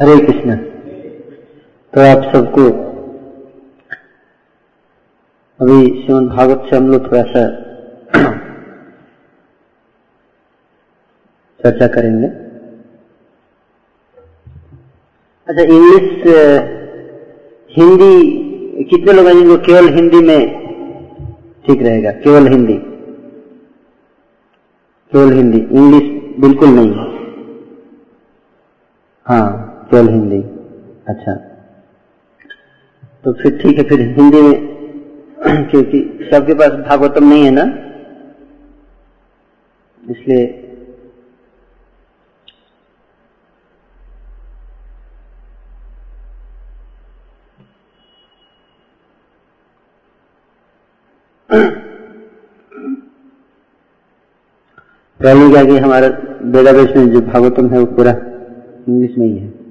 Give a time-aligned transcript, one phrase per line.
[0.00, 0.54] हरे कृष्ण।
[1.94, 2.62] तो आप सबको
[5.60, 7.42] अभी श्रीमद भागवत से हम लोग थोड़ा सा
[11.62, 12.28] चर्चा करेंगे।
[15.48, 16.08] अच्छा इंग्लिश
[17.76, 18.16] हिंदी,
[18.84, 20.40] कितने लोग हैं जिनको केवल हिंदी में
[21.66, 22.10] ठीक रहेगा?
[22.10, 22.76] केवल हिंदी।
[25.12, 26.90] केवल हिंदी। इंग्लिश बिल्कुल नहीं
[29.26, 29.63] हाँ।
[29.94, 30.38] केवल हिंदी।
[31.08, 31.34] अच्छा।
[33.24, 37.64] तो फिर ठीक है, फिर हिंदी में, क्योंकि सबके पास भागवतम नहीं है ना?
[40.02, 40.46] इसलिए
[55.20, 56.08] प्रॉब्लम क्या कि हमारा
[56.52, 59.63] डेटाबेस में जो भागवतम है, वो पूरा इंग्लिश में ही है।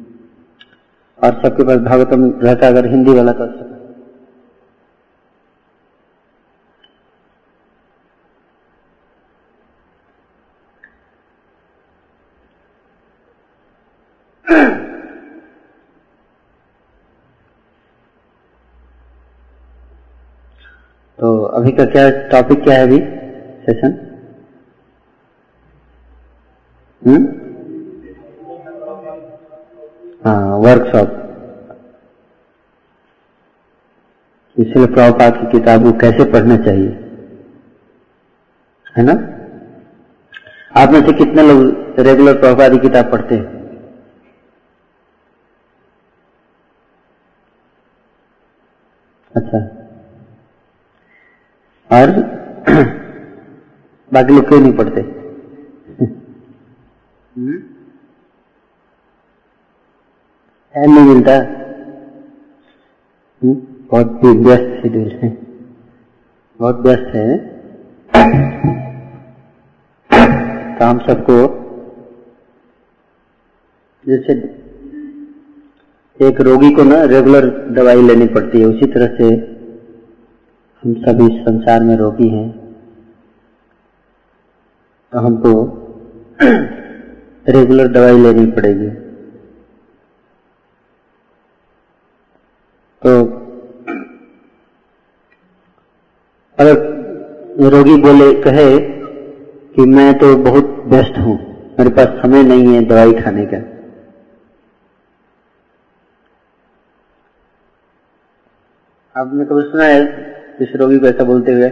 [1.24, 3.66] और सबके पास भागवतम रहता अगर हिंदी वाला तो अच्छा
[21.20, 23.00] तो अभी का क्या टॉपिक क्या है अभी?
[23.66, 23.98] सेशन
[27.02, 27.43] हम्म?
[30.26, 31.20] वर्कशॉप
[34.58, 36.90] इसलिए प्रभुपाद की किताब को कैसे पढ़ना चाहिए?
[38.98, 39.14] है ना?
[40.82, 43.64] आप में से कितने लोग रेगुलर प्रभुपाद की किताब पढ़ते हैं?
[49.36, 49.60] अच्छा।
[51.92, 52.12] और
[54.14, 55.02] बाकी लोग क्यों नहीं पढ़ते?
[60.76, 61.40] टाइम नहीं मिलता।
[63.92, 65.38] बहुत व्यस्त शेड्यूल है
[66.60, 67.38] बहुत व्यस्त है।
[70.80, 71.36] तो हम सबको
[74.08, 74.34] जैसे
[76.28, 79.30] एक रोगी को ना रेगुलर दवाई लेनी पड़ती है, उसी तरह से
[80.84, 82.50] हम सभी संसार में रोगी हैं।
[85.12, 85.54] तो हमको
[87.50, 89.03] रेगुलर दवाई लेनी पड़ेगी।
[93.04, 93.14] तो
[96.58, 96.76] अगर
[97.70, 98.68] रोगी बोले, कहे
[99.76, 101.36] कि मैं तो बहुत व्यस्त हूँ,
[101.80, 103.58] मेरे पास समय नहीं है दवाई खाने का।
[109.16, 110.06] आपने कभी सुना है
[110.60, 111.70] किसी रोगी को ऐसा बोलते हुए?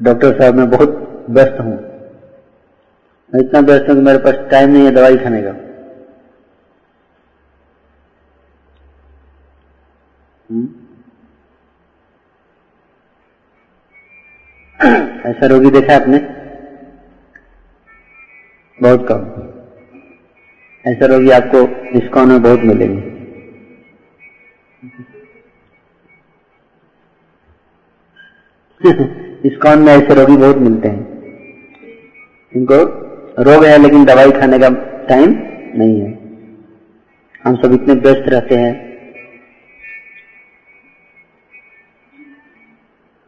[0.00, 1.76] डॉक्टर साहब, मैं बहुत व्यस्त हूँ।
[3.32, 5.73] मैं इतना व्यस्त हूँ कि मेरे पास टाइम नहीं है दवाई खाने का।
[15.26, 16.18] ऐसा रोगी देखा आपने?
[18.82, 19.44] बहुत कम।
[20.90, 23.14] ऐसा रोगी आपको डिस्काउंट में बहुत मिलेंगे।
[29.42, 31.22] डिस्काउंट में ऐसे रोगी बहुत मिलते हैं।
[32.56, 32.74] इनको
[33.42, 34.68] रोग है, लेकिन दवाई खाने का
[35.06, 35.30] टाइम
[35.76, 36.12] नहीं है।
[37.44, 38.93] हम सब इतने व्यस्त रहते हैं।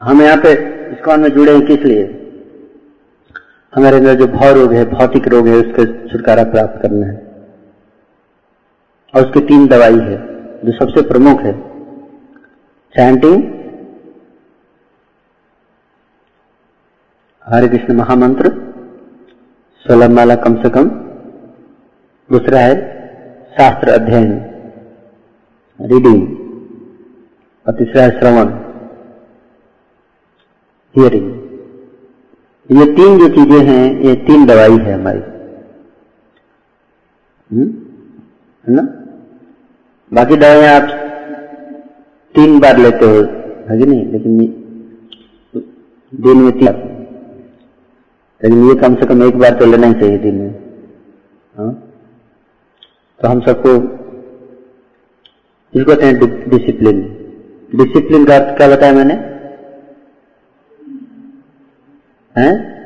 [0.07, 0.53] हम यहाँ पे
[0.93, 2.23] इस्कॉन में जुड़े हैं किस लिए?
[3.75, 7.27] हमारे अंदर जो भाव रोग है, भौतिक रोग है, उसके छुटकारा प्राप्त करना है।
[9.15, 10.17] और उसकी तीन दवाई है,
[10.65, 11.53] जो सबसे प्रमुख है।
[12.97, 13.43] चैंटिंग,
[17.47, 18.49] हरे कृष्ण महामंत्र
[19.87, 20.89] सोलह माला कम से कम,
[22.31, 22.75] दूसरा है
[23.51, 24.33] शास्त्र अध्ययन,
[25.81, 26.23] रीडिंग,
[27.69, 28.66] और तीसरा है श्रवण।
[30.97, 31.33] हियरिंग
[32.71, 35.19] ये तीन जो चीज़ें हैं, ये तीन दवाई है हमारी।
[37.51, 38.83] है ना?
[40.13, 40.89] बाकी दवाएँ आप
[42.35, 43.21] तीन बार लेते हो,
[43.69, 44.07] है कि नहीं?
[44.13, 44.39] लेकिन
[46.13, 46.67] दिन में तीन
[48.41, 50.51] लेकिन ये कम से कम एक बार तो लेना ही चाहिए दिन में।
[51.55, 51.73] हाँ?
[53.21, 53.71] तो हम सबको
[55.75, 56.15] इसको कहते हैं
[56.51, 57.01] डिसिप्लिन
[57.73, 59.15] डिसिप्लिन का क्या बताया मैंने?
[62.39, 62.77] हैं?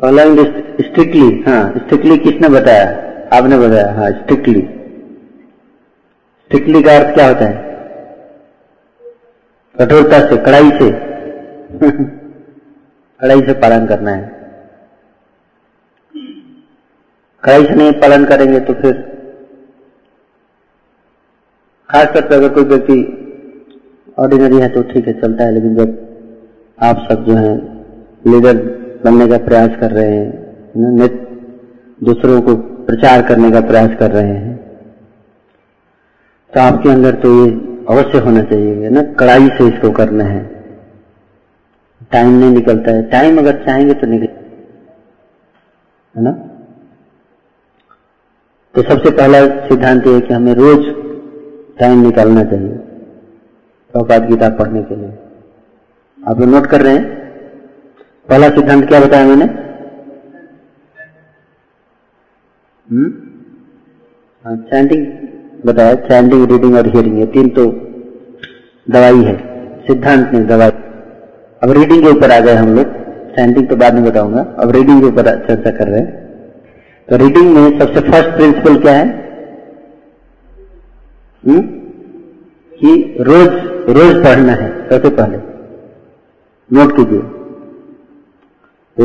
[0.00, 0.38] फॉलोइंग
[0.80, 2.86] स्ट्रिक्टली हाँ स्ट्रिक्टली किसने बताया?
[3.38, 4.60] आपने बताया हाँ स्ट्रिक्टली
[6.40, 7.64] स्ट्रिक्टली का अर्थ क्या होता है?
[9.76, 10.90] कठोरता से, कड़ाई से।
[13.20, 14.34] कड़ाई से पालन करना है।
[17.44, 18.92] कड़ाई से नहीं पालन करेंगे तो फिर
[21.90, 23.25] खासकर अगर कोई व्यक्ति
[24.18, 25.88] ऑर्डिनरी है तो ठीक है, चलता है, लेकिन जब
[26.78, 27.54] आप सब जो है
[28.24, 28.56] लीडर
[29.04, 30.44] बनने का प्रयास कर रहे हैं
[32.00, 32.54] दूसरों को
[32.86, 34.54] प्रचार करने का प्रयास कर रहे हैं
[36.52, 37.50] तो आपके अंदर तो ये
[37.88, 39.02] अवश्य होना चाहिए ना?
[39.14, 40.42] कड़ाई से इसको करना है।
[42.12, 44.28] टाइम नहीं निकलता है। टाइम अगर चाहेंगे तो निकल,
[46.14, 46.32] है ना?
[48.74, 50.84] तो सबसे पहला सिद्धांत ये कि हमें रोज
[51.78, 52.78] टाइम निकालना चाहिए।
[53.96, 55.12] प्रभुपाद गीता पढ़ने के लिए।
[56.28, 57.04] आप लोग नोट कर रहे हैं?
[58.28, 59.44] पहला सिद्धांत क्या बताया मैंने?
[62.90, 64.56] हम्म?
[64.56, 65.06] चैंटिंग
[65.66, 67.66] बताया चैंटिंग रीडिंग और हियरिंग ये तीन तो
[68.90, 69.36] दवाई है।
[69.86, 70.70] सिद्धांत नहीं दवाई।
[71.62, 72.86] अब रीडिंग के ऊपर आ गए हम लोग।
[73.36, 76.26] चैंटिंग तो बाद में बताऊँगा। अब रीडिंग के ऊपर चर्चा कर रहे हैं।
[77.08, 79.06] तो रीडिंग में सबसे फ़र्स्ट प्रिंसिपल क्या है
[81.46, 81.54] हुँ?
[81.54, 81.62] हम्म?
[82.74, 85.38] कि रोज रोज पढ़ना है, सबसे पहले।
[86.70, 87.20] नोट कीजिए।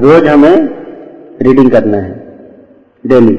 [0.02, 0.56] रोज हमें
[1.42, 2.14] रीडिंग करना है
[3.04, 3.34] डेली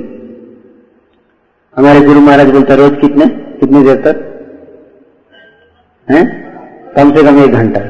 [1.76, 3.26] हमारे गुरु महाराज बोलते रोज कितने,
[3.60, 4.16] कितनी देर तक?
[6.08, 6.24] हैं?
[6.96, 7.80] कम से कम एक घंटा।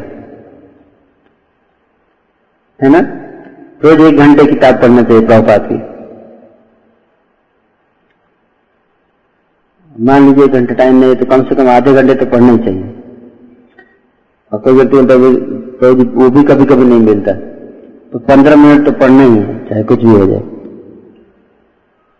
[2.81, 3.01] है ना?
[3.85, 5.79] रोज एक घंटे किताब पढ़ना चाहिए प्रभुपात की।
[9.97, 12.59] मान लीजिए एक घंटे टाइम नहीं तो कम से कम आधे घंटे तो पढ़ना ही
[12.59, 13.02] चाहिए।
[14.53, 14.97] और कोई व्यक्ति
[16.03, 17.33] वो भी कभी कभी नहीं मिलता।
[18.13, 20.43] तो पंद्रह मिनट तो पढ़ना ही है, चाहे कुछ भी हो जाए।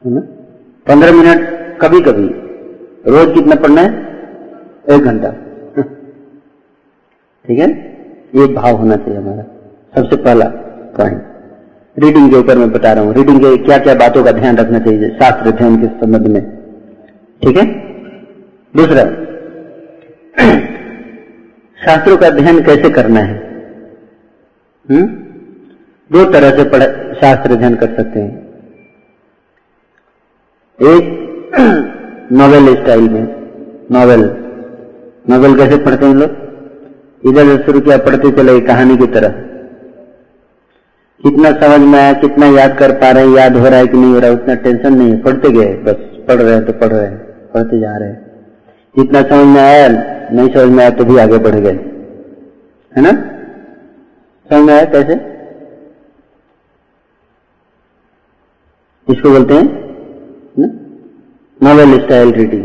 [0.05, 0.21] है ना?
[0.87, 1.49] पंद्रह मिनट
[1.81, 2.25] कभी कभी
[3.11, 3.91] रोज कितना पढ़ना है?
[4.91, 5.29] एक घंटा।
[7.47, 7.69] ठीक है?
[8.35, 9.43] ये भाव होना चाहिए हमारा।
[9.97, 10.45] सबसे पहला
[10.99, 11.23] पॉइंट
[11.99, 14.79] रीडिंग के ऊपर मैं बता रहा हूँ। रीडिंग के क्या क्या बातों का ध्यान रखना
[14.79, 16.43] चाहिए, शास्त्र अध्ययन के संबंध में।
[17.43, 17.67] ठीक है?
[18.77, 19.05] दूसरा।
[21.85, 23.35] शास्त्रों का अध्ययन कैसे करना है?
[24.91, 25.03] हुँ?
[26.13, 26.83] दो तरह से पढ़,
[27.15, 28.43] शास्त्र अध्ययन कर सकते हैं।
[30.83, 31.23] एक
[32.33, 33.51] नॉवेल स्टाइल में
[33.93, 34.21] नॉवेल
[35.31, 36.31] नॉवेल कैसे पढ़ते हैं लोग?
[37.27, 39.29] इधर से शुरू किया, पढ़ते चले कहानी की तरह।
[41.23, 44.13] कितना समझ में आया, कितना याद कर पा रहे याद हो रहा है कि नहीं
[44.13, 45.95] हो रहा है उतना टेंशन नहीं है, पढ़ते गए, बस,
[46.29, 47.19] पढ़ रहे हैं तो पढ़ रहे हैं,
[47.55, 48.47] पढ़ते जा रहे हैं।
[48.99, 51.73] जितना समझ में आया नहीं समझ में आया तो भी आगे बढ़ गए।
[52.93, 53.13] है ना?
[54.51, 55.15] समझ में आया कैसे?
[59.09, 59.65] इसको बोलते हैं
[61.61, 62.65] नॉवेल स्टाइल रीडिंग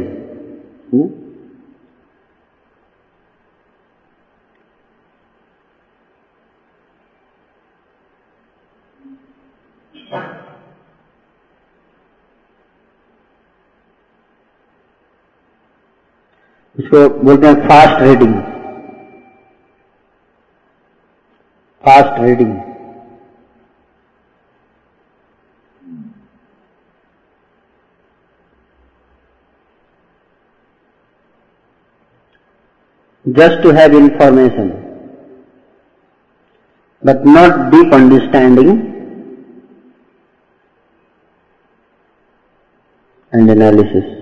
[16.78, 18.34] इसको बोलते हैं fast reading
[21.84, 22.60] fast reading
[33.26, 34.70] just to have information,
[37.02, 38.70] but not deep understanding
[43.32, 44.15] and analysis.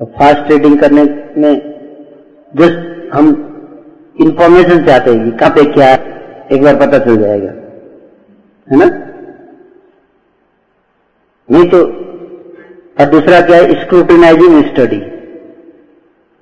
[0.00, 1.02] तो फास्ट रीडिंग करने
[1.36, 1.54] में
[2.52, 3.26] जस्ट हम
[4.16, 5.88] इंफॉर्मेशन चाहते हैं कि कहाँ पे क्या
[6.52, 7.50] एक बार पता चल जाएगा,
[8.68, 8.86] है ना?
[11.48, 11.82] नहीं तो
[12.96, 13.80] और दूसरा क्या है?
[13.82, 15.00] स्क्रूटिनाइजिंग स्टडी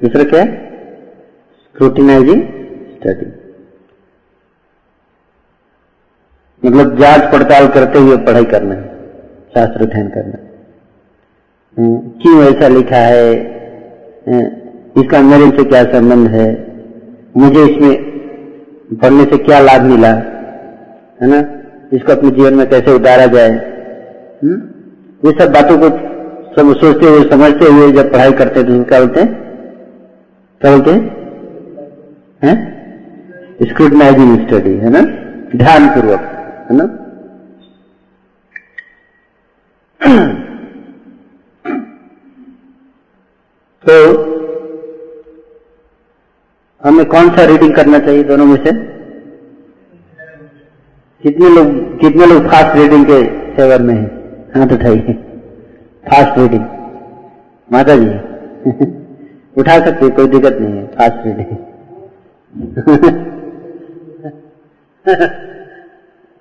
[0.00, 0.48] दूसरा क्या है?
[1.58, 2.42] स्क्रूटिनाइजिंग
[2.94, 3.26] स्टडी
[6.62, 8.74] मतलब जाँच पड़ताल करते हुए पढ़ाई करना,
[9.54, 10.38] शास्त्र अध्ययन करना।
[11.80, 13.35] क्यों ऐसा लिखा है?
[14.97, 16.76] इसका मेरे से क्या संबंध है?
[17.37, 17.97] मुझे इसमें
[19.02, 20.08] पढ़ने से क्या लाभ मिला?
[21.23, 21.38] है ना?
[21.92, 23.50] इसको अपने जीवन में कैसे उतारा जाए?
[24.42, 24.56] हम्म,
[25.28, 25.88] ये सब बातों को
[26.56, 29.35] सब सोचते हुए समझते हुए जब पढ़ाई करते तो क्या बोलते हैं?
[30.61, 30.90] क्या बोलते
[32.47, 32.56] हैं?
[33.62, 35.00] स्क्रूटनाइजिंग स्टडी है ना?
[35.56, 36.20] ध्यान पूर्वक
[36.70, 36.88] है ना?
[43.85, 43.94] तो
[46.82, 48.73] हमें कौन सा रीडिंग करना चाहिए दोनों में से?
[51.25, 51.70] कितने लोग
[52.00, 53.18] कितने लोग फास्ट रीडिंग के
[53.56, 54.06] सेवन में हैं?
[54.56, 55.12] हाथ उठाइए।
[56.04, 56.64] फास्ट रीडिंग
[57.73, 58.11] माता जी
[59.61, 61.56] उठा सकते कोई दिक्कत नहीं है फास्ट रीडिंग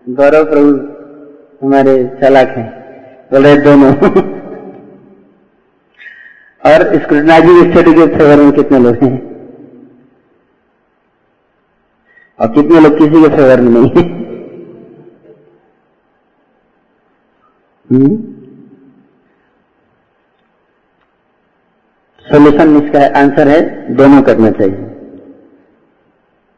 [0.18, 0.72] गौरव प्रभु
[1.66, 2.70] हमारे चालाक हैं।
[3.32, 3.94] बोल रहे दोनों।
[6.64, 9.16] और स्क्रूटनाइजिंग स्टडी के फेवर में कितने लोग हैं
[12.40, 14.06] और कितने लोग किसी के फेवर में नहीं है
[22.26, 22.80] सोल्यूशन हम्म?
[22.80, 23.60] इसका आंसर है,
[23.96, 24.76] दोनों करना चाहिए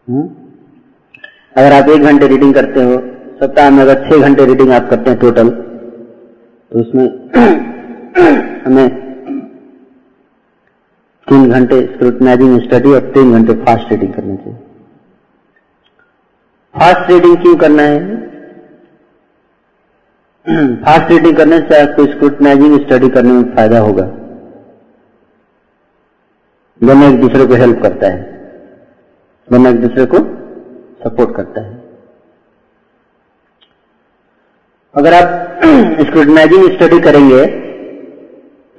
[0.08, 0.22] हुँ?
[0.22, 0.28] हम्म?
[1.56, 2.98] अगर आप एक घंटे रीडिंग करते हो,
[3.42, 5.50] सप्ताह में अगर छह घंटे रीडिंग आप करते हैं टोटल
[6.72, 7.06] तो उसमें
[8.66, 9.09] हमें
[11.30, 14.58] तीन घंटे स्क्रूटनाइजिंग स्टडी और तीन घंटे फास्ट रीडिंग करनी चाहिए।
[16.76, 18.30] फास्ट रीडिंग क्यों करना है?
[20.76, 24.04] फास्ट रीडिंग करने से आपको स्क्रूटनाइजिंग स्टडी करने में फ़ायदा होगा।
[26.84, 28.22] दोनों एक दूसरे को हेल्प करता है।
[29.52, 30.18] दोनों एक दूसरे को
[31.04, 31.84] सपोर्ट करता है।
[34.96, 35.60] अगर आप
[36.06, 37.46] स्क्रूटनाइजिंग स्टडी करेंगे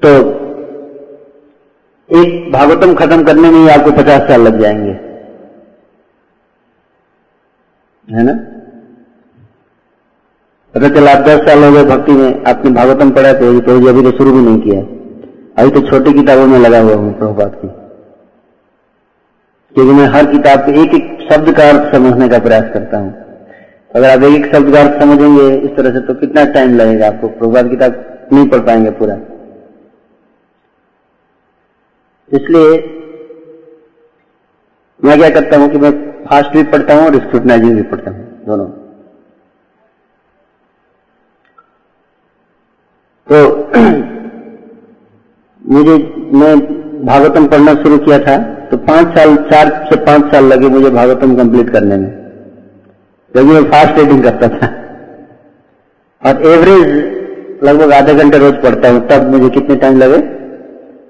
[0.03, 0.40] तो
[2.11, 4.93] एक भागवतम खत्म करने में ही आपको पचास साल लग जाएँगे।
[8.09, 8.33] है ना?
[10.75, 13.49] पता चला आप दस साल हो गए भक्ति में, आपने भागवतम पढ़ा तो
[13.89, 14.81] अभी तो शुरू भी नहीं किया।
[15.59, 17.69] अभी तो छोटी किताबों में लगा हुआ हूँ प्रभुपात की।
[19.77, 23.11] क्योंकि मैं हर किताब के एक एक शब्द का अर्थ समझने का प्रयास करता हूँ।
[23.91, 27.07] अगर आप एक एक शब्द का अर्थ समझेंगे, इस तरह से तो कितना टाइम लगेगा
[27.07, 27.29] आपको?
[27.29, 29.17] प्रभुपात किताब नहीं पढ़ पाएँगे पूरा।
[32.33, 32.97] इसलिए
[35.05, 38.45] मैं क्या करता हूँ कि मैं फास्ट भी पढ़ता हूँ और स्क्रूटनाइजिंग भी पढ़ता हूँ,
[38.47, 38.67] दोनों।
[43.27, 43.71] तो
[45.73, 46.59] मुझे, मैं
[47.07, 51.37] भागवतम पढ़ना शुरू किया था तो पाँच साल, चार से पाँच साल लगे मुझे भागवतम
[51.37, 52.11] कंप्लीट करने में।
[53.35, 54.67] क्योंकि मैं फास्ट रीडिंग करता था।
[56.23, 57.15] और एवरेज
[57.65, 60.19] लगभग आधे घंटे रोज पढ़ता हूँ, तब मुझे कितने टाइम लगे?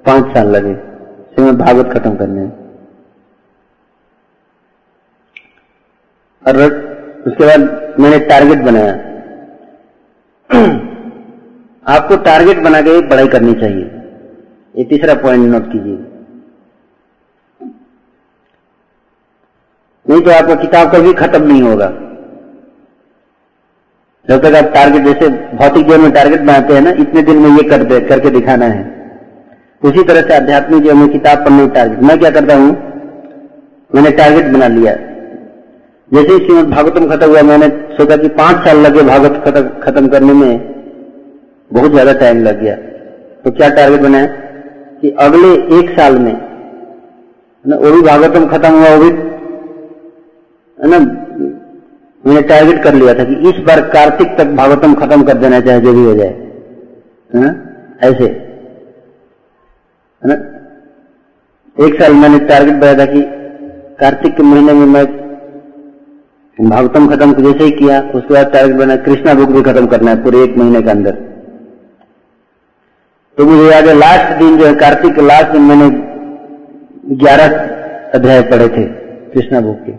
[0.07, 0.90] पाँच साल लगे।
[1.39, 2.43] मैं भागवत खत्म करने।
[6.49, 6.63] और
[7.27, 7.61] उसके बाद
[8.01, 8.93] मैंने टारगेट बनाया।
[11.97, 13.85] आपको टारगेट बना के पढ़ाई करनी चाहिए।
[14.77, 16.07] ये तीसरा पॉइंट नोट कीजिए।
[20.09, 21.87] नहीं तो आपका किताब कभी खत्म नहीं होगा।
[24.29, 27.51] जब तक आप टारगेट जैसे भौतिक जीवन में टारगेट बनाते हैं ना, इतने दिन में
[27.51, 29.00] ये कर करके दिखाना है।
[29.83, 32.71] उसी तरह से आध्यात्मिक जीवन में किताब पढ़ने टारगेट मैं क्या करता हूँ?
[33.95, 34.93] मैंने टारगेट बना लिया।
[36.13, 40.33] जैसे ही श्रीमद भागवतम खत्म हुआ, मैंने सोचा कि पाँच साल लगे भागवत खत्म करने
[40.33, 40.53] में।
[41.71, 42.75] बहुत ज़्यादा टाइम लग गया।
[43.45, 44.27] तो क्या टारगेट बनाया?
[45.01, 46.33] कि अगले एक साल में
[47.65, 49.09] वो भी भागवतम खत्म हुआ, वो भी
[50.79, 50.99] है ना,
[52.25, 55.81] मैंने टारगेट कर लिया था कि इस बार कार्तिक तक भागवतम खत्म कर देना चाहे
[55.81, 57.41] जो भी हो जाए। है?
[57.41, 57.55] ना
[58.03, 58.50] ऐसे।
[60.23, 60.35] है ना?
[61.77, 63.21] एक साल मैंने टारगेट बनाया था कि
[64.01, 65.05] कार्तिक के महीने में मैं
[66.59, 70.23] भागवतम खत्म जैसे ही किया, उसके बाद टारगेट बना कृष्णा बुक भी खत्म करना है
[70.25, 71.13] पूरे एक महीने के अंदर।
[73.39, 75.89] तो मुझे याद है लास्ट दिन जो है, कार्तिक के लास्ट दिन मैंने
[77.17, 77.57] ग्यारह
[78.15, 78.85] अध्याय पढ़े थे,
[79.33, 79.93] कृष्णा बुक के।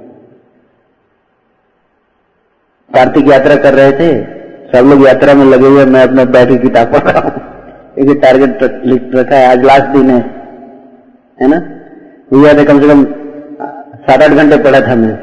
[2.91, 4.11] कार्तिक यात्रा कर रहे थे,
[4.71, 7.40] सब लोग यात्रा में लगे हुए मैं अपना बैठ किताब पढ़ रहा हूँ।
[8.01, 10.19] एक टारगेट लिख रखा है आज लास्ट दिन है
[11.39, 11.57] है ना
[12.43, 13.03] याद है कम से कम
[14.05, 15.15] सात आठ घंटे पढ़ा था मैं?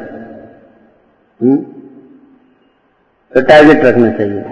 [3.32, 4.42] तो टारगेट रखना चाहिए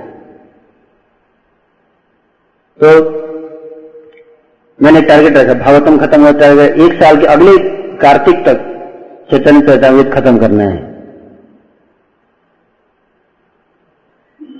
[2.78, 2.90] तो
[4.80, 7.56] मैंने टारगेट रखा भागवतम खत्म हो टारगेट एक साल के अगले
[8.02, 8.66] कार्तिक तक
[9.30, 10.85] चैतन्य चैतामृत खत्म करना है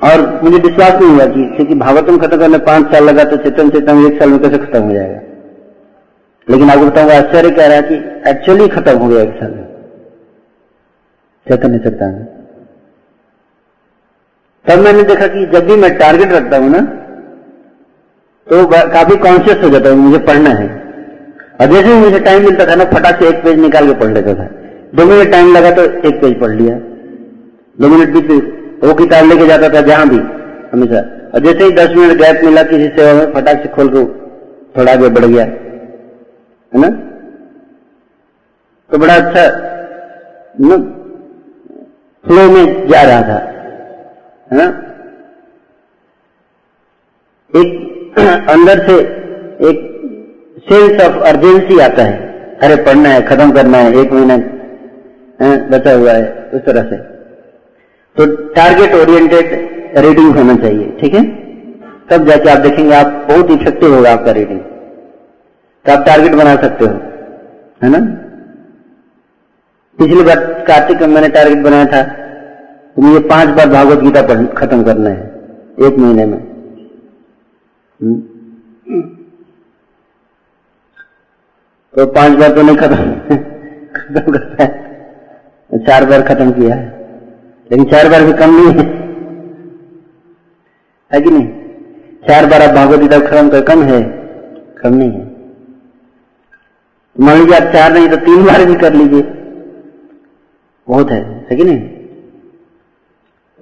[0.00, 3.70] और मुझे विश्वास नहीं हुआ कि, क्योंकि भागवतम खत्म करने पाँच साल लगा तो चेतन
[3.70, 5.20] चेतन एक साल में कैसे खत्म हो जाएगा?
[6.48, 7.94] लेकिन आपको बताऊँगा आश्चर्य कह रहा है कि
[8.30, 9.64] एक्चुअली खत्म हो गया एक साल में।
[11.46, 12.12] चैतन्य चेतन।
[14.66, 16.80] तब मैंने देखा कि जब भी मैं टारगेट रखता हूँ ना
[18.46, 20.66] तो काफ़ी कॉन्शियस हो जाता हूँ, मुझे पढ़ना है।
[21.60, 24.12] और जैसे ही मुझे टाइम मिलता था ना, फटाक से एक पेज निकाल के पढ़
[24.12, 24.46] लेता था।
[24.94, 26.76] दो मिनट टाइम लगा तो एक पेज पढ़ लिया।
[27.78, 28.30] दो मिनट बीच
[28.84, 30.16] वो किताब लेके जाता था जहाँ भी,
[30.72, 34.04] हमेशा। और जैसे ही दस मिनट गैप मिला किसी सेवा में, फटाक से खोल के
[34.78, 35.44] थोड़ा आगे बढ़ गया।
[36.74, 36.88] है ना?
[38.90, 39.72] तो बड़ा अच्छा
[42.26, 43.38] फ्लो में जा रहा था।
[44.52, 44.82] है ना?
[47.56, 47.86] एक
[48.50, 48.94] अंदर से
[49.70, 49.92] एक
[50.58, 52.26] सेंस ऑफ़ अर्जेंसी आता है।
[52.58, 54.36] अरे, पढ़ना है, खत्म करना है, एक महीना
[55.42, 57.15] बचा हुआ है, उस तरह से।
[58.16, 59.48] तो टारगेट ओरिएंटेड
[60.04, 61.22] रीडिंग होना चाहिए, ठीक है?
[62.10, 64.60] तब जाके आप देखेंगे आप बहुत इफ़ेक्टिव होगा आपका रीडिंग
[65.84, 66.92] तो आप टारगेट बना सकते हो,
[67.80, 67.98] है ना?
[69.98, 72.02] पिछली बार कार्तिक में मैंने टारगेट बनाया था
[72.96, 74.22] तो मुझे पाँच बार भागवत गीता
[74.54, 75.22] खत्म करना है,
[75.78, 76.38] एक महीने में।
[78.00, 78.20] हम्म।
[81.94, 82.96] तो पाँच बार तो नहीं खत्म
[83.96, 84.68] खत्म करता है,
[85.70, 86.95] चार बार खत्म किया है।
[87.72, 88.90] लेकिन चार बार भी कम नहीं है।
[91.12, 91.46] है कि नहीं?
[92.28, 94.02] चार बार आप भागवत गीता खत्म कर कम है,
[94.82, 95.26] कम नहीं है।
[97.20, 99.22] मान लीजिए आप चार नहीं तो तीन बार भी कर लीजिए।
[100.88, 101.80] बहुत है है कि नहीं?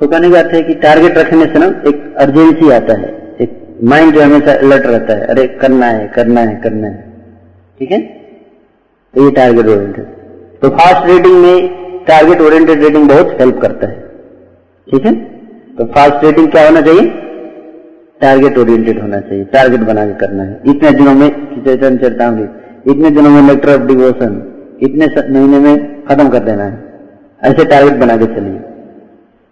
[0.00, 3.80] तो कहने का अर्थ है कि टारगेट रखने से ना एक अर्जेंसी आता है। एक
[3.84, 7.12] माइंड जो हमेशा अलर्ट रहता है। अरे, करना है करना है करना है।
[7.78, 8.00] ठीक है?
[9.14, 10.04] तो ये टारगेट ओरिएंटेड
[10.62, 14.00] तो फास्ट रीडिंग में टारगेट ओरिएंटेड रीडिंग बहुत हेल्प करता है।
[14.90, 15.14] ठीक है?
[15.76, 17.08] तो फास्ट रीडिंग क्या होना चाहिए?
[18.20, 21.28] टारगेट ओरिएंटेड होना चाहिए। टारगेट बना के करना है। इतने दिनों में
[21.64, 24.32] चैतन्य चरतामृत इतने दिनों में लेटर ऑफ़ डिवोशन
[24.82, 27.00] इतने महीने में खत्म कर देना है।
[27.42, 28.58] ऐसे टारगेट बना के चलिए।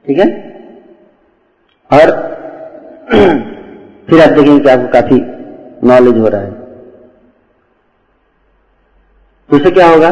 [0.07, 0.27] ठीक है?
[1.93, 2.33] और
[4.11, 5.23] फिर आप देखेंगे कि आपको काफ़ी
[5.89, 6.51] नॉलेज हो रहा है।
[9.51, 10.11] तो उससे क्या होगा?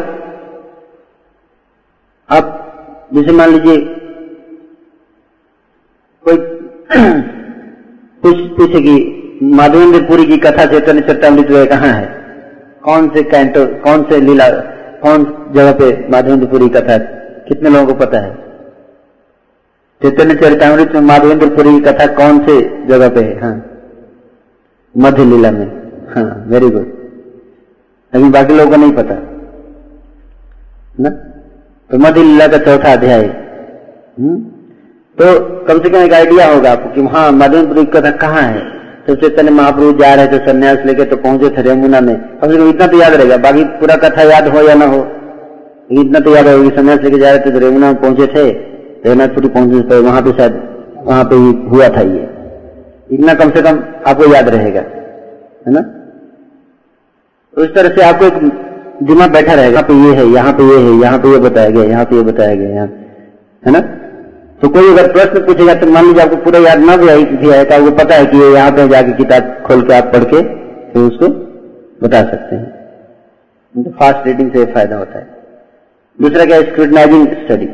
[2.33, 2.57] आप
[3.15, 3.77] जैसे मान लीजिए,
[6.29, 6.37] कोई
[8.23, 12.25] पूछ, पूछे कि माधवेंद्र पुरी की कथा चैतन्य चरतामृत वह कहाँ है?
[12.85, 14.49] कौन से कैंटो, कौन से लीला,
[15.03, 16.99] कौन जगह पे माधवेंद्र पुरी कथा
[17.49, 18.35] कितने लोगों को पता है?
[20.03, 23.41] चैतन्य चरितमृत में माधवेंद्र पुरी की कथा कौन से जगह पे है?
[23.41, 23.67] हाँ।
[24.99, 25.81] मध्य लीला में।
[26.15, 26.87] हाँ वेरी गुड
[28.15, 29.15] लेकिन बाकी लोगों को नहीं पता।
[31.01, 31.30] ना?
[31.91, 33.25] तो मध्य लीला का चौथा अध्याय।
[34.19, 34.37] हम्म?
[35.19, 37.31] तो कम से कम एक आइडिया होगा आपको कि हाँ
[37.75, 38.61] की कथा कहाँ है?
[39.07, 42.57] तो चैतन्य महाप्रभु जा रहे थे संन्यास लेके तो पहुँचे थे रेमुना में। कम से
[42.57, 45.01] कम इतना तो याद रहेगा। बाकी पूरा कथा याद हो या ना हो?
[46.01, 48.51] इतना तो याद होगा सन्यास लेके जा रहे थे तो रेमुना में पहुँचे थे।
[49.05, 50.63] जगन्नाथपुरी पहुँचे पर वहाँ पे शायद,
[51.05, 52.29] वहाँ पे ही हुआ था ये।
[53.13, 54.81] इतना कम से कम आपको याद रहेगा।
[55.67, 55.81] है ना?
[57.57, 58.35] तो इस तरह से आपको एक
[59.01, 61.85] दिमाग बैठा रहेगा पे ये है, यहाँ पे ये है, यहाँ पे ये बताया गया,
[61.87, 62.87] यहाँ पे ये बताया गया, यहाँ
[63.63, 63.81] है ना?
[64.61, 67.51] तो कोई अगर प्रश्न पूछेगा तो मान लीजिए आपको पूरा याद ना भी आई किसी
[67.51, 70.43] आया आपको पता है कि ये यहाँ पे जाके किताब खोल के आप पढ़ के
[70.93, 71.29] फिर उसको
[72.03, 72.69] बता सकते हैं।
[73.75, 75.27] तो फास्ट रीडिंग से फ़ायदा होता है।
[76.19, 77.67] दूसरा क्या स्क्रूटनाइजिंग स्टडी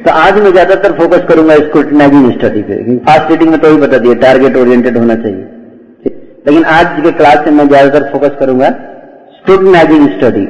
[0.00, 3.98] तो आज मैं ज़्यादातर फोकस करूँगा स्क्रूटनाइजिंग स्टडी पे फास्ट रीडिंग में तो ही बता
[3.98, 5.44] दिया टारगेट ओरिएंटेड होना चाहिए।
[6.46, 8.68] लेकिन आज के क्लास में मैं ज़्यादातर फोकस करूँगा
[9.38, 10.46] स्क्रूटनाइजिंग स्टडी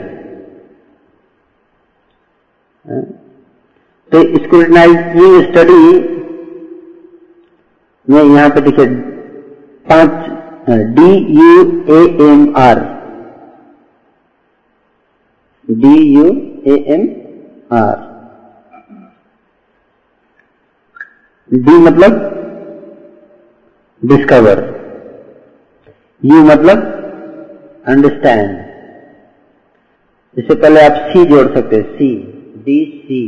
[4.13, 5.81] तो स्क्रूटनाइजिंग स्टडी
[8.09, 8.87] में यहाँ पे देखिए,
[9.87, 10.29] पाँच
[10.99, 11.51] D U
[11.97, 12.79] A M R
[15.69, 16.25] D U
[16.73, 17.03] A M
[17.79, 18.07] R
[21.51, 22.17] D मतलब
[24.03, 24.63] डिस्कवर
[26.23, 26.87] यू मतलब
[27.93, 28.57] अंडरस्टैंड
[30.39, 32.09] इससे पहले आप सी जोड़ सकते हैं, C,
[32.67, 33.21] D C.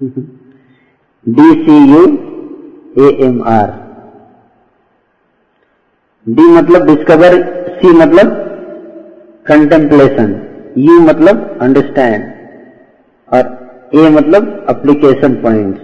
[1.26, 2.04] D, C, U,
[2.98, 3.70] A, M, R.
[6.26, 7.34] D मतलब डिस्कवर
[7.76, 8.28] सी मतलब
[9.46, 10.34] कंटेम्पलेशन
[10.78, 12.24] यू मतलब अंडरस्टैंड
[13.28, 13.48] और
[13.94, 15.80] ए मतलब अप्लीकेशन पॉइंट्स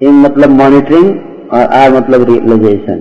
[0.00, 3.00] एम मतलब मॉनिटरिंग और आर मतलब रियलाइजेशन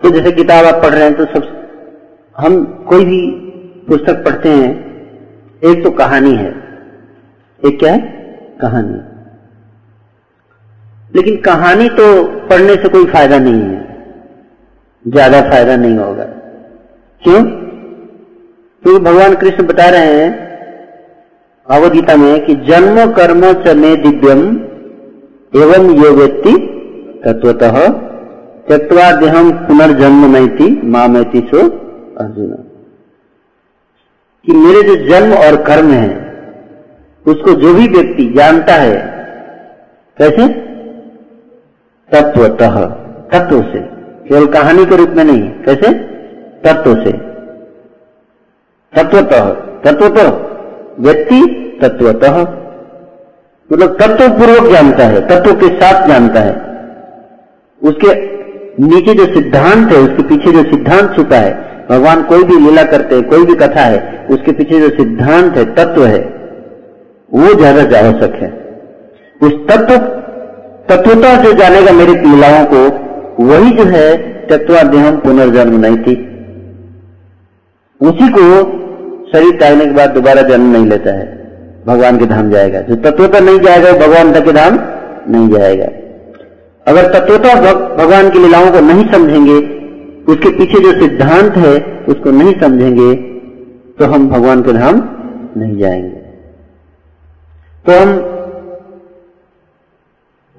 [0.00, 1.44] तो जैसे किताब आप पढ़ रहे हैं तो सब
[2.36, 3.20] हम कोई भी
[3.88, 4.72] पुस्तक पढ़ते हैं,
[5.62, 6.48] एक तो कहानी है।
[7.62, 8.00] एक क्या है?
[8.60, 8.98] कहानी।
[11.14, 12.08] लेकिन कहानी तो
[12.48, 13.80] पढ़ने से कोई फ़ायदा नहीं है।
[15.04, 16.24] ज़्यादा फ़ायदा नहीं होगा।
[17.22, 17.42] क्यों?
[18.82, 20.30] क्योंकि भगवान कृष्ण बता रहे हैं
[21.68, 24.46] भगवदगीता में, कि जन्म कर्म च मे दिव्यम
[25.54, 26.54] एवं यो व्यक्ति
[27.24, 27.80] तत्वतः
[28.70, 31.58] त्यक्वा देहम पुनर्जन्म नहीं माँ मैती सो
[32.20, 32.64] अर्जुन।
[34.46, 36.34] कि मेरे जो जन्म और कर्म है,
[37.26, 38.96] उसको जो भी व्यक्ति जानता है,
[40.18, 40.48] कैसे?
[42.12, 42.84] तत्वतः,
[43.32, 43.78] तत्व से।
[44.28, 45.94] केवल कहानी के रूप में नहीं, कैसे?
[46.64, 47.12] तत्व से।
[48.96, 49.50] तत्वतः
[49.84, 50.22] तत्व तो
[51.02, 51.42] व्यक्ति
[51.82, 52.38] तत्वतः।
[53.72, 56.70] मतलब तत्व पूर्वक जानता है, तत्व के साथ जानता है।
[57.82, 58.39] उसके
[58.80, 63.14] नीचे जो सिद्धांत है, उसके पीछे जो सिद्धांत छुपा है, भगवान कोई भी लीला करते
[63.14, 66.20] हैं, कोई भी कथा है, उसके पीछे जो सिद्धांत है, तत्व है,
[67.30, 68.50] वो ज़्यादा आवश्यक है।
[69.40, 69.96] उस तत्व,
[70.88, 72.82] तत्वता से जानेगा मेरी लीलाओं को,
[73.44, 76.14] वही जो है तत्वाध्यम पुनर्जन्म नहीं थी।
[78.00, 78.46] उसी को
[79.32, 81.40] शरीर त्यागने के बाद दोबारा जन्म नहीं लेता है।
[81.86, 84.78] भगवान के धाम जाएगा। जो तत्वता नहीं जाएगा भगवान तक के धाम
[85.28, 85.86] नहीं जाएगा।
[86.86, 87.54] अगर तत्वता
[87.96, 89.80] भगवान की लीलाओं को नहीं समझेंगे,
[90.32, 93.14] उसके पीछे जो सिद्धांत है, उसको नहीं समझेंगे
[93.98, 94.96] तो हम भगवान के धाम
[95.56, 96.08] नहीं जाएँगे।
[97.86, 98.18] तो हम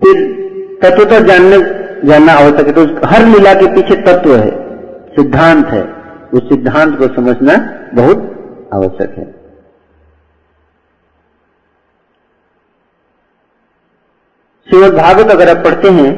[0.03, 0.31] फिर
[0.84, 1.57] तत्वता जानने,
[2.07, 4.51] जानना आवश्यक है। तो हर लीला के पीछे तत्व है,
[5.15, 5.93] सिद्धांत है।
[6.34, 8.36] उस सिद्धांत को समझना बहुत
[8.73, 9.40] आवश्यक है।
[14.71, 16.12] श्रीमद भागवत अगर आप पढ़ते हैं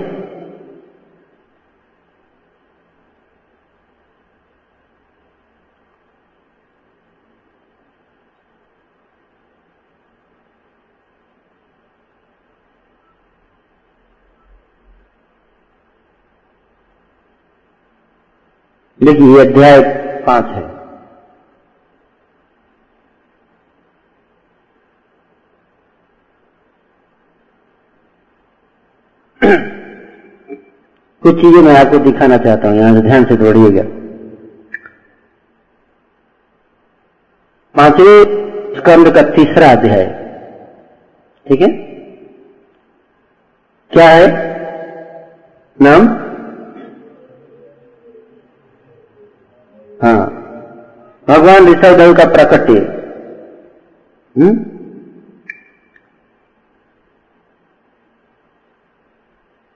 [18.99, 19.81] देखिए अध्याय
[20.27, 20.72] पाँच है।
[31.23, 33.83] कुछ चीज़ें मैं आपको दिखाना चाहता हूँ, यहाँ से ध्यान से दौड़िएगा
[37.75, 38.41] पाँचवें
[38.77, 40.05] स्कंद का तीसरा अध्याय,
[41.47, 41.67] ठीक है?
[43.91, 44.27] क्या है?
[45.79, 46.07] नाम?
[50.03, 50.19] हाँ
[51.27, 52.79] भगवान ऋषभदेव का प्रकट्य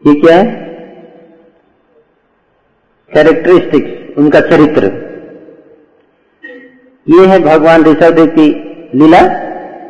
[0.04, 0.46] ये क्या है?
[3.12, 4.86] कैरेक्टरिस्टिक्स उनका चरित्र।
[7.08, 8.48] ये है भगवान ऋषभदेव की
[8.96, 9.20] लीला,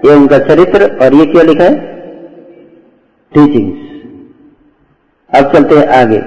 [0.06, 1.76] ये उनका चरित्र और ये क्या लिखा है?
[3.32, 3.86] टीचिंग्स
[5.30, 6.18] अब चलते हैं आगे।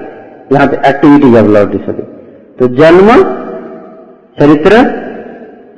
[0.53, 2.05] यहाँ पे एक्टिविटीज़ ऑफ़ लॉर्ड ऋषभदेव
[2.59, 3.09] तो जन्म,
[4.37, 4.77] चरित्र,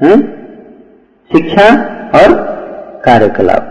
[0.02, 0.18] है?
[1.32, 1.68] शिक्षा
[2.16, 2.34] और
[3.06, 3.70] कार्यकलाप।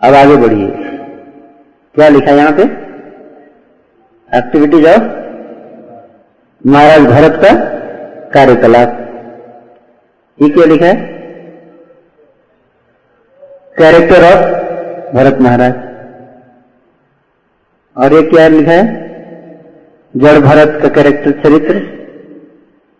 [0.00, 0.91] अब आगे बढ़िए।
[1.94, 2.62] क्या लिखा यहाँ पे?
[4.30, 5.02] एक्टिविटीज़ ऑफ़
[6.64, 7.52] महाराज भरत का
[8.34, 8.98] कार्यकलाप।
[10.38, 10.94] ये क्या लिखा है?
[13.78, 14.46] कैरेक्टर ऑफ़
[15.14, 15.74] भरत महाराज
[17.96, 18.84] और ये क्या लिखा है?
[20.14, 21.78] जड़ भरत का कैरेक्टर चरित्र।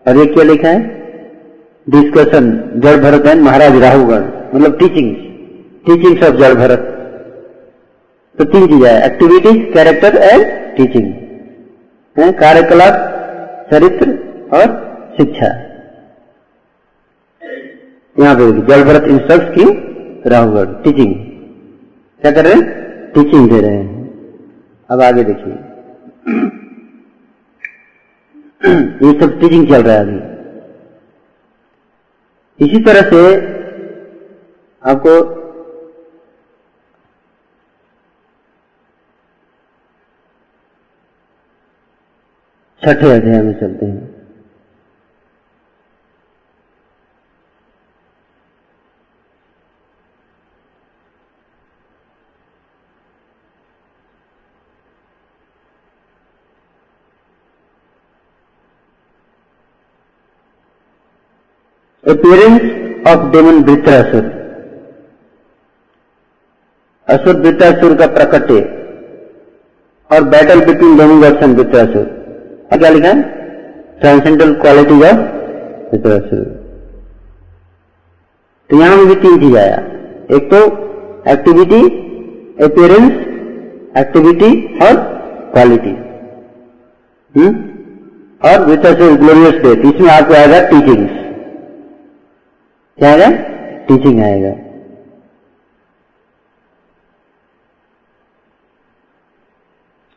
[0.06, 0.80] और ये क्या लिखा है?
[1.86, 4.24] डिस्कशन जड़ भरत एंड महाराज राहुगण
[4.54, 5.14] मतलब टीचिंग
[5.86, 6.88] टीचिंग्स ऑफ़ जड़ भरत
[8.42, 10.44] तो तीन चीज़ें है एक्टिविटीज़ कैरेक्टर एंड
[10.76, 11.08] टीचिंग
[12.38, 12.94] कार्यकलाप,
[13.70, 14.06] चरित्र
[14.52, 14.72] और
[15.16, 15.50] शिक्षा।
[18.16, 19.66] यहाँ पे जड़ भरत इंस्ट्रक्ट की
[20.30, 21.12] राहुगढ़ टीचिंग
[22.22, 22.64] क्या कर रहे हैं?
[23.12, 23.90] टीचिंग दे रहे हैं।
[24.90, 25.54] अब आगे देखिए।
[29.04, 30.18] ये सब टीचिंग चल रहा है अभी।
[32.58, 33.22] इसी तरह से
[34.82, 35.12] आपको
[42.82, 44.10] छठे अध्याय में चलते हैं।
[62.04, 62.64] Appearance
[63.10, 64.24] of demon वृत्रासुर
[67.08, 68.58] असुर वृत्रासुर का प्रकटे
[70.10, 72.21] और बैटल बिटवीन डेमोगॉड्स एंड वृत्रासुर
[72.78, 73.22] क्या लिखा है
[74.00, 76.30] ट्रांसेंडल क्वालिटीज ऑफ़
[78.70, 79.76] तो यहाँ भी तीन चीज़ आया
[80.36, 80.60] एक तो
[81.32, 81.82] एक्टिविटी
[82.64, 83.12] अपियरेंस
[83.98, 84.52] एक्टिविटी
[84.86, 84.94] और
[85.52, 85.90] क्वालिटी
[87.34, 87.50] हम्म?
[88.42, 91.22] और वृत्रासुर ग्लोरियस डेथ इसमें आपको आएगा टीचिंग्स
[92.98, 93.30] क्या आएगा?
[93.86, 94.50] टीचिंग आएगा।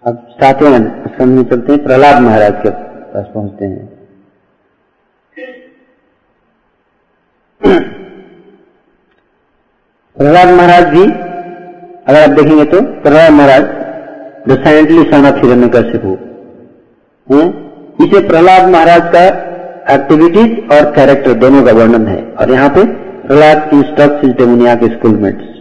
[0.05, 2.69] अब सातवें स्कंद में चलते हैं, प्रहलाद महाराज के
[3.13, 3.85] पास पहुँचते हैं।
[10.17, 13.63] प्रहलाद महाराज भी अगर आप देखेंगे तो Prahlad Maharaj
[14.47, 15.25] the silently son
[15.75, 16.05] Hiranyakashipu
[17.99, 19.25] इसे प्रहलाद महाराज का
[19.93, 22.85] एक्टिविटीज़ और कैरेक्टर दोनों का वर्णन है। और यहाँ पे
[23.27, 25.53] प्रहलाद इंस्ट्रक्ट इज़ डेमोनिया के schoolmates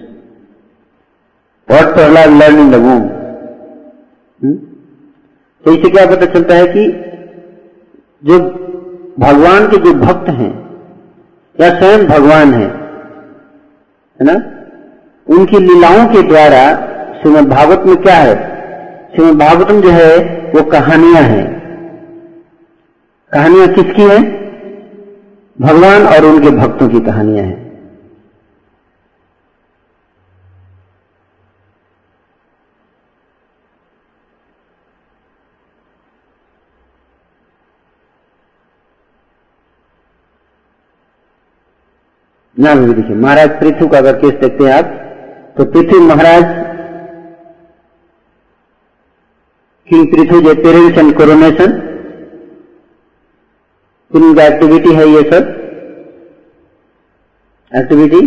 [1.69, 3.03] what Prahlad learn in the womb
[4.53, 6.87] तो इससे क्या पता चलता है कि
[8.25, 8.39] जो
[9.19, 10.65] भगवान के जो भक्त हैं,
[11.61, 12.85] या स्वयं भगवान है
[14.21, 14.51] है ना?
[15.35, 16.77] उनकी लीलाओं के द्वारा
[17.21, 18.35] श्रीमद भागवत में क्या है?
[19.15, 20.19] श्रीमद भागवतम जो है,
[20.55, 21.55] वो कहानियाँ हैं।
[23.33, 24.45] कहानियाँ किसकी हैं?
[25.61, 27.64] भगवान और उनके भक्तों की कहानियाँ हैं।
[42.65, 44.93] ना भी देखिए, महाराज पृथ्वी का अगर केस देखते हैं आप
[45.57, 46.45] तो पृथ्वी महाराज
[49.89, 51.73] किंग पृथ्वी जो पेरेंट्स एंड कोरोनेशन
[54.11, 55.53] उनका एक्टिविटी है ये सब
[57.73, 58.21] एक्टिविटी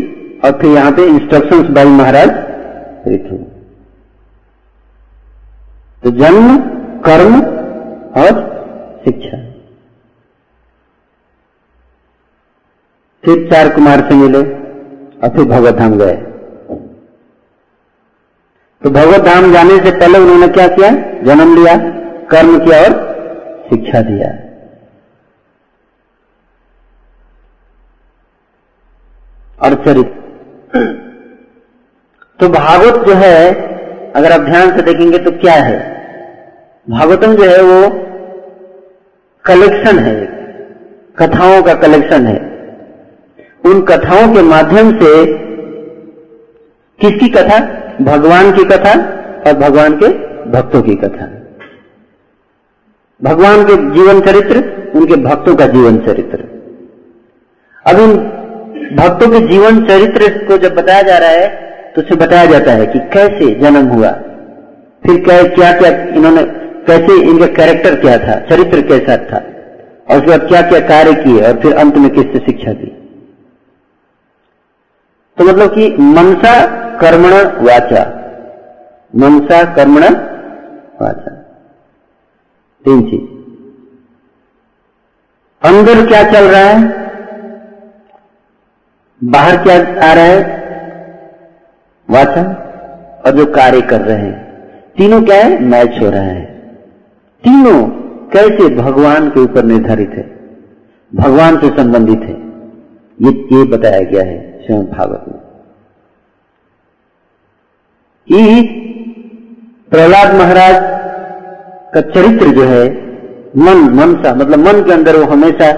[0.45, 2.29] और फिर यहाँ पे इंस्ट्रक्शंस बाई महाराज
[3.03, 3.37] पृथ्वी।
[6.03, 6.57] तो जन्म,
[7.05, 7.39] कर्म
[8.21, 8.33] और
[9.05, 9.37] शिक्षा।
[13.27, 16.13] फिर चार कुमार से मिले और फिर भगवत धाम गए।
[18.81, 20.91] तो भगवत धाम जाने से पहले उन्होंने क्या किया?
[21.23, 21.75] जन्म लिया,
[22.31, 22.95] कर्म किया और
[23.69, 24.29] शिक्षा दिया।
[29.59, 30.85] और चरित्र
[32.39, 33.51] तो भागवत जो है,
[34.11, 35.79] अगर आप ध्यान से देखेंगे तो क्या है?
[36.87, 37.89] भागवतम जो है वो
[39.45, 40.19] कलेक्शन है।
[41.17, 42.56] कथाओं का कलेक्शन है।
[43.67, 45.11] उन कथाओं के माध्यम से
[46.99, 47.59] किसकी कथा?
[48.03, 48.93] भगवान की कथा
[49.47, 50.07] और भगवान के
[50.51, 51.25] भक्तों की कथा।
[53.21, 54.63] भगवान के जीवन चरित्र,
[54.95, 56.43] उनके भक्तों का जीवन चरित्र।
[57.85, 58.15] अब इन
[58.97, 61.47] भक्तों के जीवन चरित्र को जब बताया जा रहा है
[61.95, 64.09] तो उसे बताया जाता है कि कैसे जन्म हुआ,
[65.03, 66.43] फिर क्या क्या क्या इन्होंने,
[66.87, 69.37] कैसे इनका कैरेक्टर क्या था, चरित्र कैसा था,
[70.07, 72.91] और उसके बाद क्या क्या कार्य किए, और फिर अंत में किससे शिक्षा दी।
[75.37, 76.65] तो मतलब कि मनसा
[76.97, 77.31] कर्मण
[77.65, 78.13] वाचा।
[79.15, 80.01] मनसा कर्मण
[81.01, 81.31] वाचा।
[82.85, 83.37] तीन चीज़।
[85.67, 87.07] अंदर क्या चल रहा है?
[89.23, 89.75] बाहर क्या
[90.09, 90.41] आ रहा है?
[92.09, 92.63] वाचा।
[93.25, 94.47] और जो कार्य कर रहे हैं।
[94.97, 95.63] तीनों क्या है?
[95.63, 96.45] मैच हो रहा है।
[97.43, 97.87] तीनों
[98.27, 100.39] कैसे भगवान के ऊपर निर्धारित है?
[101.15, 102.35] भगवान से संबंधित है।
[103.21, 105.39] ये ये बताया गया है। श्रीमद भागवत में।
[108.27, 108.63] कि
[109.89, 110.75] प्रहलाद महाराज
[111.93, 112.89] का चरित्र जो है,
[113.57, 115.71] मन मन सा मतलब मन के अंदर वो हमेशा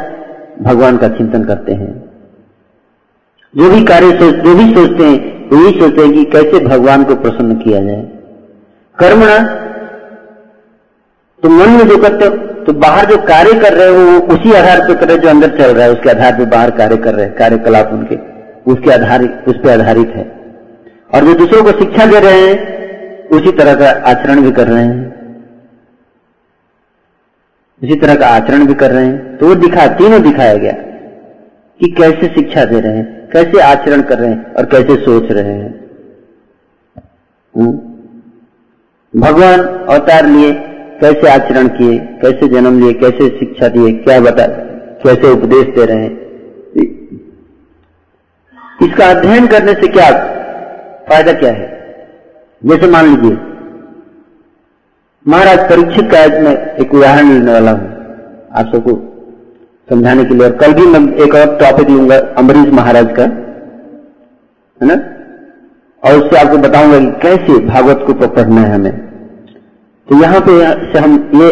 [0.62, 2.10] भगवान का चिंतन करते हैं।
[3.56, 7.04] जो भी कार्य सोच, जो भी सोचते हैं, वो यही सोचते हैं कि कैसे भगवान
[7.04, 8.02] को प्रसन्न किया जाए।
[9.00, 9.56] कर्मणा
[11.44, 14.54] तो मन में जो करते हो तो बाहर जो कार्य कर रहे हो, वो उसी
[14.54, 17.16] आधार पर कर रहे जो अंदर चल रहा है, उसके आधार पर बाहर कार्य कर
[17.16, 18.29] रहे हैं, कार्यकलाप उनके।
[18.68, 20.40] उसके आधारित, उस पर आधारित है।
[21.16, 22.80] और जो दूसरों को शिक्षा दे रहे हैं,
[23.28, 25.20] उसी तरह का आचरण भी कर रहे हैं।
[27.84, 30.72] उसी तरह का आचरण भी कर रहे हैं। तो वो दिखा, तीनों दिखाया गया
[31.80, 35.54] कि कैसे शिक्षा दे रहे हैं, कैसे आचरण कर रहे हैं और कैसे सोच रहे
[35.54, 35.92] हैं।
[37.58, 37.80] हम्म?
[39.20, 40.54] भगवान अवतार लिए,
[41.02, 44.48] कैसे आचरण किए, कैसे जन्म लिए, कैसे शिक्षा दिए, क्या बता,
[45.04, 46.29] कैसे उपदेश दे रहे हैं
[48.80, 50.10] इसका अध्ययन करने से क्या
[51.10, 51.68] फ़ायदा क्या है?
[52.62, 53.38] जैसे मान लीजिए,
[55.26, 57.88] महाराज परीक्षित का मैं एक उदाहरण लेने वाला हूँ।
[58.52, 58.94] आप सबको
[59.90, 63.24] समझाने के लिए। और कल भी मैं एक और टॉपिक लूँगा अम्बरीश महाराज का,
[64.82, 64.96] है ना?
[66.04, 68.98] और उससे आपको बताऊँगा कि कैसे भागवत को पढ़ना है हमें।
[70.08, 70.60] तो यहाँ पे
[70.94, 71.50] से हम ये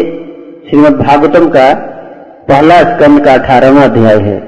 [0.70, 1.72] श्रीमद भागवतम का
[2.48, 4.38] पहला स्कंद का अठारहवा अध्याय है।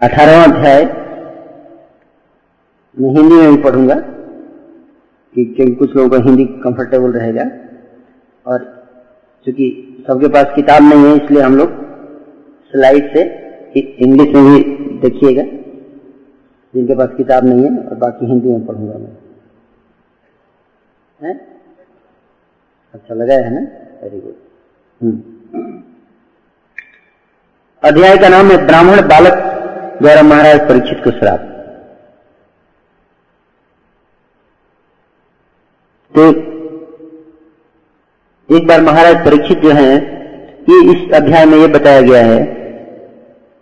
[0.00, 0.84] अठारहवा अध्याय
[2.96, 7.44] मैं हिंदी में भी पढ़ूँगा कि क्योंकि कुछ लोगों को हिंदी कंफर्टेबल रहेगा।
[8.46, 8.64] और
[9.46, 9.66] चूँकि
[10.08, 11.70] सबके पास किताब नहीं है, इसलिए हम लोग
[12.72, 13.22] स्लाइड से
[13.78, 14.58] इंग्लिश में भी
[15.00, 15.42] देखिएगा।
[16.74, 19.16] जिनके पास किताब नहीं है और बाकी हिंदी में पढ़ूँगा मैं।
[21.20, 21.32] है?
[22.94, 23.60] अच्छा लगा है ना?
[24.02, 24.36] वेरी गुड
[27.82, 29.38] अध्याय का नाम है ब्राह्मण बालक
[30.02, 31.48] द्वारा महाराज परीक्षित को श्राप।
[36.14, 36.28] तो
[38.56, 39.94] एक बार महाराज परीक्षित जो है,
[40.70, 42.44] ये इस अध्याय में ये बताया गया है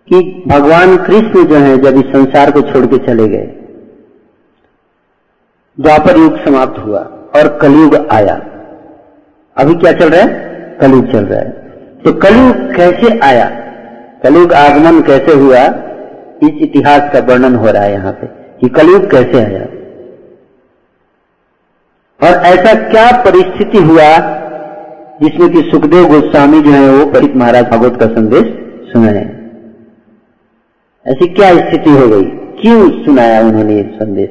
[0.09, 3.47] कि भगवान कृष्ण जो है, जब इस संसार को छोड़ के चले गए,
[5.81, 6.99] द्वापर युग समाप्त हुआ
[7.37, 8.35] और कलयुग आया।
[9.57, 10.29] अभी क्या चल रहा है?
[10.81, 11.51] कलयुग चल रहा है।
[12.05, 13.49] तो कलयुग कैसे आया?
[14.23, 15.65] कलयुग आगमन कैसे हुआ?
[16.43, 18.27] इस इतिहास का वर्णन हो रहा है यहाँ पे
[18.61, 19.67] कि कलयुग कैसे आया?
[22.23, 24.41] और ऐसा क्या परिस्थिति हुआ
[25.23, 28.43] जिसमें कि सुखदेव गोस्वामी जो है वो परीत महाराज भागवत का संदेश
[28.93, 29.23] सुनाए?
[31.07, 32.25] ऐसी क्या स्थिति हो गई?
[32.63, 34.29] क्यों सुनाया उन्होंने ये संदेश?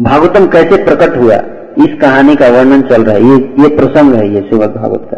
[0.00, 1.34] भागवतम कैसे प्रकट हुआ?
[1.78, 5.16] इस कहानी का वर्णन चल रहा है। ये ये प्रसंग है ये सेवक भागवत का।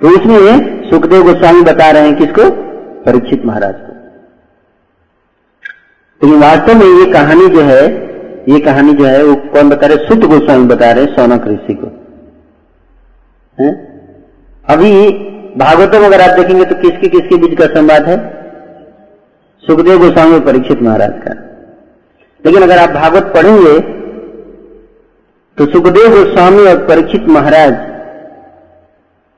[0.00, 2.50] तो इसमें सुखदेव गोस्वामी बता रहे हैं किसको?
[3.02, 3.92] परीक्षित महाराज को।
[6.22, 8.06] लेकिन वास्तव में ये कहानी जो है
[8.48, 10.06] ये कहानी जो है वो कौन बता रहे?
[10.06, 11.86] सुत गोस्वामी बता रहे सौनक ऋषि को।
[13.58, 13.70] है?
[14.68, 14.92] अभी
[15.56, 18.16] भागवतम अगर आप देखेंगे तो किसके किसके बीच का संवाद है?
[19.64, 21.34] सुखदेव गोस्वामी परीक्षित महाराज का।
[22.44, 23.78] लेकिन अगर आप भागवत पढ़ेंगे
[25.58, 27.74] तो सुखदेव गोस्वामी और परीक्षित महाराज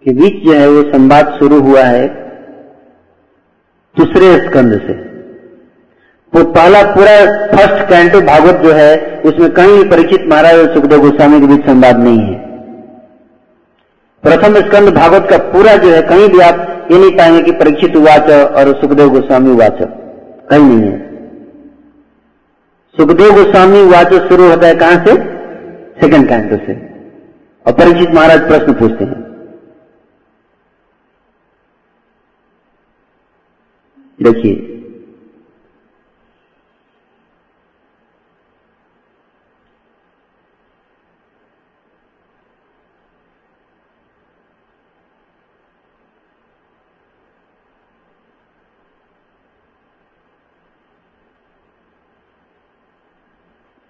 [0.05, 2.07] के बीच जो है वो संवाद शुरू हुआ है
[3.97, 4.95] दूसरे स्कंद से।
[6.35, 11.41] वो पहला पूरा फ़र्स्ट कैंटो भागवत जो है, उसमें कहीं परीक्षित महाराज और सुखदेव गोस्वामी
[11.41, 12.49] के बीच संवाद नहीं है।
[14.23, 17.97] प्रथम स्कंद भागवत का पूरा जो है, कहीं भी आप ये नहीं पाएँगे कि परीक्षित
[17.97, 19.79] उवाच और सुखदेव गोस्वामी उवाच।
[20.51, 21.09] कहीं नहीं है।
[22.97, 25.13] सुखदेव गोस्वामी उवाच शुरू होता है कहाँ से?
[26.01, 26.75] सेकंड कैंटो से।
[27.67, 29.29] और परीक्षित महाराज प्रश्न पूछते हैं।
[34.23, 34.75] देखिए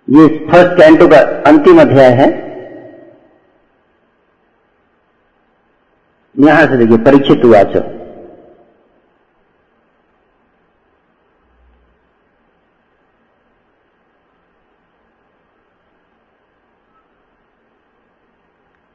[0.09, 2.27] ये फ़र्स्ट कैंटो का अंतिम अध्याय है।
[6.35, 7.81] यहाँ से देखिए, परीक्षित हुआ चो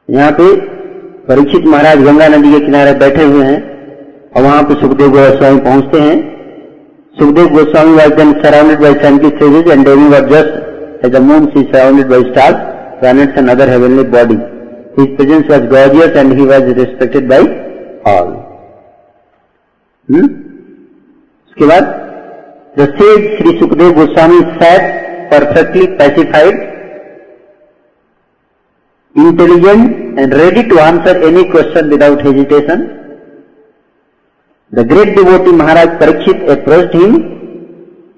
[0.08, 0.44] यहाँ पे
[1.26, 3.60] परीक्षित महाराज गंगा नदी के किनारे बैठे हुए हैं
[4.30, 6.18] और वहाँ पे सुखदेव गोस्वामी पहुँचते हैं।
[7.16, 10.62] Sukhdev Goswami then surrounded by scientist and devi were just
[11.02, 14.40] As the moon is surrounded by stars, planets and other heavenly bodies.
[14.96, 17.40] His presence was gorgeous and he was respected by
[18.12, 18.30] all.
[20.08, 20.26] Hmm?
[21.48, 21.84] उसके बाद
[22.76, 26.56] the sage Sri Sukdev Goswami sat perfectly pacified,
[29.14, 32.82] intelligent and ready to answer any question without hesitation.
[34.72, 37.33] The great devotee Maharaj Parikshit approached him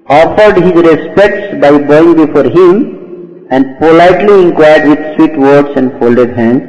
[0.09, 2.77] offered his respects by bowing before him
[3.51, 6.63] and politely inquired with sweet words and folded hands.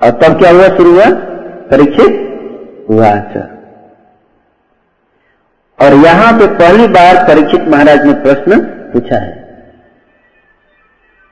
[0.00, 0.68] और तब क्या हुआ?
[0.76, 1.04] शुरू हुआ?
[1.72, 2.18] परीक्षित?
[2.90, 3.48] हुआ अच्छा
[5.78, 8.60] और यहाँ पे पहली बार परीक्षित महाराज ने प्रश्न
[8.92, 9.30] पूछा है।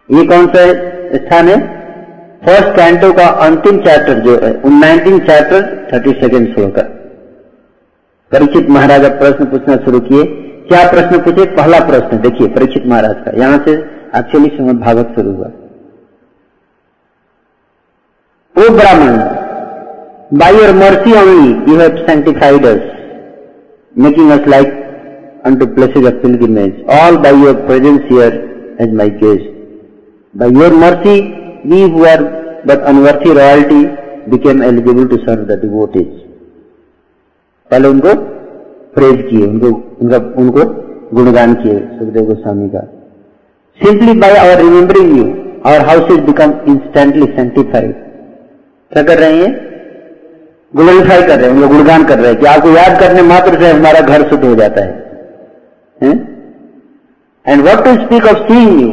[0.08, 0.64] ये कौन सा
[1.16, 1.58] स्थान है?
[2.46, 6.82] फ़र्स्ट कैंटो का अंतिम चैप्टर जो है नाइनटीन चैप्टर थर्टी सेकेंड श्लोक का
[8.32, 10.24] परिचित महाराज अब प्रश्न पूछना शुरू किए।
[10.66, 11.44] क्या प्रश्न पूछे?
[11.54, 13.72] पहला प्रश्न, देखिए, परिचित महाराज का। यहाँ से
[14.18, 15.48] एक्चुअली समय भागवत शुरू हुआ।
[18.56, 19.18] O Brahmin
[20.38, 22.66] by your mercy only you have sanctified
[23.94, 24.72] making us like
[25.58, 28.32] unto places of pilgrimage all by your presence here
[28.80, 29.46] as my guest
[30.34, 31.18] by your mercy
[31.66, 32.24] we who
[32.66, 33.84] but unworthy royalty
[34.30, 36.08] became eligible to serve the devotees
[37.70, 38.14] पहले उनको
[38.94, 39.68] praise किए, उनको,
[40.00, 40.64] उनका, उनको
[41.14, 42.80] गुणगान किए सुखदेव गोस्वामी का।
[43.80, 45.24] Simply by our remembering you
[45.66, 47.92] our house is become instantly sanctified
[48.92, 49.52] क्या कर रहे हैं
[50.72, 53.70] ग्लोरीफाई कर रहे हैं, उनको गुणगान कर रहे हैं कि आपको याद करने मात्र से
[53.70, 54.92] हमारा घर शुद्ध हो जाता है।
[57.46, 58.88] And what to speak of seeing you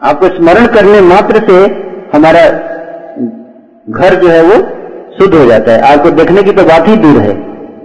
[0.00, 1.56] आपको स्मरण करने मात्र से
[2.12, 2.42] हमारा
[3.90, 4.58] घर जो है वो
[5.18, 7.34] शुद्ध हो जाता है। आपको देखने की तो बात ही दूर है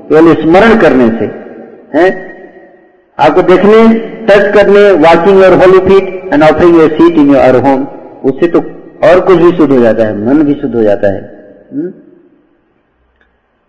[0.09, 1.25] केवल स्मरण करने से,
[1.95, 2.05] है?
[3.17, 3.77] आपको देखने
[4.27, 7.83] टच करने watching your holy feet and offering your seat in your home
[8.29, 8.59] उससे तो
[9.07, 11.21] और कुछ भी शुद्ध हो जाता है, मन भी शुद्ध हो जाता है।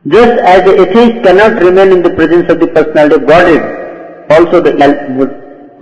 [0.04, 4.60] Just as atheist cannot remain in the presence of the personality of God it also
[4.60, 4.66] the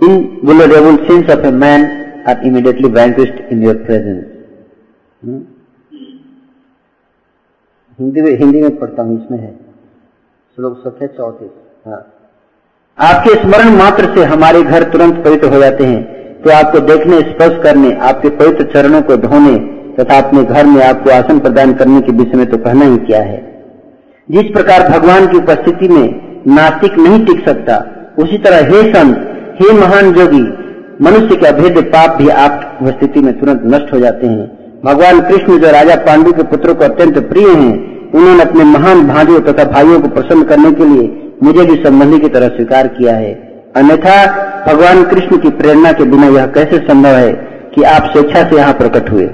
[0.03, 1.81] invulnerable sins of a man
[2.29, 4.23] are immediately vanquished in your presence
[7.99, 9.51] Hindi में हिंदी में पढ़ता हूँ, इसमें है।
[10.57, 11.45] श्लोक सफ़ेद चौथे
[11.89, 12.05] हाँ।
[12.97, 17.63] आपके स्मरण मात्र से हमारे घर तुरंत पवित्र हो जाते हैं। तो आपको देखने, स्पर्श
[17.63, 19.57] करने, आपके पवित्र चरणों को धोने
[19.95, 23.21] तथा अपने घर में आपको आसन प्रदान करने के विषय में तो कहना ही क्या
[23.21, 23.37] है?
[24.31, 27.77] जिस प्रकार भगवान की उपस्थिति में नास्तिक नहीं टिक सकता,
[28.19, 29.17] उसी तरह हे संत,
[29.61, 30.43] हे महान जोगी,
[31.01, 35.59] मनुष्य के अभेद पाप भी आप उपस्थिति में तुरंत नष्ट हो जाते हैं। भगवान कृष्ण
[35.59, 40.01] जो राजा पांडु के पुत्रों को अत्यंत प्रिय हैं, उन्होंने अपने महान भाइयों तथा भाइयों
[40.01, 43.33] को प्रसन्न करने के लिए मुझे भी संबंधी की तरह स्वीकार किया है।
[43.75, 44.25] अन्यथा,
[44.67, 47.33] भगवान कृष्ण की प्रेरणा के बिना यह कैसे संभव है
[47.75, 49.29] कि आप स्वेच्छा से यहाँ प्रकट हुए?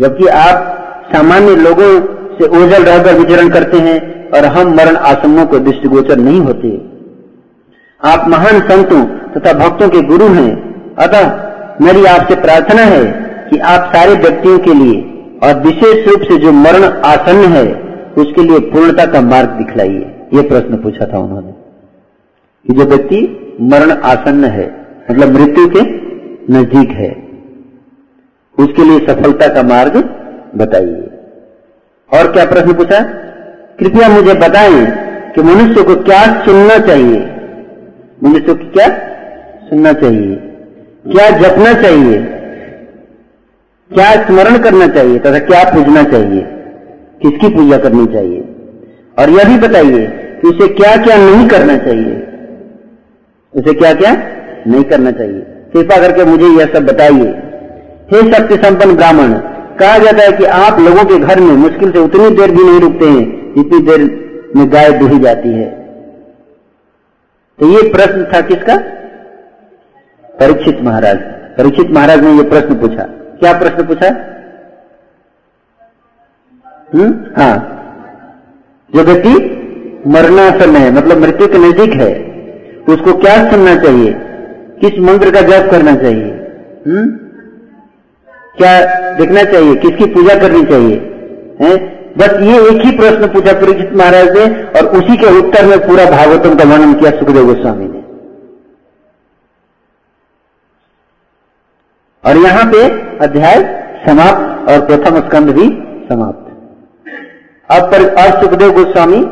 [0.00, 0.74] जबकि आप
[1.16, 2.00] सामान्य लोगों
[2.38, 6.80] से ओझल रहकर विचरण करते हैं और हम मरण आसमों को दृष्टिगोचर नहीं होते।
[8.04, 11.48] आप महान संतों तथा भक्तों के गुरु हैं। अतः
[11.86, 15.00] मेरी आपसे प्रार्थना है कि आप सारे व्यक्तियों के लिए
[15.42, 17.72] और विशेष रूप से जो मरण आसन्न है,
[18.18, 21.52] उसके लिए पूर्णता का मार्ग दिखलाइए। ये प्रश्न पूछा था उन्होंने।
[22.66, 25.80] कि जो व्यक्ति मरण आसन्न है मतलब मृत्यु के
[26.52, 27.28] नज़दीक है,
[28.58, 29.96] उसके लिए सफलता का मार्ग
[30.56, 31.10] बताइए।
[32.14, 33.00] और क्या प्रश्न पूछा?
[33.78, 34.86] कृपया मुझे बताएँ
[35.32, 37.20] कि मनुष्य को क्या सुनना चाहिए।
[38.24, 38.88] मनुष्य को क्या
[39.70, 40.34] सुनना चाहिए?
[41.06, 42.37] क्या जपना चाहिए?
[43.94, 46.40] क्या स्मरण करना चाहिए तथा क्या पूजना चाहिए?
[47.22, 48.40] किसकी पूजा करनी चाहिए?
[49.18, 50.06] और यह भी बताइए
[50.40, 52.14] कि उसे क्या क्या नहीं करना चाहिए।
[53.54, 54.12] उसे क्या क्या
[54.66, 55.40] नहीं करना चाहिए।
[55.72, 57.30] कृपा करके मुझे यह सब बताइए।
[58.12, 59.32] हे शक्ति संपन्न ब्राह्मण,
[59.78, 62.80] कहा जाता है कि आप लोगों के घर में मुश्किल से उतनी देर भी नहीं
[62.80, 64.00] रुकते हैं, जितनी देर
[64.56, 65.70] में गाय दुही जाती है।
[67.58, 68.76] तो ये प्रश्न था किसका?
[70.40, 71.16] परीक्षित महाराज।
[71.58, 73.08] परीक्षित महाराज ने यह प्रश्न पूछा।
[73.38, 74.08] क्या प्रश्न पूछा?
[76.94, 77.42] हम्म?
[77.42, 77.74] हाँ।
[78.94, 79.54] जो व्यक्ति
[80.06, 82.12] मरणासन है मतलब मृत्यु के नज़दीक है,
[82.94, 84.12] उसको क्या सुनना चाहिए?
[84.80, 86.30] किस मंत्र का जप करना चाहिए?
[86.86, 87.10] हम्म?
[88.56, 88.84] क्या
[89.14, 89.74] देखना चाहिए?
[89.74, 90.96] किसकी पूजा करनी चाहिए?
[91.60, 91.98] है?
[92.18, 96.04] बस ये एक ही प्रश्न पूछा परीक्षित महाराज ने और उसी के उत्तर में पूरा
[96.04, 97.97] भागवतम का वर्णन किया सुखदेव गोस्वामी ने।
[102.24, 102.88] और यहाँ पे
[103.24, 103.54] अध्याय
[104.06, 105.68] समाप्त और प्रथम स्कंद भी
[106.08, 106.48] समाप्त।
[107.70, 109.22] अब पर अब सुखदेव गोस्वामी,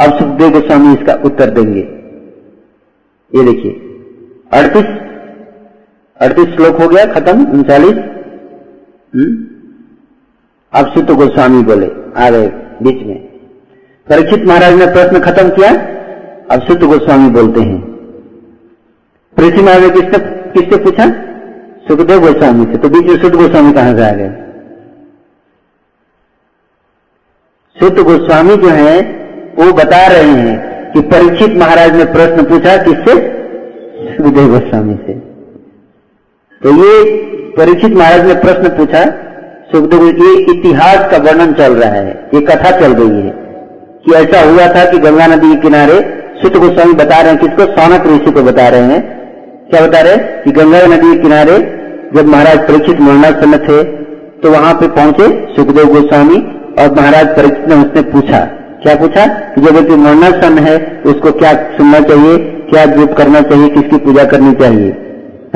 [0.00, 1.80] अब सुखदेव गोस्वामी इसका उत्तर देंगे।
[3.34, 3.72] ये देखिए,
[4.52, 4.86] अड़तीस
[6.20, 7.96] अड़तीस श्लोक हो गया, खत्म, उनचालीस।
[9.14, 9.44] हम्म?
[10.72, 12.48] अब सुत गोस्वामी बोले, आ गए
[12.82, 13.26] बीच में।
[14.08, 15.70] परीक्षित महाराज ने प्रश्न खत्म किया,
[16.50, 17.87] अब सुत गोस्वामी बोलते हैं
[19.36, 20.18] परीक्षित महाराज ने किससे
[20.52, 21.04] किससे पूछा?
[21.88, 24.30] सुखदेव गोस्वामी से। तो बीच में शुद्ध गोस्वामी कहाँ से आ गए?
[27.76, 29.00] शुद्ध गोस्वामी जो है,
[29.58, 33.14] वो बता रहे हैं कि परीक्षित महाराज ने प्रश्न पूछा किससे?
[34.16, 35.14] सुखदेव गोस्वामी से।
[36.62, 37.04] तो ये
[37.56, 39.04] परीक्षित महाराज ने प्रश्न पूछा,
[39.72, 43.30] सुखदेव ये इतिहास का वर्णन चल रहा है, ये कथा चल रही है,
[44.04, 46.00] कि ऐसा हुआ था कि गंगा नदी के किनारे
[46.42, 47.64] सुत गोस्वामी बता रहे हैं, किसको?
[47.72, 49.17] सौनक ऋषि को बता रहे हैं
[49.70, 51.56] क्या बता रहे कि गंगा नदी के किनारे
[52.14, 53.82] जब महाराज परीक्षित मरणासन थे
[54.40, 56.36] तो वहाँ पे पहुँचे सुखदेव गोस्वामी
[56.78, 58.38] और महाराज परीक्षित ने उसने पूछा,
[58.82, 59.26] क्या पूछा?
[59.26, 62.38] कि जब व्यक्ति मरणासन है उसको क्या सुनना चाहिए?
[62.70, 63.68] क्या जप करना चाहिए?
[63.68, 64.88] किसकी पूजा करनी चाहिए?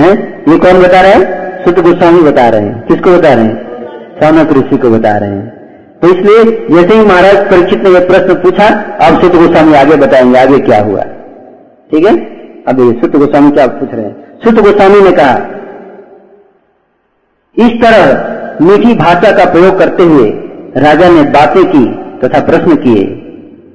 [0.00, 0.12] हैं?
[0.48, 1.64] ये कौन बता रहे हैं?
[1.64, 3.56] सुत गोस्वामी बता रहे हैं। किसको बता रहे हैं?
[4.20, 5.48] सौनक ऋषि को बता रहे हैं।
[6.02, 8.68] तो इसलिए जैसे ही महाराज परीक्षित ने यह प्रश्न पूछा,
[9.00, 11.02] अब सुत गोस्वामी आगे बताएँगे, आगे क्या हुआ।
[11.90, 12.31] ठीक है?
[12.68, 14.38] अब सुत गोस्वामी क्या पूछ रहे हैं?
[14.44, 15.34] सुत गोस्वामी ने कहा,
[17.56, 20.28] इस तरह मीठी भाषा का प्रयोग करते हुए
[20.76, 21.84] राजा ने बातें की
[22.20, 23.04] तथा प्रश्न किए।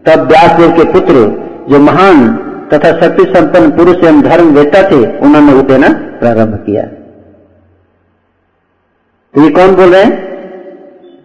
[0.06, 1.26] तब व्यासदेव के पुत्र
[1.70, 2.28] जो महान
[2.74, 6.84] तथा शक्ति संपन्न पुरुष एवं धर्म वेता थे, उन्होंने वो देना प्रारंभ किया।
[9.34, 10.16] तो ये कौन बोल रहे हैं?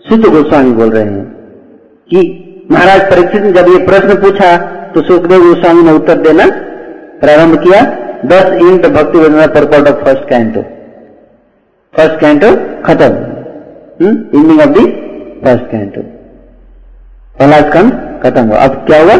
[0.08, 1.24] सुत गोस्वामी बोल रहे हैं
[2.08, 2.20] कि
[2.70, 4.56] महाराज परीक्षित ने जब ये प्रश्न पूछा
[4.94, 6.46] तो सुखदेव गोस्वामी ने उत्तर देना
[7.22, 7.80] प्रारंभ किया।
[8.26, 8.86] Thus end
[9.18, 10.62] Bhaktivedanta purport of first canto
[11.94, 12.50] first canto
[12.82, 13.32] खत्म।
[14.06, 14.84] Evening of the
[15.44, 16.00] first canto
[17.38, 19.16] पहला स्कंद खत्म हुआ। अब क्या हुआ?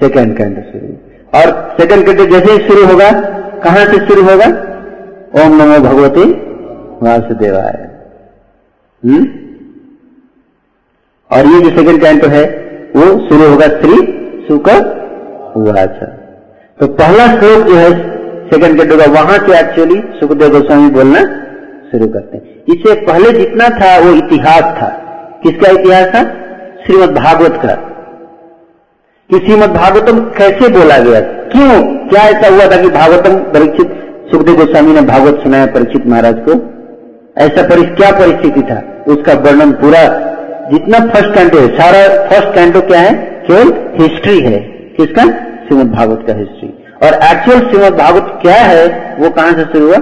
[0.00, 0.92] सेकेंड कैंटो शुरू।
[1.38, 3.10] और सेकंड कैंटो जैसे ही शुरू होगा,
[3.58, 4.46] कहाँ से शुरू होगा?
[5.42, 6.30] ओम नमो भगवती
[7.02, 7.88] वासुदेवाय।
[9.04, 9.24] हम्म?
[11.30, 12.44] और ये जो सेकंड कैंटो है,
[12.96, 13.96] वो शुरू होगा श्री
[14.48, 14.68] सुख
[15.56, 16.15] उवाच
[16.80, 17.90] तो पहला श्लोक जो है
[18.48, 21.18] सेकंड कैंटो का वहाँ से एक्चुअली सुखदेव गोस्वामी बोलना
[21.90, 24.88] शुरू करते हैं। इससे पहले जितना था वो इतिहास था।
[25.42, 26.22] किसका इतिहास था?
[26.86, 27.74] श्रीमद भागवत का।
[29.30, 31.20] कि श्रीमद भागवतम कैसे बोला गया?
[31.20, 31.82] क्यों?
[32.08, 36.52] क्या ऐसा हुआ था कि भागवतम परीक्षित सुखदेव गोस्वामी ने भागवत सुनाया परीक्षित महाराज को?
[37.42, 39.04] ऐसा परिस, क्या परिस्थिति था?
[39.08, 40.02] उसका वर्णन पूरा
[40.72, 43.14] जितना फ़र्स्ट कैंटो है सारा फ़र्स्ट कैंटो क्या है?
[43.14, 44.58] केवल हिस्ट्री है।
[44.96, 45.55] किसका?
[45.66, 46.68] श्रीमद भागवत का हिस्ट्री
[47.06, 48.84] और एक्चुअल श्रीमद भागवत क्या है,
[49.16, 49.98] वो कहाँ से शुरू हुआ?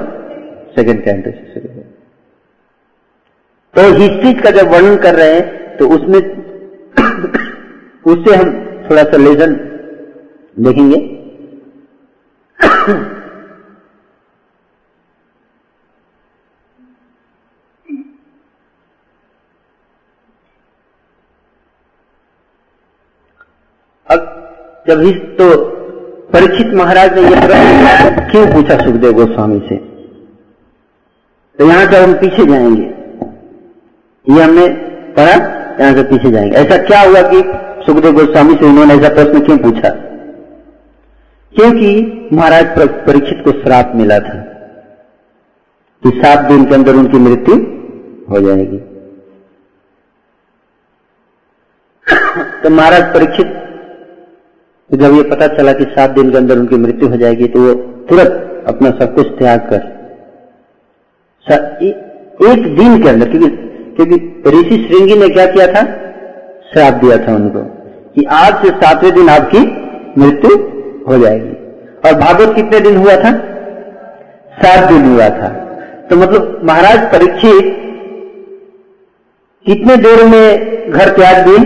[0.77, 1.83] सेकेंड कैंटो से शुरू हुआ।
[3.75, 6.21] तो हिस्ट्री का जब वर्णन कर रहे हैं तो उसमें
[8.13, 8.51] उससे हम
[8.91, 9.55] थोड़ा सा लेसन
[10.61, 11.01] देखेंगे।
[24.11, 24.34] अब
[24.89, 25.67] जब इस तो
[26.33, 29.77] परीक्षित महाराज ने यह प्रश्न क्यों पूछा सुखदेव गोस्वामी से?
[31.59, 32.83] तो यहाँ से हम पीछे जाएँगे।
[34.33, 34.69] ये हमने
[35.17, 35.33] पढ़ा,
[35.81, 37.43] यहाँ से पीछे जाएँगे। ऐसा क्या हुआ कि
[37.87, 39.89] सुखदेव गोस्वामी से उन्होंने ऐसा प्रश्न क्यों पूछा?
[41.55, 44.39] क्योंकि महाराज परीक्षित को श्राप मिला था
[46.03, 47.57] कि सात दिन के अंदर उनकी मृत्यु
[48.31, 48.79] हो जाएगी।
[52.63, 53.61] तो महाराज परीक्षित
[54.91, 57.61] तो जब ये पता चला कि सात दिन के अंदर उनकी मृत्यु हो जाएगी तो
[57.61, 57.75] वो
[58.09, 59.93] तुरंत अपना सब कुछ त्याग कर
[62.45, 63.49] एक दिन के अंदर, क्योंकि
[63.97, 64.17] क्योंकि
[64.51, 65.83] ऋषि श्रृंगी ने क्या किया था?
[66.71, 67.61] श्राप दिया था उनको
[68.15, 69.61] कि आज से सातवें दिन आपकी
[70.19, 70.57] मृत्यु
[71.09, 71.53] हो जाएगी।
[72.05, 73.33] और भागवत कितने दिन हुआ था?
[74.57, 75.49] सात दिन हुआ था।
[76.11, 77.73] तो मतलब महाराज परीक्षित
[79.67, 81.59] कितने देर में घर त्याग दिए?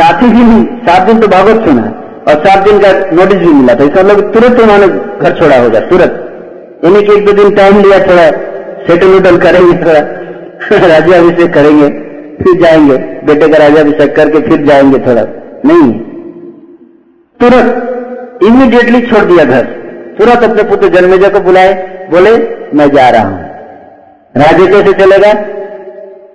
[0.00, 1.82] सात ही दिन सात दिन तो भागवत सुना
[2.28, 4.88] और सात दिन का नोटिस भी मिला था। इसका मतलब तुरंत उन्होंने
[5.20, 6.24] घर छोड़ा होगा, तुरंत।
[6.84, 8.30] यानी कि एक दो दिन टाइम लिया, थोड़ा
[8.86, 10.00] सेटल उटल करेंगे, थोड़ा
[10.88, 11.88] राज्याभिषेक करेंगे,
[12.44, 15.22] फिर जाएँगे। बेटे का राज्याभिषेक करके फिर जाएँगे थोड़ा।
[15.64, 15.92] नहीं।
[17.40, 17.84] तुरंत
[18.42, 19.64] इमीडिएटली छोड़ दिया घर।
[20.18, 21.74] तुरंत अपने पुत्र जन्मेजा को बुलाए,
[22.10, 22.36] बोले,
[22.74, 23.38] मैं जा रहा हूँ।
[24.36, 25.44] राज्य कैसे चलेगा?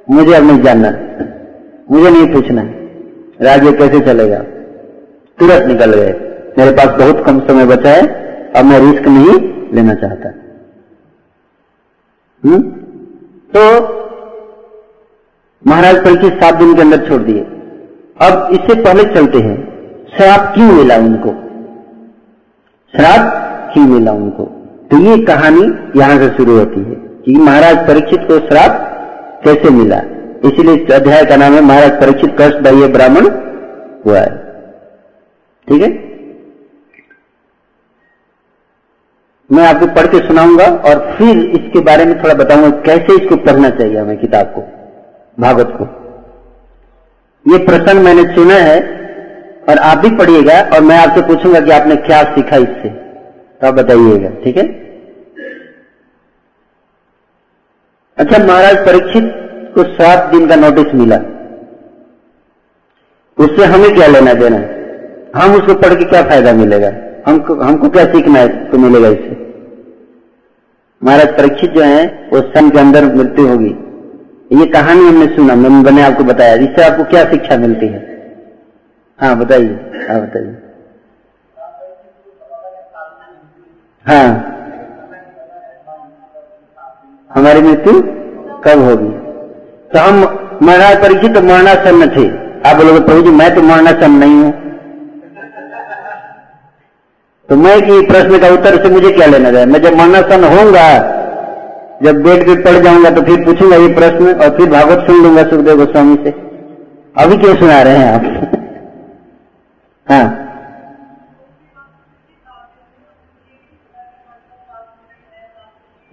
[0.09, 0.89] मुझे अब नहीं जानना।
[1.91, 2.61] मुझे नहीं पूछना।
[3.43, 4.37] राज्य कैसे चलेगा?
[5.39, 8.07] तुरंत निकल गए। मेरे पास बहुत कम समय बचा है,
[8.55, 10.29] अब मैं रिस्क नहीं लेना चाहता।
[12.45, 12.53] हुँ?
[12.53, 12.61] हम्म?
[13.55, 13.93] तो
[15.67, 17.39] महाराज परीक्षित सात दिन के अंदर छोड़ दिए।
[18.21, 19.73] अब इससे पहले चलते हैं।
[20.17, 21.29] श्राप क्यों मिला उनको?
[22.95, 23.33] श्राप
[23.73, 24.43] क्यों मिला उनको?
[24.91, 28.89] तो ये कहानी यहाँ से शुरू होती है कि महाराज परीक्षित को श्राप
[29.43, 30.01] कैसे मिला?
[30.43, 33.27] इसीलिए इस अध्याय का नाम है, महाराज परीक्षित कष्ट दैय ब्राह्मण
[34.05, 34.31] हुआ है।
[35.67, 35.89] ठीक है?
[39.49, 43.69] मैं आपको पढ़ के सुनाऊँगा और फिर इसके बारे में थोड़ा बताऊँगा कैसे इसको पढ़ना
[43.71, 44.61] चाहिए हमें किताब को,
[45.37, 45.85] भागवत को।
[47.45, 48.77] ये प्रसंग मैंने सुना है
[49.69, 53.73] और आप भी पढ़िएगा और मैं आपसे पूछूँगा कि आपने क्या सीखा इससे। तो आप
[53.73, 54.65] बताइएगा, ठीक है?
[58.17, 59.39] अच्छा महाराज परीक्षित
[59.75, 61.17] को सात दिन का नोटिस मिला।
[63.37, 64.57] उससे हमें क्या लेना देना?
[65.39, 66.91] हम उसको पढ़ के क्या फ़ायदा मिलेगा?
[67.27, 69.37] हमको हमको क्या सीखना है तो मिलेगा इससे?
[71.03, 73.75] महाराज परीक्षित जो है, वो सन के अंदर मृत्यु होगी।
[74.59, 78.01] ये कहानी हमने सुना मैंने आपको बताया। इससे आपको क्या शिक्षा मिलती है?
[79.19, 80.57] हाँ बताइए। हाँ बताइए।
[84.05, 84.27] हाँ।
[87.35, 88.01] हमारी मृत्यु
[88.61, 89.22] कब होगी?
[89.93, 90.15] तो हम
[90.63, 92.25] महाराज परीक्षित तो मरणासन थे।
[92.69, 94.51] आप बोलोगे, प्रभु जी, मैं तो मरणासन नहीं हूँ।
[97.49, 100.87] तो मैं कि प्रश्न का उत्तर से मुझे क्या लेना है मैं जब मरणासन होऊँगा,
[102.03, 105.43] जब बेड पे पड़ जाऊँगा तो फिर पूछूँगा ये प्रश्न और फिर भागवत सुन लूँगा
[105.43, 106.31] सुखदेव गोस्वामी से।
[107.15, 108.23] अभी क्यों सुना रहे हैं आप?
[110.11, 110.25] हाँ।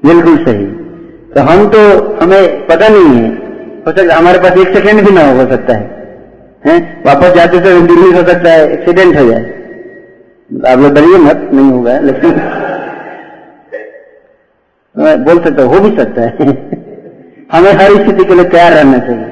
[0.02, 0.66] बिल्कुल सही।
[1.34, 1.80] तो हम तो
[2.22, 3.49] हमें पता नहीं है
[3.86, 6.00] हो सकता हमारे पास एक सेकेंड भी ना हो सकता है?
[6.66, 7.04] हैं?
[7.04, 9.44] वापस जाते समय दिल्ली हो सकता है एक्सीडेंट हो जाए।
[10.72, 12.30] आप लोग डरिए मत, नहीं होगा, लेकिन
[15.24, 16.30] बोल सकता हो भी सकता है।
[17.52, 19.26] हमें हर स्थिति के लिए तैयार रहना चाहिए।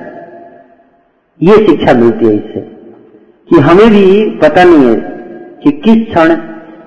[1.42, 2.60] ये शिक्षा मिलती है इससे,
[3.50, 4.96] कि हमें भी पता नहीं है
[5.62, 6.30] कि किस क्षण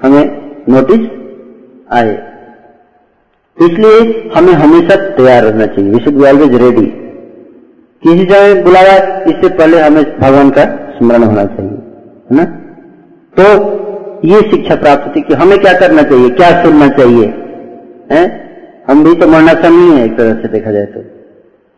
[0.03, 1.07] हमें नोटिस
[1.91, 2.32] आए।
[3.62, 7.01] इसलिए हमें हमेशा तैयार रहना चाहिए। We should be always ready
[8.04, 8.95] किसी जगह बुलाया
[9.28, 11.78] इससे पहले हमें भगवान का स्मरण होना चाहिए,
[12.30, 12.45] है ना?
[13.36, 13.43] तो
[14.28, 17.26] ये शिक्षा प्राप्त थी कि हमें क्या करना चाहिए, क्या सुनना चाहिए,
[18.12, 18.24] है?
[18.89, 21.04] हम भी तो मरणासन ही है, एक तरह से देखा जाए तो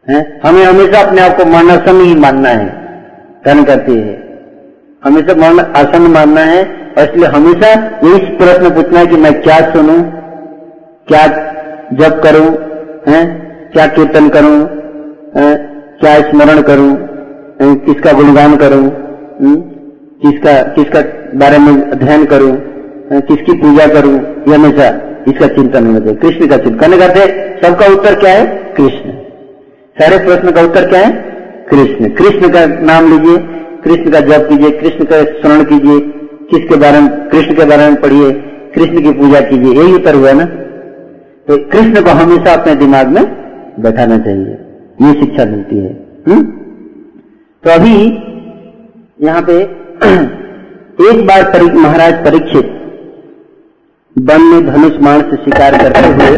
[0.07, 0.21] है?
[0.45, 2.69] हमें हमेशा अपने आप को मरणासन ही मानना है,
[3.45, 4.21] धन करती है
[5.03, 6.63] हमेशा मरण आसन मानना है,
[6.97, 7.73] और इसलिए हमेशा
[8.07, 10.01] इस प्रश्न पूछना है कि मैं क्या सुनूं,
[11.07, 11.27] क्या
[11.99, 12.49] जप करूँ,
[13.07, 13.23] है?
[13.73, 14.57] क्या कीर्तन करूँ,
[15.37, 15.72] है?
[16.03, 16.97] क्या स्मरण करूँ?
[17.61, 18.85] किसका गुणगान करूँ?
[19.41, 19.55] हम्म?
[20.23, 21.01] किसका किसका
[21.39, 22.57] बारे में अध्ययन करूँ?
[23.21, 24.19] किसकी पूजा करूँ?
[24.47, 24.87] ये हमेशा
[25.27, 27.19] इसका चिंतन होना चाहिए कृष्ण का चिंतन। करने करते
[27.61, 28.45] सबका उत्तर क्या है?
[28.77, 29.11] कृष्ण।
[29.99, 31.11] सारे प्रश्न का उत्तर क्या है?
[31.69, 33.37] कृष्ण। कृष्ण का नाम लीजिए।
[33.83, 35.99] कृष्ण का जप कीजिए। कृष्ण का स्मरण कीजिए।
[36.51, 38.31] किसके बारे में, कृष्ण के बारे में पढ़िए।
[38.75, 40.45] कृष्ण की पूजा कीजिए। यही उत्तर हुआ ना?
[41.47, 43.23] तो कृष्ण को हमेशा अपने दिमाग में
[43.79, 44.62] बैठाना चाहिए।
[45.03, 45.91] ये शिक्षा मिलती है?
[46.27, 46.43] हम्म?
[47.63, 47.95] तो अभी
[49.19, 49.53] यहाँ पे
[51.03, 52.79] एक बार परि, महाराज परीक्षित
[54.15, 56.35] वन में धनुष मान से शिकार करते हुए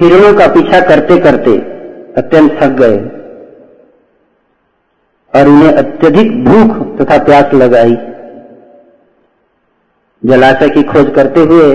[0.00, 1.54] हिरणों का पीछा करते करते
[2.18, 2.98] अत्यंत थक गए
[5.32, 7.96] और उन्हें अत्यधिक भूख तथा प्यास लगाई
[10.22, 11.70] जलाशय की खोज करते हुए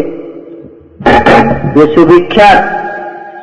[1.75, 2.71] वे सुविख्यात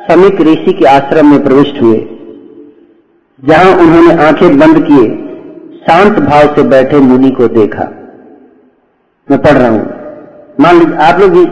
[0.09, 1.99] समिक ऋषि के आश्रम में प्रविष्ट हुए
[3.43, 5.05] जहाँ उन्होंने आँखें बंद किए,
[5.77, 7.83] शांत भाव से बैठे मुनि को देखा।
[9.27, 9.81] मैं पढ़ रहा हूँ।
[10.59, 11.45] मान लीजिए, आप लोग भी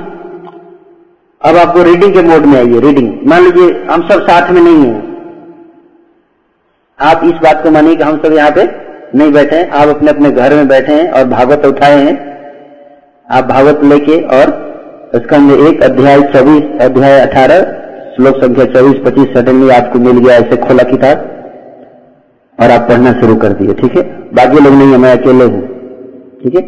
[1.41, 4.85] अब आपको रीडिंग के मोड में आइए रीडिंग मान लीजिए, हम सब साथ में नहीं
[4.85, 5.01] है।
[6.99, 8.67] आप इस बात को मानिए कि हम सब यहाँ पे
[9.17, 12.15] नहीं बैठे हैं। आप अपने अपने घर में बैठे हैं और भागवत उठाए हैं।
[13.29, 14.51] आप भागवत लेके और
[15.15, 17.61] स्कंद एक, अध्याय चौबीस, अध्याय अठारह,
[18.15, 21.38] श्लोक संख्या चौबीस, पच्चीस सडनली आपको मिल गया ऐसे खोला किताब।
[22.61, 24.03] और आप पढ़ना शुरू कर दिए, ठीक है?
[24.33, 25.67] बाकी लोग नहीं है, मैं अकेले हूँ,
[26.39, 26.61] ठीक है?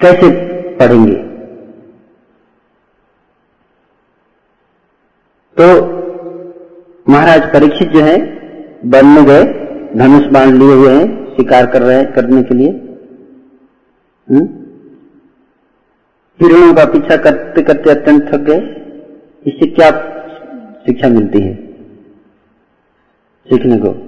[0.00, 0.30] कैसे
[0.76, 1.14] पढ़ेंगे?
[5.60, 5.98] तो
[7.08, 8.16] महाराज परीक्षित जो है
[8.84, 9.44] वन में गए,
[9.96, 12.70] धनुष बाण लिए हुए हैं, शिकार कर रहे हैं करने के लिए।
[14.30, 14.48] हम्म?
[16.40, 18.60] हिरणों का पीछा करते करते अत्यंत थक गए।
[19.46, 19.90] इससे क्या
[20.86, 21.54] शिक्षा मिलती है?
[23.48, 24.07] सीखने को।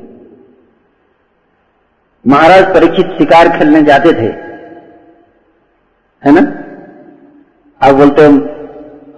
[2.26, 4.50] महाराज परीक्षित शिकार खेलने जाते थे।
[6.24, 6.40] है ना?
[7.88, 8.56] आप बोलते हम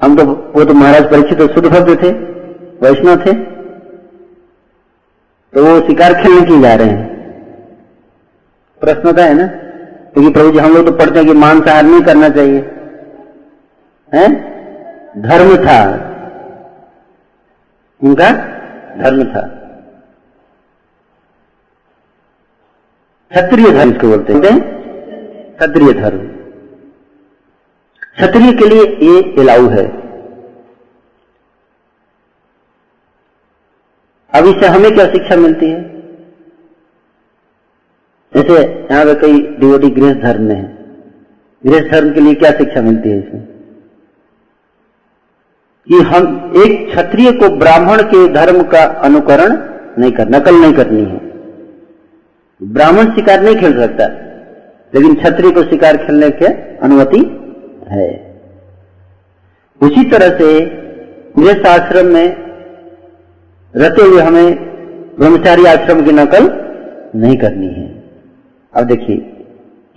[0.02, 2.10] हम तो वो तो महाराज परीक्षित तो शुद्ध भक्त थे,
[2.82, 3.32] वैष्णव थे।
[5.54, 7.12] तो वो शिकार खेलने के जा रहे हैं?
[8.80, 9.46] प्रश्न होता है ना?
[10.12, 12.70] क्योंकि तो प्रभु जी, हम लोग तो पढ़ते हैं कि मांसाहार नहीं करना चाहिए।
[14.14, 14.52] है?
[15.22, 16.08] धर्म था।
[18.04, 18.30] उनका
[19.02, 19.61] धर्म था।
[23.32, 24.60] क्षत्रिय धर्म इसको बोलते हैं।
[25.56, 26.18] क्षत्रिय धर्म।
[28.16, 29.86] क्षत्रिय के लिए ये इलाऊ है।
[34.34, 35.82] अब इससे हमें क्या शिक्षा मिलती है?
[38.34, 38.62] जैसे
[38.92, 40.78] यहाँ पे कई डिवोटी गृह धर्म में है।
[41.66, 43.42] गृह धर्म के लिए क्या शिक्षा मिलती है इसमें?
[45.88, 49.56] कि हम एक क्षत्रिय को ब्राह्मण के धर्म का अनुकरण
[49.98, 51.31] नहीं कर नकल नहीं करनी है।
[52.62, 54.06] ब्राह्मण शिकार नहीं खेल सकता,
[54.92, 56.46] लेकिन छत्री को शिकार खेलने के
[56.78, 57.20] अनुमति
[57.90, 58.10] है।
[59.80, 60.48] उसी तरह से
[61.38, 62.36] गृह आश्रम में
[63.74, 64.54] रहते हुए हमें
[65.18, 66.50] ब्रह्मचारी आश्रम की नकल
[67.16, 67.86] नहीं करनी है।
[68.74, 69.16] अब देखिए,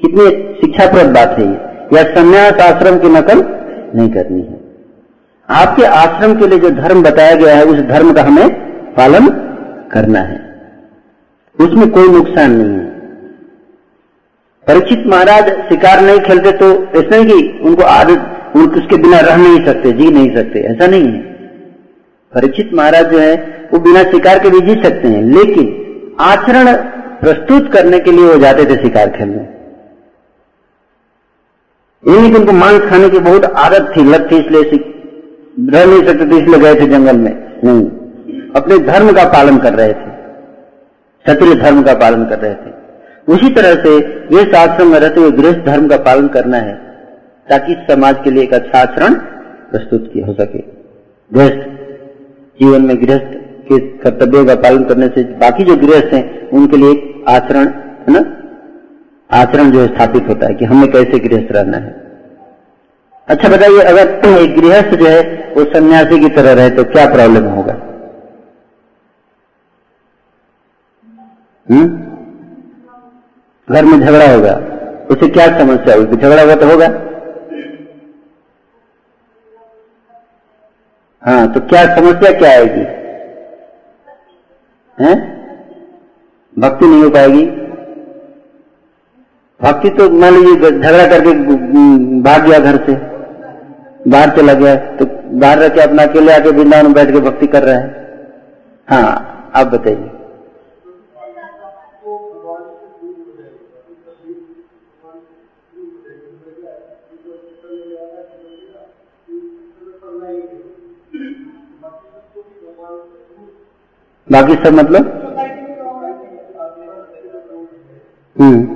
[0.01, 0.25] कितनी
[0.61, 1.51] शिक्षाप्रद बात है
[1.93, 3.43] या संन्यास आश्रम की नकल
[3.95, 4.59] नहीं करनी है।
[5.49, 8.49] आपके आश्रम के लिए जो धर्म बताया गया है, उस धर्म का हमें
[8.95, 9.27] पालन
[9.91, 10.44] करना है।
[11.59, 12.83] उसमें कोई नुकसान नहीं है।
[14.67, 19.65] परीक्षित महाराज शिकार नहीं खेलते तो ऐसा नहीं कि उनको आदत उसके बिना रह नहीं
[19.65, 21.19] सकते, जी नहीं सकते, ऐसा नहीं है।
[22.33, 23.35] परीक्षित महाराज जो है,
[23.73, 26.71] वो बिना शिकार के भी जी सकते हैं, लेकिन आचरण
[27.21, 29.43] प्रस्तुत करने के लिए वो जाते थे शिकार खेलने।
[32.03, 34.63] यही कि उनको मांस खाने की बहुत आदत थी लत थी इसलिए
[35.69, 37.31] रह नहीं सकते थे, इसलिए गए थे जंगल में।
[37.63, 37.85] नहीं,
[38.55, 40.14] अपने धर्म का पालन कर रहे थे।
[41.25, 42.73] क्षत्रिय धर्म का पालन कर रहे थे।
[43.27, 46.73] उसी तरह से गृहस्थ आश्रम में रहते हुए गृहस्थ धर्म का पालन करना है,
[47.47, 49.13] ताकि समाज के लिए एक अच्छा आचरण
[49.71, 50.59] प्रस्तुत हो सके।
[51.31, 51.63] गृहस्थ
[52.59, 53.33] जीवन में गृहस्थ
[53.67, 57.67] के कर्तव्यों का पालन करने से बाकी जो गृहस्थ हैं, उनके लिए एक आचरण,
[58.07, 58.23] है ना?
[59.29, 61.93] आचरण जो स्थापित होता है कि हमें कैसे गृहस्थ रहना है।
[63.27, 65.21] अच्छा बताइए, अगर एक गृहस्थ जो है
[65.57, 67.64] वो सन्यासी की तरह रहे तो क्या प्रॉब्लम होगा?
[71.67, 71.87] हम्म?
[73.75, 74.53] घर में झगड़ा होगा।
[75.11, 76.87] उसे क्या समस्या होगी झगड़ा होगा तो होगा।
[81.23, 82.83] हाँ तो क्या समस्या क्या आएगी?
[84.97, 85.15] हैं?
[86.59, 87.45] भक्ति नहीं हो पाएगी।
[89.61, 91.33] भक्ति तो मान लीजिए झगड़ा करके
[92.21, 92.93] भाग गया घर से।
[94.11, 95.05] बाहर चला गया। तो
[95.39, 97.87] बाहर रह के अपना अकेले आके वृंदावन बैठ के भक्ति कर रहा है।
[98.89, 100.09] हाँ आप बताइए।
[114.31, 115.21] बाकी सब मतलब?
[118.39, 118.75] हम्म।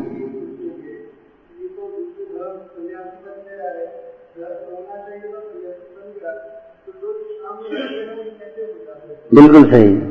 [9.34, 10.10] बिल्कुल सही।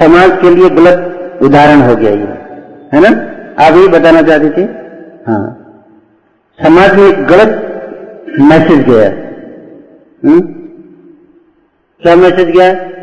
[0.00, 2.44] समाज के लिए गलत उदाहरण हो गया ये।
[2.92, 3.08] है ना?
[3.66, 4.62] आप यही बताना चाहते थे?
[5.26, 5.60] हाँ।
[6.62, 7.48] समाज में एक गलत
[8.40, 9.08] मैसेज गया।
[10.28, 10.40] हम्म?
[12.02, 12.93] क्या मैसेज गया?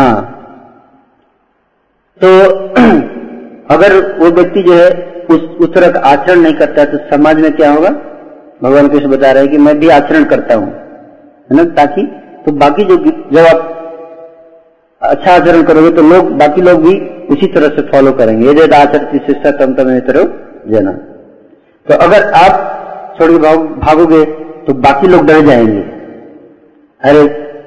[0.00, 0.20] हाँ।
[2.20, 2.28] तो
[3.74, 4.88] अगर वो व्यक्ति जो है,
[5.30, 7.90] उस उस तरह का आचरण नहीं करता है तो समाज में क्या होगा?
[8.62, 10.68] भगवान कृष्ण बता रहे हैं कि मैं भी आचरण करता हूँ,
[11.50, 11.64] है ना?
[11.64, 12.02] ताकि
[12.46, 13.66] तो बाकी जो जब आप
[15.02, 16.94] अच्छा आचरण करोगे तो लोग, बाकी लोग भी
[17.26, 20.24] उसी तरह से फॉलो करेंगे। ये जब आचरण शिक्षा तम तम तरह
[20.68, 20.92] जना।
[21.86, 22.66] तो अगर आप
[23.18, 24.24] छोड़ भागोगे
[24.66, 25.80] तो बाकी लोग डर जाएँगे।
[27.00, 27.22] अरे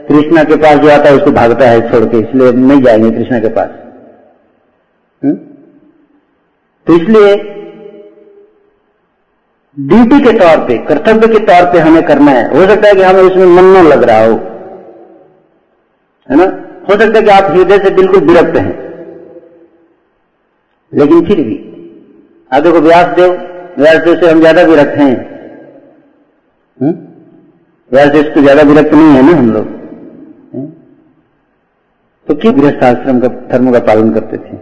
[0.08, 3.40] कृष्णा के पास जो आता है उसको भागता है छोड़ के, इसलिए नहीं जाएँगे कृष्णा
[3.40, 3.70] के पास
[5.22, 5.32] हुँ?
[5.32, 5.36] हम्म?
[6.88, 7.36] तो इसलिए
[9.78, 13.02] ड्यूटी के तौर पे, कर्तव्य के तौर पे हमें करना है हो सकता है कि
[13.02, 14.34] हमें उसमें मन न लग रहा हो,
[16.30, 16.46] है ना
[16.90, 18.82] हो सकता है कि आप हृदय से बिल्कुल विरक्त हैं
[20.92, 21.56] लेकिन फिर भी
[22.52, 23.32] आप देखो व्यास देव
[23.78, 25.14] व्यास देव से हम ज़्यादा विरक्त हैं
[26.78, 26.94] हम्म?
[27.92, 29.73] व्यास देव से ज़्यादा विरक्त नहीं है ना हम लोग
[32.28, 34.58] तो क्यों गृहस्थ आश्रम का धर्म का पालन करते थे?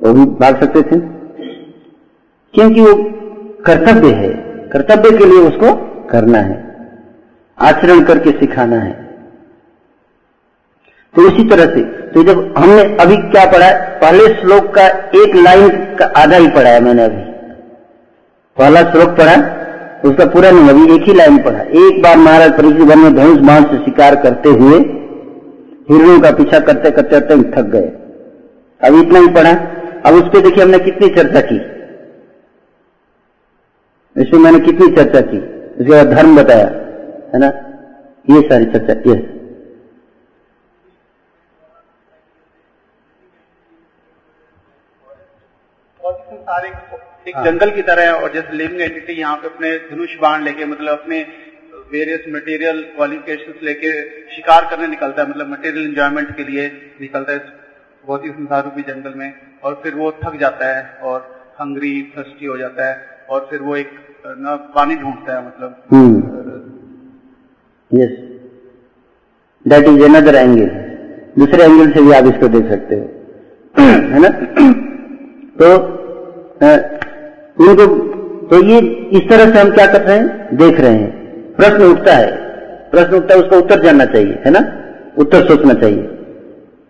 [0.00, 0.98] वो भी भाग सकते थे?
[2.54, 2.94] क्योंकि वो
[3.66, 4.28] कर्तव्य है।
[4.68, 5.74] कर्तव्य के लिए उसको
[6.06, 6.58] करना है।
[7.58, 8.92] आचरण करके सिखाना है।
[11.14, 15.68] तो उसी तरह से तो जब हमने अभी क्या पढ़ा पहले श्लोक का एक लाइन
[15.96, 17.22] का आधा ही पढ़ा है मैंने अभी।
[18.56, 19.34] पहला श्लोक पढ़ा,
[20.04, 23.38] उसका पूरा नहीं, अभी एक ही लाइन पढ़ा। एक बार महाराज परीक्षित वन में धनुष
[23.38, 24.80] बाण से शिकार करते हुए
[25.90, 27.88] हिरणों का पीछा करते करते करते थक गए।
[28.80, 29.52] अब इतना ही पढ़ा
[30.06, 31.56] अब उस पर देखिए हमने कितनी चर्चा की।
[34.16, 36.66] इसमें मैंने कितनी चर्चा की उसके बाद धर्म बताया
[37.34, 37.50] है ना?
[38.26, 39.18] ये सारी चर्चा ये।
[46.50, 46.68] सारे
[47.26, 50.42] एक हाँ। जंगल की तरह है और जैसे लिविंग एंटिटी यहाँ पे अपने धनुष बाण
[50.44, 51.20] लेके मतलब अपने
[51.92, 53.92] वेरियस मटेरियल क्वालिफिकेशन लेके
[54.34, 56.66] शिकार करने निकलता है मतलब मटेरियल एंजॉयमेंट के लिए
[57.00, 57.38] निकलता है
[58.04, 59.32] बहुत ही संसार रूपी जंगल में,
[59.64, 61.18] और फिर वो थक जाता है और
[61.60, 62.94] हंगरी थर्स्टी हो जाता है,
[63.30, 63.90] और फिर वो एक,
[64.26, 65.70] ना, पानी ढूंढता है मतलब।
[67.90, 68.16] Yes
[69.66, 70.68] that is another angle
[71.38, 73.82] दूसरे एंगल से भी आप इसको देख सकते हो।
[74.12, 74.28] है ना?
[75.60, 75.72] तो
[77.64, 77.86] इनको
[78.50, 78.78] तो ये,
[79.18, 80.56] इस तरह से हम क्या कर रहे हैं?
[80.56, 81.19] देख रहे हैं।
[81.60, 82.30] प्रश्न उठता है।
[82.90, 84.60] प्रश्न उठता है उसका उत्तर जानना चाहिए है ना?
[85.18, 86.02] उत्तर सोचना चाहिए।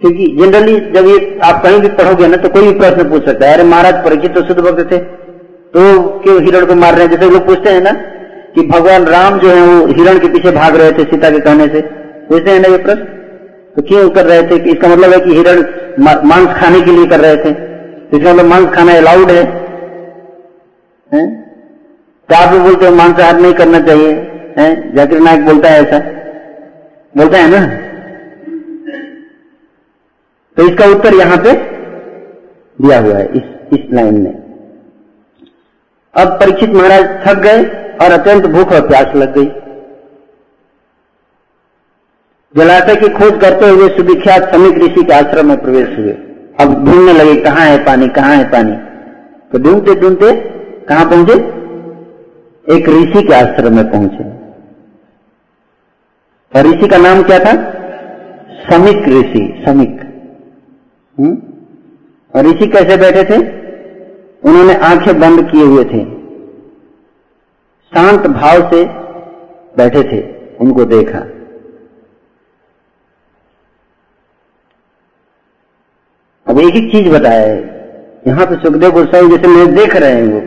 [0.01, 3.47] क्योंकि जनरली जब ये आप कहीं भी पढ़ोगे ना तो कोई भी प्रश्न पूछ सकता
[3.47, 4.99] है। अरे महाराज परिचित तो शुद्ध भक्त थे।
[5.75, 5.81] तो
[6.19, 7.11] क्यों हिरण को मार रहे हैं?
[7.11, 7.91] जैसे लोग पूछते हैं ना
[8.55, 11.67] कि भगवान राम जो है वो हिरण के पीछे भाग रहे थे सीता के कहने
[11.69, 11.81] से।
[12.29, 13.05] पूछते हैं ना ये प्रश्न?
[13.77, 14.59] तो क्यों कर रहे थे?
[14.59, 15.63] कि इसका मतलब है कि हिरण
[16.01, 17.51] मांस खाने के लिए कर रहे थे।
[18.17, 19.45] इसका मतलब मांस खाना अलाउड है,
[21.15, 21.27] है?
[22.29, 24.27] तो आप भी बोलते हो मांसाहार नहीं करना चाहिए।
[24.59, 24.95] है?
[24.97, 25.99] जाकिर नायक बोलता है ऐसा।
[27.15, 27.61] बोलता है ना?
[30.57, 31.53] तो इसका उत्तर यहाँ पे
[32.79, 33.43] दिया हुआ है, इस
[33.73, 34.33] इस लाइन में।
[36.15, 37.63] अब परीक्षित महाराज थक गए
[37.97, 39.47] और अत्यंत भूख और प्यास लग गई।
[42.55, 46.13] जलाशय की खोज करते हुए सुविख्यात समीक ऋषि के आश्रम में प्रवेश हुए।
[46.61, 48.09] अब ढूँढने लगे, कहाँ है पानी?
[48.09, 48.73] कहाँ है पानी?
[49.53, 50.33] तो ढूंढते ढूंढते
[50.87, 51.35] कहाँ पहुँचे?
[52.67, 54.40] एक ऋषि के आश्रम में पहुँचे।
[56.57, 57.53] और ऋषि का नाम क्या था?
[58.71, 60.01] समिक ऋषि, समिक?
[62.35, 63.37] और ऋषि कैसे बैठे थे?
[64.49, 66.05] उन्होंने आँखें बंद किए हुए थे।
[67.93, 68.85] शांत भाव से
[69.77, 70.21] बैठे थे,
[70.61, 71.19] उनको देखा।
[76.47, 77.57] अब एक ही चीज़ बताया है।
[78.27, 80.41] यहाँ पे सुखदेव गोस्वामी जैसे मैं देख रहे हैं वो,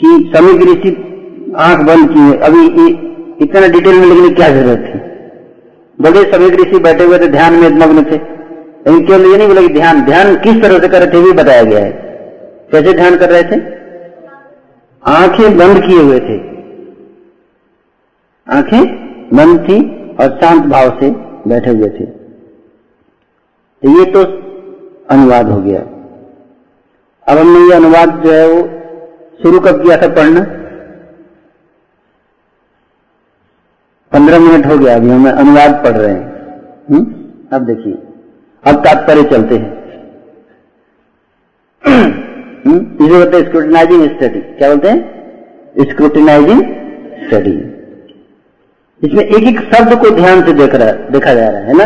[0.00, 0.90] कि समीक ऋषि
[1.58, 2.66] आँख बंद किए। अभी
[3.44, 4.99] इतना डिटेल में लिखने की क्या ज़रूरत थी?
[6.00, 8.16] बड़े सभी ऋषि बैठे हुए थे, ध्यान में मग्न थे।
[8.90, 11.32] लेकिन केवल ये नहीं बोला कि ध्यान ध्यान किस तरह से कर रहे थे भी
[11.32, 11.90] बताया गया है।
[12.72, 13.80] कैसे ध्यान कर रहे थे?
[15.06, 16.50] आँखें बंद किए हुए थे।
[18.56, 18.84] आँखें
[19.34, 21.10] बंद थी और शांत भाव से
[21.48, 22.04] बैठे हुए थे।
[23.82, 24.22] तो ये तो
[25.10, 25.80] अनुवाद हो गया।
[27.28, 28.68] अब हमने ये अनुवाद जो है, वो
[29.42, 30.59] शुरू कब किया था पढ़ना?
[34.12, 36.22] पंद्रह मिनट हो गया, अभी हम अनुवाद पढ़ रहे हैं
[36.90, 36.98] हुँ?
[36.98, 37.56] हम्म?
[37.56, 37.92] अब देखिए,
[38.64, 39.78] अब तात्पर्य चलते हैं
[41.84, 42.78] हम्म?
[43.04, 46.62] इसे बोलते हैं स्क्रूटिनाइजिंग स्टडी क्या बोलते हैं स्क्रूटिनाइजिंग
[47.26, 47.52] स्टडी
[49.02, 51.84] इसमें एक एक शब्द को ध्यान से देख रहा, देखा जा रहा है ना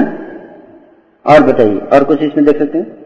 [1.24, 3.03] और बताइए, और कुछ इसमें देख सकते हैं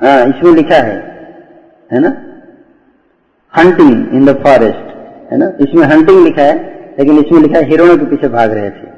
[0.00, 0.96] हाँ इसमें लिखा है
[1.90, 2.08] है ना?
[3.54, 4.92] हंटिंग इन द फॉरेस्ट
[5.32, 5.46] है ना?
[5.60, 6.56] इसमें हंटिंग लिखा है,
[6.98, 8.92] लेकिन इसमें लिखा है हिरणों के पीछे भाग रहे थे।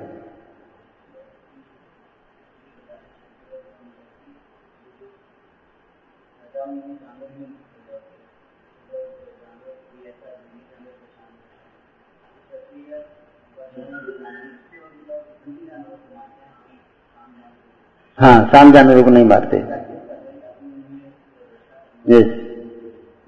[18.19, 19.86] हाँ शाम जानवरों को नहीं मारते।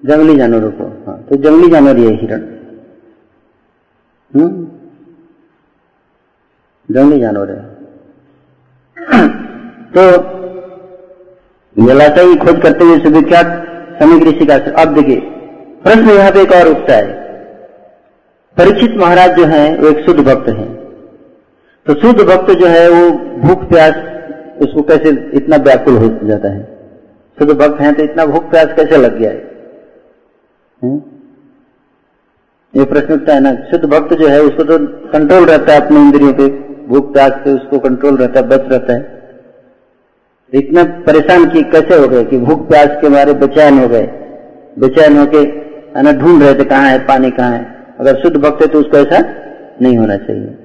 [0.05, 2.41] जंगली जानवरों को हाँ तो जंगली जानवर ये हिरण
[4.35, 4.67] हम्म?
[6.91, 7.79] जंगली जानवर है।
[9.97, 10.11] तो
[11.85, 13.65] जलाशय की खोज करते हुए सुविख्यात
[14.03, 15.19] समीक ऋषि का अब देखिए,
[15.83, 17.13] प्रश्न यहाँ पे एक और उठता है।
[18.57, 20.75] परीक्षित महाराज जो है, वो एक शुद्ध भक्त है।
[21.85, 23.95] तो शुद्ध भक्त जो है, वो भूख प्यास,
[24.61, 26.78] उसको कैसे इतना व्याकुल हो जाता है?
[27.39, 29.51] शुद्ध भक्त हैं तो इतना भूख प्यास कैसे लग गया है?
[30.83, 31.01] हम्म?
[32.79, 35.99] ये प्रश्न उठता है ना, शुद्ध भक्त जो है, उसको तो कंट्रोल रहता है अपने
[35.99, 36.47] इंद्रियों पे
[36.87, 39.19] भूख प्यास पे उसको कंट्रोल रहता है, बच रहता है।
[40.53, 44.07] इतना परेशान की कैसे हो गए कि भूख प्यास के मारे बेचैन हो गए?
[44.79, 45.45] बेचैन होके
[46.19, 49.19] ढूंढ रहे थे कहाँ है, पानी कहाँ है। अगर शुद्ध भक्त है तो उसको ऐसा
[49.81, 50.58] नहीं होना चाहिए।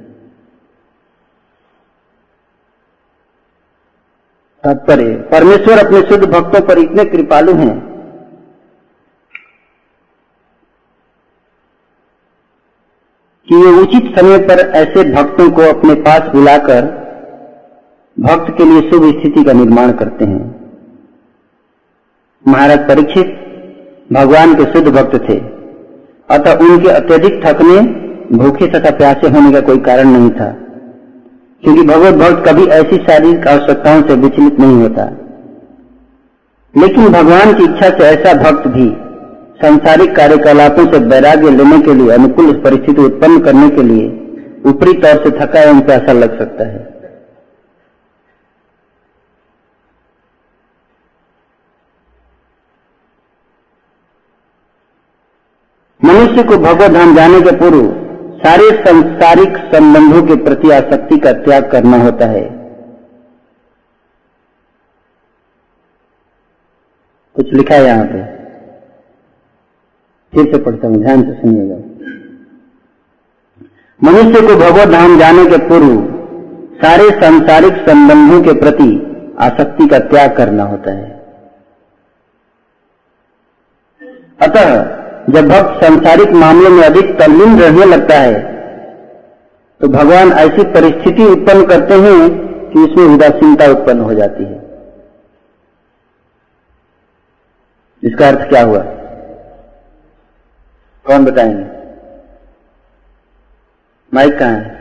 [4.65, 7.95] तात्पर्य, परमेश्वर अपने शुद्ध भक्तों पर इतने कृपालु हैं।
[13.49, 16.83] कि वे उचित समय पर ऐसे भक्तों को अपने पास बुलाकर
[18.21, 20.73] भक्त के लिए शुभ स्थिति का निर्माण करते हैं।
[22.49, 23.27] महाराज परीक्षित
[24.13, 25.39] भगवान के शुद्ध भक्त थे।
[26.31, 27.81] अतः उनके अत्यधिक थकने,
[28.37, 30.64] भूखे तथा प्यासे होने का कोई कारण नहीं था।
[31.65, 35.05] क्योंकि भगवत भक्त कभी ऐसी शारीरिक आवश्यकताओं से विचलित नहीं होता।
[36.75, 38.87] लेकिन भगवान की इच्छा से ऐसा भक्त भी
[39.63, 44.09] सांसारिक कार्यकलापों से वैराग्य लेने के लिए, अनुकूल परिस्थिति उत्पन्न करने के लिए
[44.67, 46.95] ऊपरी तौर से थका एवं प्यासा लग सकता है।
[56.05, 58.04] मनुष्य को भगवत धाम जाने के पूर्व
[58.47, 62.43] सारे संसारिक संबंधों के प्रति आसक्ति का त्याग करना होता है।
[67.35, 68.23] कुछ लिखा है यहाँ पे।
[70.33, 71.77] फिर से पढ़ता हूँ, ध्यान से सुनिएगा।
[74.03, 76.15] मनुष्य को भगवत धाम जाने के पूर्व
[76.77, 81.11] सारे सांसारिक संबंधों के प्रति आसक्ति का त्याग करना होता है।
[84.41, 88.35] अतः जब भक्त सांसारिक मामले में अधिक तल्लीन रहने लगता है
[89.81, 92.19] तो भगवान ऐसी परिस्थिति उत्पन्न करते हैं
[92.71, 94.57] कि उसमें उदासीनता उत्पन्न हो जाती है।
[98.03, 98.83] इसका अर्थ क्या हुआ?
[101.07, 101.65] कौन बताएँगे?
[104.13, 104.73] माइक कहाँ है?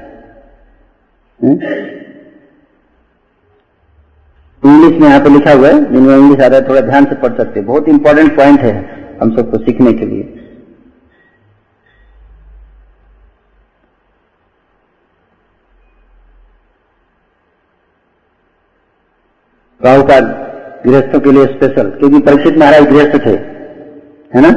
[4.63, 7.15] इंग्लिश में यहाँ पे लिखा हुआ है, जिनमें इंग्लिश आ रहा है थोड़ा ध्यान से
[7.15, 8.75] पढ़ सकते हैं। बहुत इंपॉर्टेंट पॉइंट है
[9.21, 10.32] हम सबको सीखने के लिए।
[19.85, 20.19] का
[20.85, 23.35] गृहस्थों के लिए स्पेशल क्योंकि परीक्षित महाराज गृहस्थ थे
[24.31, 24.49] है ना?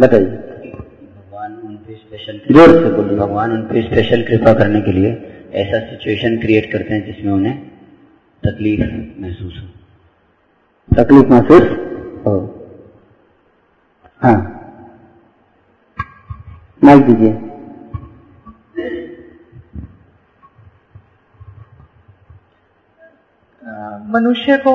[0.00, 4.92] बताइए। भगवान उन पे स्पेशल ज़ोर से बोलिए। भगवान उन पे स्पेशल कृपा करने के
[4.92, 7.58] लिए ऐसा सिचुएशन क्रिएट करते हैं जिसमें उन्हें
[8.44, 9.68] तकलीफ़ महसूस हो।
[11.02, 11.62] तकलीफ़ महसूस
[12.26, 12.36] हो।
[14.22, 14.52] हाँ।
[16.84, 17.45] माइक दीजिए।
[24.10, 24.74] मनुष्य को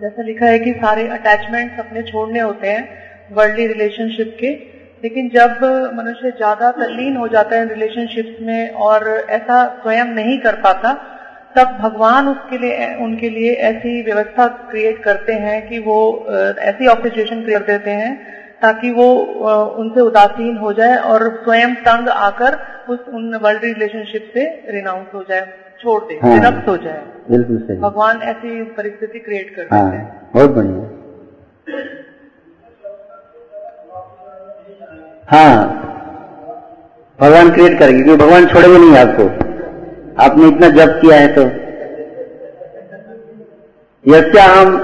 [0.00, 2.82] जैसा लिखा है कि सारे अटैचमेंट्स अपने छोड़ने होते हैं
[3.30, 4.50] वर्ल्डली रिलेशनशिप के,
[5.02, 5.64] लेकिन जब
[5.96, 10.92] मनुष्य ज़्यादा तल्लीन हो जाता है रिलेशनशिप्स में और ऐसा स्वयं नहीं कर पाता,
[11.56, 15.98] तब भगवान उसके लिए, उनके लिए ऐसी व्यवस्था क्रिएट करते हैं कि वो
[16.62, 18.14] ऐसी ऑक्सीजेशन क्रिएट देते हैं
[18.62, 19.10] ताकि वो
[19.78, 22.58] उनसे उदासीन हो जाए और स्वयं तंग आकर
[22.88, 25.46] उस उन वर्ल्ड रिलेशनशिप से रिनाउंस हो जाए।
[25.84, 30.04] छोड़ दे हाँ। निरस्त हो जाए। बिल्कुल सही। भगवान ऐसी परिस्थिति क्रिएट कर हाँ हैं।
[30.34, 30.92] बहुत बढ़िया।
[35.30, 35.56] हाँ
[37.18, 39.28] भगवान क्रिएट करेंगे क्योंकि भगवान छोड़ेंगे नहीं आपको।
[40.24, 41.44] आपने इतना जप किया है तो।
[44.04, 44.74] यस्या हम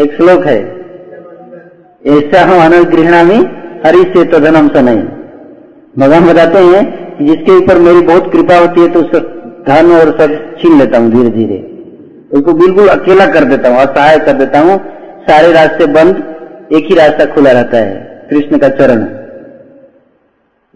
[0.00, 0.58] एक श्लोक है।
[2.10, 3.40] ऐसा हम अनुगृहणा में
[3.86, 5.02] हरि से तदनम स नहीं
[5.98, 6.82] भगवान बताते हैं
[7.26, 9.10] जिसके ऊपर मेरी बहुत कृपा होती है तो उस
[9.66, 11.70] धन और सब छीन लेता हूँ धीरे धीरे।
[12.38, 14.78] उसको बिल्कुल अकेला कर देता हूँ, असहाय कर देता हूँ।
[15.22, 16.16] सारे रास्ते बंद,
[16.72, 19.02] एक ही रास्ता खुला रहता है, कृष्ण का चरण।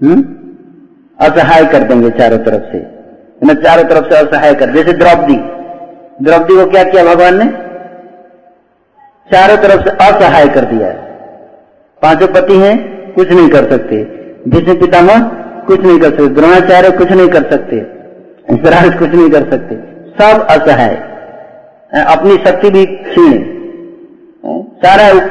[0.02, 0.24] हम्म?
[1.20, 2.86] असहाय कर देंगे चारों तरफ़ से।
[3.46, 5.36] ना, चारों तरफ़ से असहाय कर, जैसे द्रौपदी।
[6.24, 7.44] द्रौपदी को क्या किया भगवान ने?
[9.32, 10.88] चारों तरफ़ से असहाय कर दिया।
[12.02, 13.96] पाँचों पति हैं, कुछ नहीं कर सकते।
[14.48, 15.20] भीष्म पितामह,
[15.66, 18.03] कुछ नहीं कर सकते। द्रोणाचार्य, कुछ नहीं कर सकते।
[18.50, 19.74] धृतराष्ट्र कुछ नहीं कर सकते।
[20.18, 20.94] सब असहाय।
[22.04, 23.54] अपनी शक्ति भी छीने
[24.86, 25.26] सारा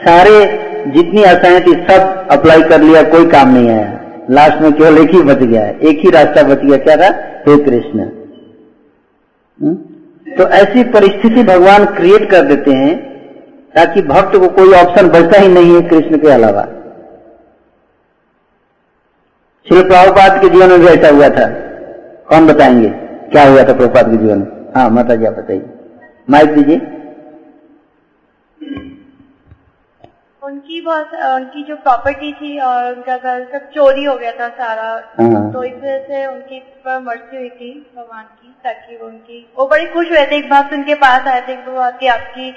[0.00, 4.98] सारे जितनी आशाएँ थी, सब अप्लाई कर लिया, कोई काम नहीं आया। लास्ट में केवल
[4.98, 7.14] एक ही बच गया एक ही रास्ता बच गया, क्या था?
[7.48, 8.00] हे कृष्ण।
[9.62, 9.74] हम्म?
[10.34, 12.96] तो ऐसी परिस्थिति भगवान क्रिएट कर देते हैं,
[13.76, 16.62] ताकि भक्त को कोई ऑप्शन बचता ही नहीं है कृष्ण के अलावा।
[19.68, 21.67] श्री प्रभुपाद के जीवन में भी ऐसा हुआ था।
[22.28, 22.88] कौन बताएँगे?
[23.32, 24.72] क्या हुआ था प्रभुपाद के जीवन में?
[24.76, 25.62] हाँ माता जी आप बताइए।
[26.30, 26.80] माइक दीजिए।
[30.42, 34.88] उनकी बहुत उनकी जो प्रॉपर्टी थी और उनका घर सब चोरी हो गया था सारा।
[35.20, 39.40] हाँ। तो इस वजह से उनकी पर मृत्यु हुई थी भगवान की ताकि वो उनकी
[39.58, 42.50] वो बड़ी खुश हुए थे। एक भक्त उनके पास आए थे वो कि आपकी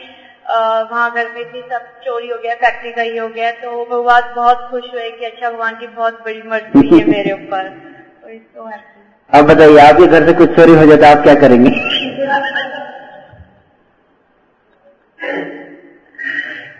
[0.92, 4.04] वहाँ घर में थी सब चोरी हो गया फैक्ट्री का ही हो गया। तो वो
[4.04, 7.70] बात बहुत खुश हुए कि अच्छा भगवान की बहुत बड़ी मर्ज़ी है मेरे ऊपर।
[8.22, 8.70] तो इसको।
[9.34, 11.70] अब बताइए आपके घर से कुछ चोरी हो जाता आप क्या करेंगे?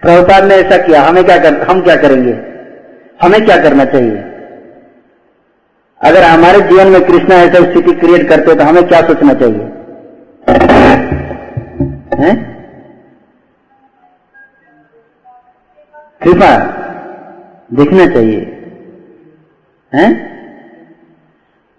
[0.02, 2.34] प्रभुपाद ने ऐसा किया, हमें क्या कर, हम क्या करेंगे?
[3.22, 4.18] हमें क्या करना चाहिए?
[6.02, 9.70] अगर हमारे जीवन में कृष्णा ऐसा स्थिति क्रिएट करते तो हमें क्या सोचना चाहिए?
[16.24, 16.58] कृपा
[17.74, 18.39] देखना चाहिए।
[19.93, 20.32] हैं?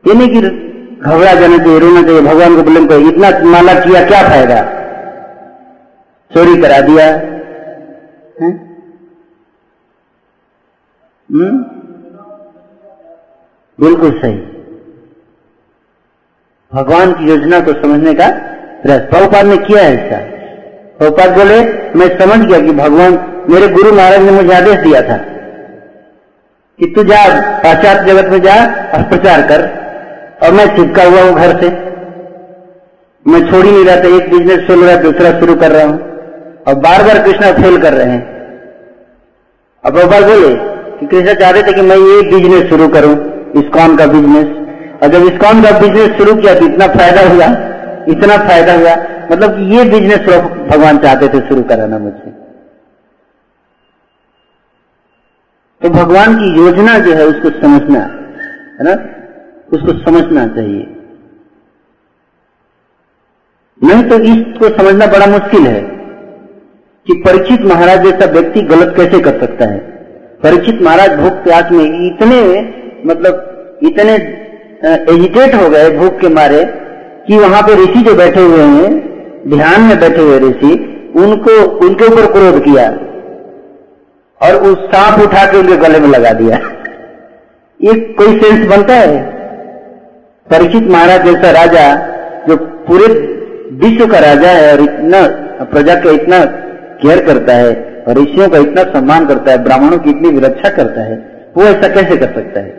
[0.05, 0.62] ये नहीं कि
[1.03, 4.61] घबरा जाना चाहिए रोना चाहिए भगवान को बोले को इतना माला किया, क्या फ़ायदा?
[6.35, 7.07] चोरी करा दिया?
[11.31, 11.65] हम्म?
[13.79, 14.37] बिल्कुल सही।
[16.73, 18.29] भगवान की योजना को समझने का
[18.83, 20.19] प्रयास प्रभुपाद ने किया है ऐसा
[20.99, 21.61] प्रभुपाद बोले,
[21.99, 23.19] मैं समझ गया कि भगवान,
[23.51, 25.17] मेरे गुरु महाराज ने मुझे आदेश दिया था
[26.79, 27.23] कि तू जा,
[27.59, 28.55] पाश्चात्य जगत में जा
[28.95, 29.82] और प्रचार कर।
[30.43, 31.69] और मैं चिपका हुआ हूँ घर से।
[33.27, 35.85] मैं छोड़ ही नहीं रहा था, एक बिज़नेस खोल रहा है दूसरा शुरू कर रहा
[35.87, 35.99] हूँ।
[36.69, 38.23] और बार बार कृष्णा फेल कर रहे हैं।
[39.85, 40.55] अब प्रभुपाद बोले
[40.99, 43.15] कि कृष्णा चाहते थे कि मैं ये बिज़नेस शुरू करूँ
[43.57, 44.47] इस्कॉन का बिज़नेस
[45.03, 47.47] और जब इस्कॉन का बिज़नेस शुरू किया तो इतना फ़ायदा हुआ,
[48.09, 48.95] इतना फ़ायदा हुआ।
[49.33, 50.29] मतलब ये बिज़नेस
[50.69, 52.31] भगवान चाहते थे शुरू कराना मुझसे।
[55.83, 58.01] तो भगवान की योजना जो है उसको समझना,
[58.79, 58.95] है ना?
[59.73, 60.87] उसको समझना चाहिए।
[63.85, 65.81] नहीं तो इसको समझना बड़ा मुश्किल है
[67.07, 69.79] कि परिचित महाराज जैसा व्यक्ति गलत कैसे कर सकता है?
[70.43, 72.61] परिचित महाराज भूख प्यास में इतने
[73.07, 73.49] मतलब
[73.83, 74.13] इतने
[75.13, 76.65] एजिटेट हो गए भूख के मारे
[77.27, 79.13] कि वहाँ पे ऋषि जो बैठे हुए हैं,
[79.51, 82.91] ध्यान में बैठे हुए ऋषि, उनको, उनके ऊपर क्रोध किया
[84.43, 86.57] और उस सांप उठा के उनके गले में लगा दिया।
[87.83, 89.42] ये कोई सेंस बनता है?
[90.47, 91.85] परीक्षित महाराज जैसा राजा,
[92.47, 93.07] जो पूरे
[93.79, 95.21] विश्व का राजा है और इतना
[95.65, 96.45] प्रजा का इतना
[97.03, 97.71] केयर करता है
[98.09, 101.17] और ऋषियों का इतना सम्मान करता है, ब्राह्मणों की इतनी रक्षा करता है,
[101.57, 102.71] वो ऐसा कैसे कर सकता है?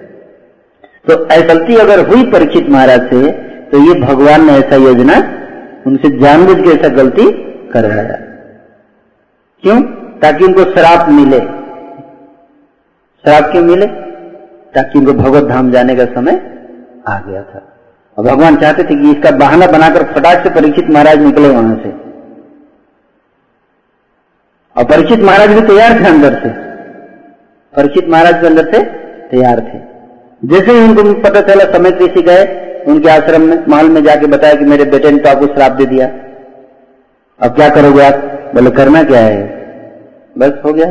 [1.07, 3.32] तो गलती अगर हुई परीक्षित महाराज से
[3.72, 5.16] तो ये भगवान ने ऐसा योजना
[5.88, 7.26] उनसे जानबूझ के ऐसा गलती
[7.74, 8.18] करवाया।
[9.64, 9.82] क्यों?
[10.22, 11.39] ताकि उनको श्राप मिले।
[13.26, 13.86] श्राप क्यों मिले?
[14.76, 16.36] ताकि उनको भगवत धाम जाने का समय
[17.08, 17.62] आ गया था।
[18.18, 21.89] और भगवान चाहते थे कि इसका बहाना बनाकर फटाक से परीक्षित महाराज निकले वहाँ से।
[24.78, 26.49] और परीक्षित महाराज भी तैयार थे अंदर से।
[27.76, 28.84] परीक्षित महाराज भी अंदर से
[29.32, 29.93] तैयार थे।
[30.47, 32.43] जैसे ही उनको पता चला समय ऋषि गए,
[32.88, 35.86] उनके आश्रम में, महल में जाके बताया कि मेरे बेटे ने तो आपको श्राप दे
[35.86, 36.08] दिया।
[37.39, 38.14] अब क्या करोगे आप?
[38.56, 39.43] बोले करना क्या है?
[40.38, 40.86] बस हो गया।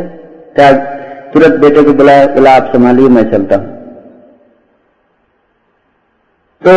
[0.56, 0.72] क्या
[1.30, 3.81] तुरंत बेटे को बुलाया, बोला, आप संभालिए, मैं चलता हूँ।
[6.66, 6.72] तो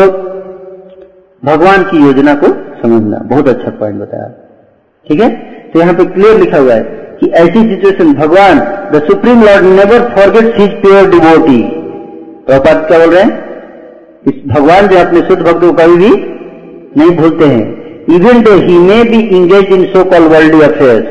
[1.44, 2.48] भगवान की योजना को
[2.82, 4.28] समझना, बहुत अच्छा पॉइंट बताया।
[5.08, 5.30] ठीक है?
[5.72, 6.84] तो यहाँ पे क्लियर लिखा हुआ है
[7.20, 8.60] कि ऐसी सिचुएशन भगवान
[8.92, 11.62] the supreme Lord never forget his pure devotee
[12.48, 13.44] प्रपात क्या बोल रहे हैं?
[14.28, 16.10] इस भगवान जो अपने शुद्ध भक्त को कभी भी
[16.98, 17.64] नहीं भूलते हैं।
[18.16, 21.08] Even though he may be engage in so call world affairs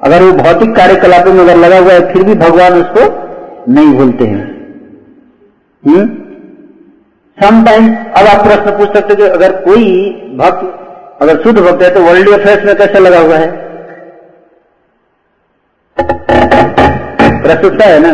[0.00, 3.02] अगर वो भौतिक कार्यकलापों में अगर लगा हुआ है, फिर भी भगवान उसको
[3.72, 4.44] नहीं भूलते हैं।
[5.86, 6.23] हम्म?
[7.42, 10.80] समटाइम अब आप प्रश्न पूछ सकते कि अगर कोई भक्त
[11.22, 13.64] अगर शुद्ध भक्त है तो वर्ल्ड अफेयर्स में कैसे लगा हुआ है?
[17.42, 18.12] प्रश्न है ना?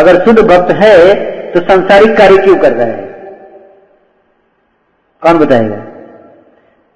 [0.00, 1.14] अगर शुद्ध भक्त है
[1.52, 3.02] तो संसारिक कार्य क्यों कर रहा है?
[5.22, 5.76] कौन बताएगा?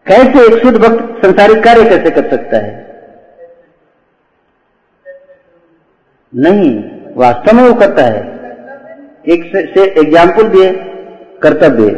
[0.07, 2.86] कैसे एक शुद्ध भक्त संसारिक कार्य कैसे कर सकता है?
[6.34, 6.84] नहीं
[7.16, 8.20] वास्तव में वो करता है।
[9.28, 10.95] एक से, एग्ज़ाम्पल है।
[11.47, 11.90] कर्तव्य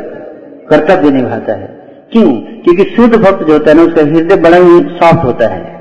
[0.71, 1.67] कर्तव्य निभाता है।
[2.13, 2.33] क्यों?
[2.33, 5.75] क्योंकि शुद्ध भक्त जो होता है ना, उसका हृदय बड़ा ही सॉफ्ट होता है।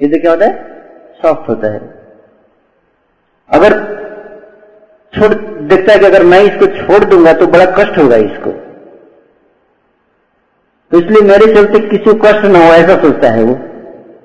[0.00, 0.80] हृदय क्या होता है?
[1.22, 2.02] सॉफ्ट होता है।
[3.50, 4.02] अगर
[5.14, 8.50] छोड़, देखता है कि अगर मैं इसको छोड़ दूँगा तो बड़ा कष्ट होगा इसको।
[10.90, 13.54] तो इसलिए मेरे चलते किसी को कष्ट ना हो, ऐसा सोचता है वो।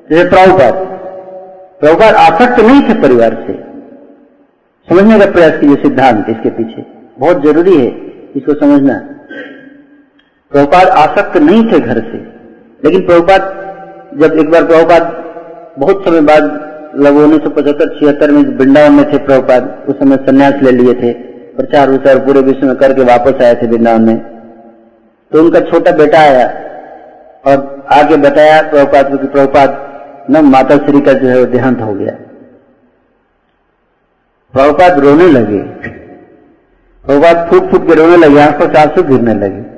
[0.10, 0.74] जैसे प्रभुपाद।
[1.80, 3.68] प्रभुपाद आसक्त नहीं थे परिवार से।
[4.90, 7.88] समझने का प्रयास कीजिए, सिद्धांत इसके पीछे। बहुत ज़रूरी है
[8.36, 8.98] इसको समझना।
[10.52, 12.18] प्रभुपाद आसक्त नहीं थे घर से,
[12.84, 13.42] लेकिन प्रभुपाद
[14.22, 15.04] जब एक बार प्रभुपाद
[15.80, 16.44] बहुत समय बाद
[16.96, 20.94] लगभग उन्नीस सौ पचहत्तर, छिहत्तर में वृंदावन में थे प्रभुपाद, उस समय संन्यास ले लिए
[20.94, 21.12] थे,
[21.58, 24.18] प्रचार विचार पूरे विश्व में करके वापस आए थे वृंदावन में।
[25.32, 26.48] तो उनका छोटा बेटा आया
[27.46, 29.70] और आगे बताया प्रभुपाद को कि प्रभुपाद,
[30.32, 32.14] न माता श्री का जो है देहांत हो गया।
[34.54, 35.60] प्रभुपाद रोने लगे।
[37.08, 39.78] प्रभुपाद फूट फूट के रोने लगे, आँखों से आँसू गिरने लगे।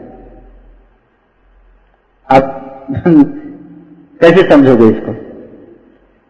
[2.32, 2.78] आप
[4.22, 5.14] कैसे समझोगे इसको?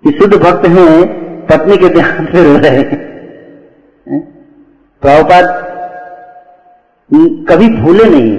[0.03, 1.05] कि शुद्ध भक्त हैं,
[1.47, 3.09] पत्नी के ध्यान से रो रहे हैं।
[5.01, 5.69] प्रभुपाद
[7.49, 8.37] कभी भूले नहीं।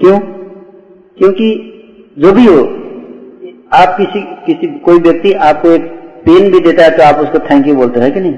[0.00, 0.18] क्यों?
[1.18, 1.66] क्योंकि
[2.18, 2.62] जो भी हो,
[3.72, 5.82] आप किसी किसी, कोई व्यक्ति आपको एक
[6.24, 8.34] पेन भी देता है तो आप उसको थैंक यू बोलते हैं कि नहीं?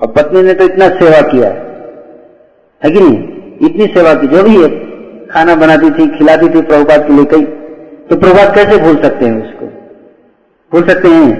[0.00, 1.71] और पत्नी ने तो इतना सेवा किया। है
[2.88, 3.18] कि नहीं?
[3.60, 4.68] इतनी सेवा की जो भी है
[5.26, 7.44] खाना बनाती थी खिलाती थी प्रभुपाद के लिए कई।
[8.06, 9.66] तो प्रभुपाद कैसे भूल सकते हैं उसको?
[10.72, 11.30] भूल सकते हैं?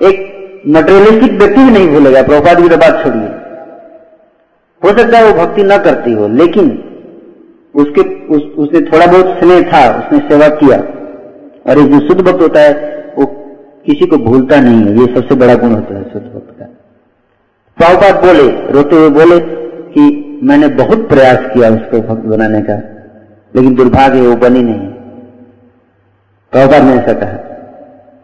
[0.00, 3.28] एक मटेरियलिस्टिक व्यक्ति भी नहीं भूलेगा प्रभुपाद की तो बात छोड़िए।
[4.82, 6.70] हो सकता है वो भक्ति न करती हो लेकिन
[7.74, 10.78] उसके उस, उसने थोड़ा बहुत स्नेह था उसने सेवा किया।
[11.66, 12.72] और एक जो शुद्ध भक्त होता है
[13.18, 13.26] वो
[13.86, 16.64] किसी को भूलता नहीं है। ये सबसे बड़ा गुण होता है शुद्ध भक्त का।
[17.78, 19.38] प्रभुपाद बोले रोते हुए बोले
[19.98, 22.76] कि मैंने बहुत प्रयास किया उसको भक्त बनाने का,
[23.54, 24.88] लेकिन दुर्भाग्य वो बनी नहीं।
[26.52, 27.36] प्रभुपाद ने ऐसा कहा।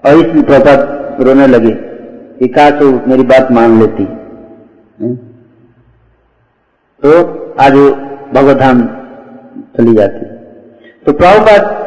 [0.05, 1.70] और इसमें प्रभुपाद रोने लगे
[2.40, 4.05] कि तो मेरी बात मान लेती।
[7.02, 7.10] तो
[7.60, 7.90] आज वो
[8.34, 8.82] भगवत धाम
[9.76, 10.26] चली जाती।
[11.06, 11.82] तो प्रभुपाद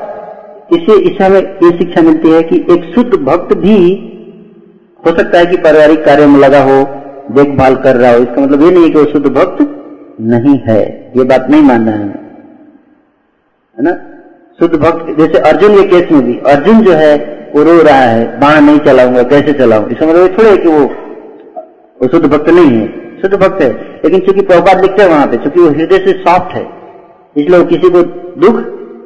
[0.74, 3.78] इसे इस में, ये शिक्षा मिलती है कि एक शुद्ध भक्त भी
[5.06, 6.84] हो सकता है कि पारिवारिक कार्य में लगा हो,
[7.32, 9.77] देखभाल कर रहा हो। इसका मतलब ये नहीं कि वो शुद्ध भक्त
[10.22, 12.08] नहीं है। ये बात नहीं मानना है।
[13.78, 13.92] है ना?
[14.60, 17.16] शुद्ध भक्त, जैसे अर्जुन के केस में भी, अर्जुन जो है,
[17.56, 19.90] वो रो रहा है, बाण नहीं चलाऊँगा, कैसे चलाऊं?
[19.90, 20.86] इसका मतलब थोड़े कि वो
[22.02, 22.88] वो शुद्ध भक्त नहीं है।
[23.22, 23.72] शुद्ध भक्त है,
[24.04, 26.68] लेकिन चूँकि प्रभुपात लिखते हैं वहाँ पे, चूँकि वो हृदय से सॉफ्ट है,
[27.36, 28.02] इसलिए वो किसी को
[28.42, 28.56] दुख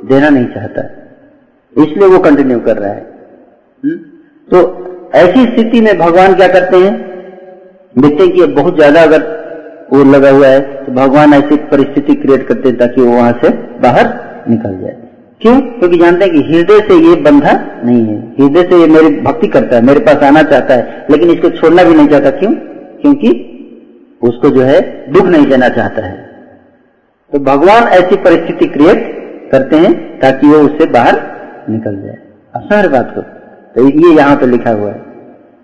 [0.05, 0.81] देना नहीं चाहता।
[1.83, 3.01] इसलिए वो कंटिन्यू कर रहा है।
[3.83, 3.91] हुँ?
[4.49, 4.57] तो
[5.15, 6.93] ऐसी स्थिति में भगवान क्या करते हैं?
[7.99, 9.40] देखते हैं कि बहुत ज़्यादा अगर
[9.91, 13.49] वो लगा हुआ है तो भगवान ऐसी परिस्थिति क्रिएट करते हैं ताकि वो वहाँ से
[13.79, 14.09] बाहर
[14.49, 14.95] निकल जाए।
[15.41, 15.59] क्यों?
[15.61, 17.51] क्योंकि जानते हैं कि हृदय से ये बंधा
[17.85, 21.29] नहीं है। हृदय से ये मेरी भक्ति करता है, मेरे पास आना चाहता है, लेकिन
[21.29, 22.51] इसको छोड़ना भी नहीं चाहता। क्यों?
[23.01, 23.29] क्योंकि
[24.21, 24.81] उसको जो है
[25.11, 26.15] दुख नहीं देना चाहता है।
[27.31, 31.21] तो भगवान ऐसी परिस्थिति क्रिएट करते हैं ताकि वो उससे बाहर
[31.69, 32.17] निकल जाए।
[32.55, 33.21] आसान बात को
[33.75, 35.01] तो ये यहाँ पे लिखा हुआ है।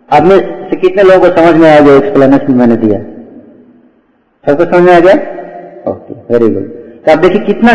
[0.09, 0.39] अब मैं
[0.71, 1.95] कितने लोगों को समझ में आ गया?
[1.95, 2.99] एक्सप्लेनेशन मैंने दिया।
[4.47, 5.13] सबको समझ में आ गया?
[5.91, 6.67] ओके वेरी गुड
[7.05, 7.73] तो आप देखिए कितना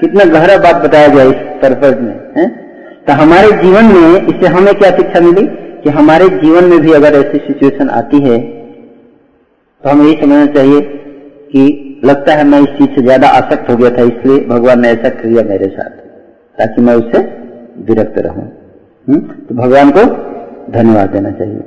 [0.00, 2.46] कितना गहरा बात बताया गया इस परपज में, है?
[3.06, 5.46] तो हमारे जीवन में इससे हमें क्या शिक्षा मिली?
[5.82, 8.38] कि हमारे जीवन में भी अगर ऐसी सिचुएशन आती है
[9.84, 10.80] तो हमें यही समझना चाहिए
[11.52, 11.62] कि
[12.04, 15.08] लगता है मैं इस चीज़ से ज़्यादा आसक्त हो गया था, इसलिए भगवान ने ऐसा
[15.14, 15.90] किया मेरे साथ,
[16.58, 17.18] ताकि मैं उससे
[17.88, 18.44] विरक्त रहूँ।
[19.06, 19.20] हम्म?
[19.20, 20.02] तो भगवान को
[20.72, 21.62] धन्यवाद देना चाहिए।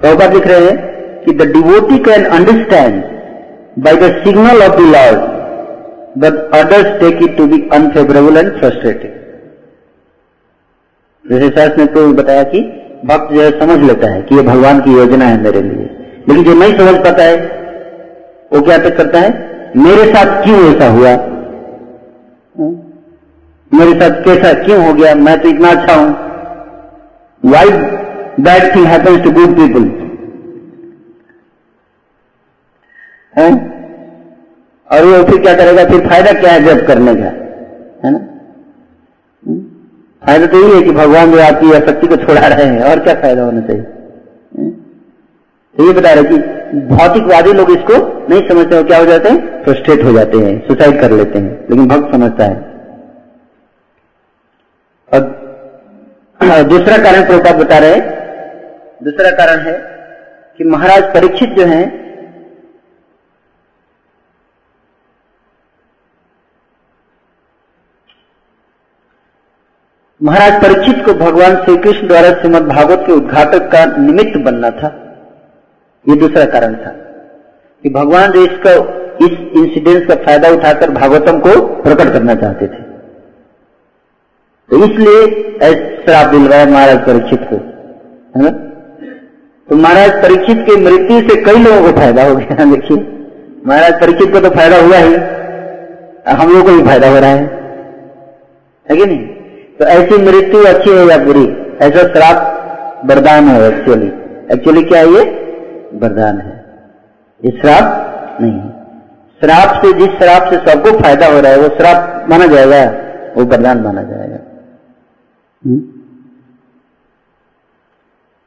[0.00, 0.76] प्रभुपाद लिख रहे हैं
[1.24, 3.02] कि the devotee can understand
[3.78, 5.18] by the signal of the Lord
[6.18, 9.22] but others take it to be unfavourable and frustrated
[11.24, 12.60] जैसे शास्त्र ने तो बताया कि
[13.04, 15.84] भक्त जो है समझ लेता है कि ये भगवान की योजना है मेरे लिए।
[16.28, 17.36] लेकिन जो नहीं समझ पाता है,
[18.52, 19.30] वो क्या तक करता है?
[19.76, 21.10] मेरे साथ क्यों ऐसा हुआ?
[22.58, 22.78] हम्म?
[23.78, 25.14] मेरे साथ कैसा क्यों हो गया?
[25.14, 26.10] मैं तो इतना अच्छा हूँ।
[27.42, 27.70] Why
[28.40, 30.04] bad thing happens to good people
[34.90, 35.84] और वो फिर क्या करेगा?
[35.84, 37.24] फिर फ़ायदा क्या है जब करने का?
[38.04, 38.18] है ना?
[39.48, 39.60] हम्म?
[40.26, 43.14] फ़ायदा तो यही है कि भगवान जो आपकी आसक्ति को छोड़ा रहे हैं, और क्या
[43.14, 43.82] फ़ायदा होना चाहिए?
[44.58, 44.70] हम्म?
[45.76, 46.36] तो ये बता रहे कि
[46.78, 49.64] भौतिकवादी लोग इसको नहीं समझते हो क्या हो जाते हैं?
[49.64, 52.74] फ्रस्ट्रेट हो जाते हैं सुसाइड कर लेते हैं। लेकिन भक्त समझता है।
[55.12, 55.44] और
[56.68, 58.23] दूसरा कारण प्रभुपाद बता रहे
[59.04, 59.72] दूसरा कारण है
[60.58, 61.84] कि महाराज परीक्षित जो हैं,
[70.20, 74.88] महाराज परीक्षित को भगवान श्री कृष्ण द्वारा श्रीमद भागवत के उद्घाटक का निमित्त बनना था।
[76.06, 76.90] ये दूसरा कारण था
[77.84, 78.72] कि भगवान जो इसका,
[79.22, 81.50] इस इंसिडेंस का फ़ायदा उठाकर भागवतम को
[81.82, 82.82] प्रकट करना चाहते थे।
[84.70, 85.26] तो इसलिए
[86.04, 87.56] श्राप दिलवाया महाराज परीक्षित को,
[88.36, 88.50] है ना?
[89.70, 92.96] तो महाराज परीक्षित की मृत्यु से कई लोगों को फ़ायदा हो गया, देखिए।
[93.66, 95.14] महाराज परीक्षित को तो फ़ायदा हुआ ही।
[96.32, 97.44] हम लोगों को भी फ़ायदा हो रहा है।
[98.90, 99.26] है कि नहीं?
[99.78, 101.76] तो ऐसी मृत्यु अच्छी है या बुरी?
[101.82, 102.50] ऐसा श्राप
[103.06, 104.06] वरदान है एक्चुअली
[104.52, 105.20] एक्चुअली क्या है ये?
[105.94, 106.64] वरदान है।
[107.44, 108.10] ये श्राप
[108.40, 108.74] नहीं
[109.40, 112.98] श्राप से, जिस श्राप से सबको फ़ायदा हो रहा है, वो श्राप माना जाएगा,
[113.36, 114.36] वो वरदान माना जाएगा?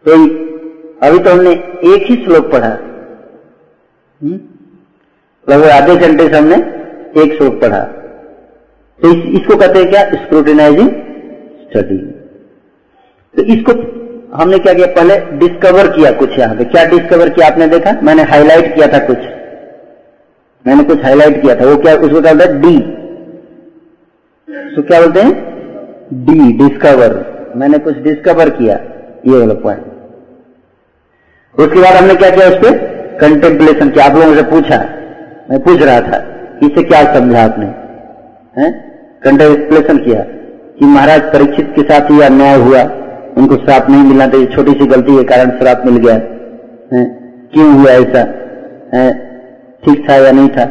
[0.06, 0.47] तो
[1.02, 1.52] अभी तो हमने
[1.88, 4.40] एक ही श्लोक पढ़ा। हम्म?
[5.48, 6.56] लगभग आधे घंटे से हमने
[7.24, 7.80] एक श्लोक पढ़ा।
[9.00, 10.04] तो इस, इसको कहते हैं क्या?
[10.24, 10.90] स्क्रूटिनाइजिंग
[11.70, 11.98] स्टडी
[13.34, 13.72] तो इसको
[14.36, 14.88] हमने क्या किया?
[14.88, 17.92] पहले डिस्कवर किया कुछ यहाँ पे। क्या डिस्कवर किया आपने देखा?
[18.04, 19.18] मैंने हाईलाइट किया था कुछ।
[20.66, 22.62] मैंने कुछ हाईलाइट किया था। वो क्या उसको क्या बोलते हैं?
[22.62, 22.80] डी
[24.76, 25.34] तो क्या बोलते हैं?
[26.26, 27.16] डी डिस्कवर
[27.56, 28.76] मैंने कुछ डिस्कवर किया।
[29.28, 29.86] ये वाला पॉइंट
[31.60, 32.78] उसके बाद हमने क्या किया उस पर
[33.22, 34.78] कंटेम्पलेशन किया। आप लोगों से पूछा।
[35.52, 36.18] मैं पूछ रहा था
[36.64, 37.66] इसे क्या समझा आपने?
[39.24, 40.22] कंटेम्पलेशन किया
[40.80, 42.84] कि महाराज परीक्षित के साथ ही अन्याय हुआ।
[43.38, 46.14] उनको श्राप नहीं मिलना था। छोटी सी गलती के कारण श्राप मिल गया।
[46.94, 47.06] है?
[47.54, 48.20] क्यों हुआ ऐसा?
[48.94, 49.14] है?
[49.86, 50.66] ठीक था या नहीं था?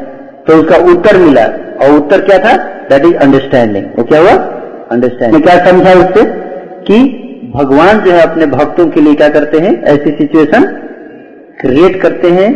[0.47, 1.45] तो उसका उत्तर मिला।
[1.83, 2.57] और उत्तर क्या था?
[2.91, 4.33] दैट इज़ अंडरस्टैंडिंग वो क्या हुआ?
[4.93, 6.25] अंडरस्टैंडिंग क्या समझा उससे?
[6.89, 7.23] कि
[7.57, 9.83] भगवान जो है अपने भक्तों के लिए क्या करते हैं?
[9.83, 10.65] ऐसी सिचुएशन
[11.61, 12.49] क्रिएट करते हैं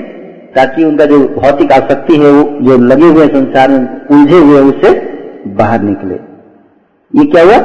[0.53, 4.91] ताकि उनका जो भौतिक आसक्ति है, वो जो लगे हुए संसार में, उलझे हुए उससे
[5.47, 6.15] बाहर निकले।
[7.15, 7.57] ये क्या हुआ?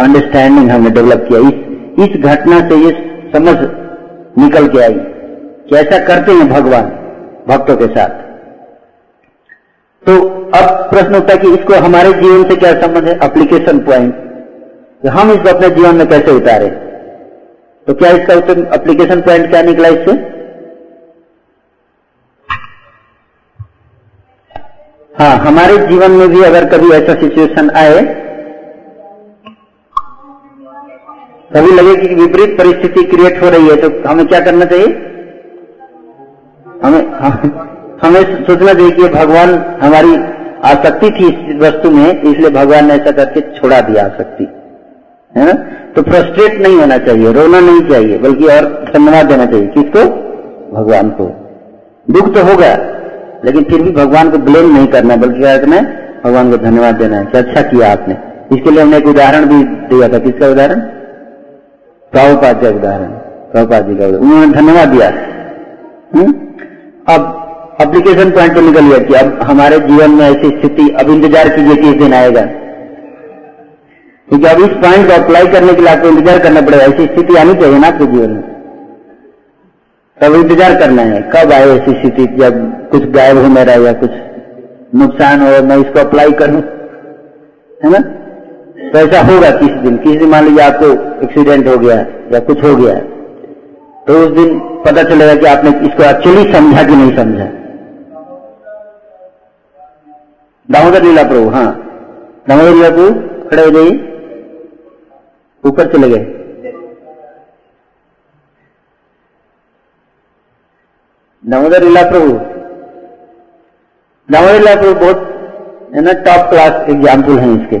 [0.00, 2.90] अंडरस्टैंडिंग हमने डेवलप किया। इस इस घटना से ये
[3.34, 3.56] समझ
[4.38, 4.94] निकल के आई
[5.68, 6.90] कि ऐसा करते हैं भगवान
[7.48, 8.20] भक्तों के साथ।
[10.06, 10.20] तो
[10.56, 13.18] अब प्रश्न होता है कि इसको हमारे जीवन से क्या संबंध है?
[13.24, 14.14] एप्लीकेशन पॉइंट
[15.02, 16.68] तो हम इसको अपने जीवन में कैसे उतारे?
[17.86, 20.12] तो क्या इसका उत्तर एप्लीकेशन पॉइंट क्या निकला इससे?
[25.14, 27.98] हाँ हमारे जीवन में भी अगर कभी ऐसा सिचुएशन आए,
[31.50, 34.86] कभी लगे कि विपरीत परिस्थिति क्रिएट हो रही है तो हमें क्या करना चाहिए?
[36.84, 37.02] हमें
[38.02, 40.14] हमें सोचना चाहिए कि भगवान हमारी
[40.64, 44.44] आसक्ति थी इस वस्तु में, इसलिए भगवान ने ऐसा करके छोड़ा दिया आसक्ति।
[45.36, 45.52] है ना?
[45.96, 48.64] तो फ्रस्ट्रेट नहीं होना चाहिए, रोना नहीं चाहिए, बल्कि और
[48.94, 50.04] धन्यवाद देना चाहिए। किसको?
[50.76, 51.24] भगवान को।
[52.10, 52.76] दुख तो होगा,
[53.44, 55.84] लेकिन फिर भी भगवान को ब्लेम नहीं करना, बल्कि करना है?
[56.24, 58.16] भगवान को धन्यवाद देना है कि अच्छा किया आपने।
[58.56, 60.80] इसके लिए हमने एक उदाहरण भी दिया था। किसका उदाहरण?
[62.12, 63.06] प्रभुपाद का उदाहरण।
[63.52, 65.08] प्रभुपाद जी का उदाहरण। उन्होंने धन्यवाद दिया।
[66.16, 66.26] हुँ?
[67.08, 67.38] अब
[67.80, 71.76] एप्लीकेशन पॉइंट पे निकल गया कि अब हमारे जीवन में ऐसी स्थिति, अब इंतज़ार कीजिए
[71.76, 72.40] किस दिन आएगा।
[74.32, 77.34] क्योंकि अब इस पॉइंट को अप्लाई करने के लिए आपको इंतज़ार करना पड़ेगा, ऐसी स्थिति
[77.36, 78.42] आनी चाहिए ना आपके जीवन में।
[80.18, 82.54] तब इंतज़ार करना है, कब आए ऐसी स्थिति जब
[82.90, 84.10] कुछ गायब हो मेरा या कुछ
[84.94, 86.60] नुकसान हो, मैं इसको अप्लाई करूँ?
[87.80, 87.98] है ना?
[88.84, 90.86] तो ऐसा होगा किस दिन। किस दिन मान लीजिए आपको
[91.24, 91.96] एक्सीडेंट हो गया
[92.32, 92.94] या कुछ हो गया
[94.06, 97.44] तो उस दिन पता चलेगा कि आपने इसको एक्चुअली समझा कि नहीं समझा।
[100.68, 101.66] दामोदर लीला प्रभु हाँ।
[102.48, 103.10] दामोदर लीला प्रभु
[103.50, 103.92] खड़े हो जाइए।
[105.64, 106.24] ऊपर चले गए।
[111.44, 112.32] दामोदर लीला प्रभु।
[114.28, 115.16] दामोदर लीला प्रभु बहुत,
[115.94, 117.78] है ना टॉप क्लास एग्ज़ाम्पल हैं इसके।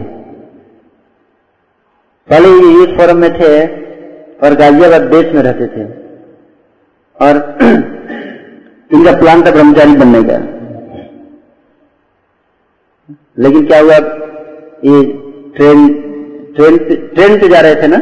[2.28, 3.66] पहले ये यूथ फोरम में थे
[4.38, 5.84] और गाजियाबाद देश में रहते थे।
[7.16, 7.58] और
[8.94, 10.38] इनका प्लान था ब्रह्मचारी बनने का।
[13.38, 13.94] लेकिन क्या हुआ,
[14.84, 15.02] ये
[15.56, 16.11] ट्रेन
[16.56, 16.76] ट्रेन
[17.14, 17.96] ट्रेन पे जा रहे थे ना?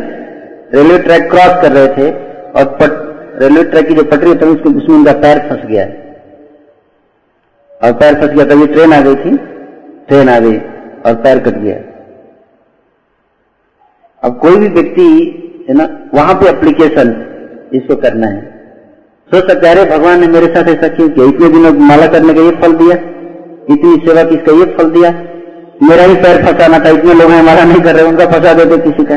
[0.74, 2.10] रेलवे ट्रैक क्रॉस कर रहे थे
[2.50, 2.76] और
[3.42, 5.84] रेलवे ट्रैक की जो पटरी थी उसके, उसमें उनका पैर फंस गया।
[7.86, 9.36] और पैर फंस गया, तभी ट्रेन आ गई थी।
[10.08, 10.56] ट्रेन आ गई
[11.06, 11.76] और पैर कट गया।
[14.22, 15.06] अब कोई भी व्यक्ति,
[15.68, 17.26] है ना, वहाँ पे एप्लीकेशन
[17.74, 18.60] इसको करना है।
[19.32, 21.26] सोच सकते अरे भगवान ने मेरे साथ ऐसा क्यों किया?
[21.26, 22.96] इतने दिनों माला करने का ये फल दिया?
[23.70, 25.10] इतनी सेवा की इसका ये फल दिया?
[25.82, 29.04] मेरा ही पैर फंसाना था, इतने लोग हमारा नहीं कर रहे, उनका फंसा देते किसी
[29.04, 29.14] का।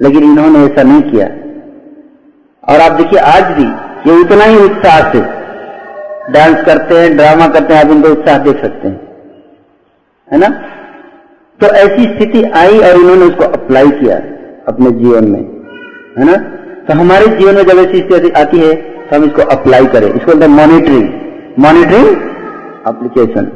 [0.00, 1.26] लेकिन इन्होंने ऐसा नहीं किया।
[2.68, 3.64] और आप देखिए, आज भी
[4.10, 5.20] ये उतना ही उत्साह से
[6.32, 9.08] डांस करते हैं, ड्रामा करते हैं, आप इनको उत्साह देख सकते हैं।
[10.32, 10.48] है ना?
[11.60, 14.16] तो ऐसी स्थिति आई और इन्होंने उसको अप्लाई किया
[14.68, 15.40] अपने जीवन में।
[16.18, 16.36] है ना?
[16.84, 20.32] तो हमारे जीवन में जब ऐसी स्थिति आती है तो हम इसको अप्लाई करें। इसको
[20.32, 21.08] बोलते मॉनिटरिंग
[21.58, 22.08] मॉनिटरिंग
[22.88, 23.52] एप्लीकेशन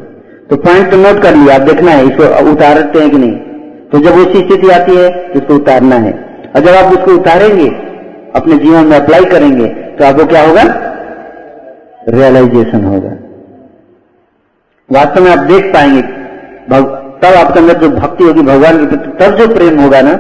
[0.52, 3.36] तो पॉइंट तो नोट कर लिया, आप देखना है, इसको उतारते हैं कि नहीं?
[3.90, 6.12] तो जब ऐसी स्थिति आती है तो इसको उतारना है।
[6.56, 7.68] और जब आप उसको उतारेंगे,
[8.36, 10.62] अपने जीवन में अप्लाई करेंगे तो आपको क्या होगा?
[12.08, 13.14] रियलाइजेशन होगा।
[14.88, 19.36] वास्तव में आप देख पाएँगे तब आपके अंदर जो भक्ति होगी, भगवान के प्रति, तब
[19.36, 20.14] जो प्रेम होगा ना,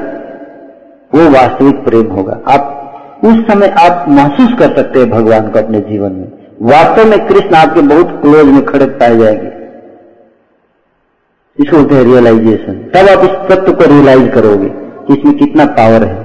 [1.12, 5.80] वो वास्तविक प्रेम होगा। आप उस समय आप महसूस कर सकते हैं भगवान को अपने
[5.88, 6.28] जीवन में।
[6.70, 9.60] वास्तव में कृष्ण आपके बहुत क्लोज में खड़े पाए जाएँगे।
[11.58, 14.68] इसको बोलते हैं रियलाइजेशन तब आप इस तत्व को रियलाइज़ करोगे
[15.06, 16.20] कि इसमें कितना पावर है।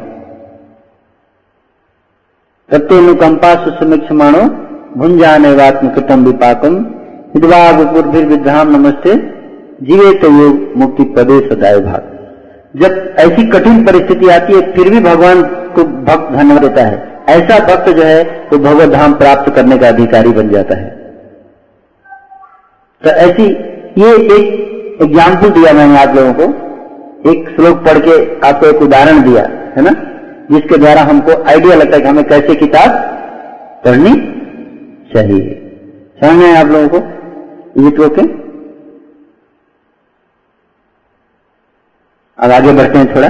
[2.69, 4.43] तत्व अनुकंपा सुसमिक्ष मानो
[4.97, 6.75] भुंजाने वात्म कृतम विपाकम।
[7.33, 9.15] विद्वाग विद्राम नमस्ते।
[9.81, 12.13] जीवे तो योग मुक्ति पदे सदाय भाग।
[12.75, 15.41] जब ऐसी कठिन परिस्थिति आती है, फिर भी भगवान
[15.75, 16.95] को भक्त धन्यवाद देता है।
[17.29, 20.89] ऐसा भक्त जो है, वो तो भगवत धाम प्राप्त करने का अधिकारी बन जाता है।
[23.03, 23.45] तो ऐसी
[23.97, 24.65] ये एक
[24.99, 28.13] एग्ज़ाम्पल दिया मैंने आप लोगों को। एक श्लोक पढ़ के
[28.47, 29.43] आपको एक उदाहरण दिया,
[29.77, 29.91] है ना?
[30.51, 32.91] जिसके द्वारा हमको आइडिया लगता है कि हमें कैसे किताब
[33.85, 34.13] पढ़नी
[35.13, 35.55] चाहिए।
[36.21, 36.97] समझ में आप लोगों को?
[37.83, 38.21] ये तो के
[42.39, 43.27] अब आगे बढ़ते हैं थोड़ा।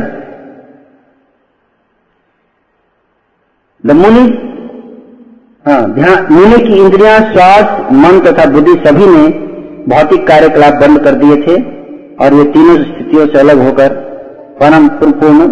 [3.84, 4.23] द मुनि
[5.65, 9.27] हाँ ध्यान मुनि की इंद्रियाँ श्वास मन तथा बुद्धि सभी ने
[9.88, 11.56] भौतिक कार्यकलाप बंद कर दिए थे
[12.24, 13.94] और ये तीनों स्थितियों से अलग होकर
[14.60, 15.48] परम पूर्ण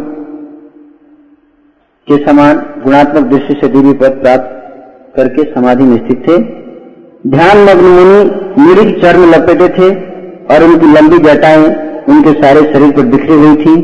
[2.07, 4.51] के समान गुणात्मक दृष्टि से दिव्य पद प्राप्त
[5.15, 6.37] करके समाधि में स्थित थे।
[7.29, 9.89] ध्यान मग्न मुनि निरिग चर्म लपेटे थे
[10.55, 11.65] और उनकी लंबी जटाएँ
[12.09, 13.75] उनके सारे शरीर पर बिखरी हुई थी।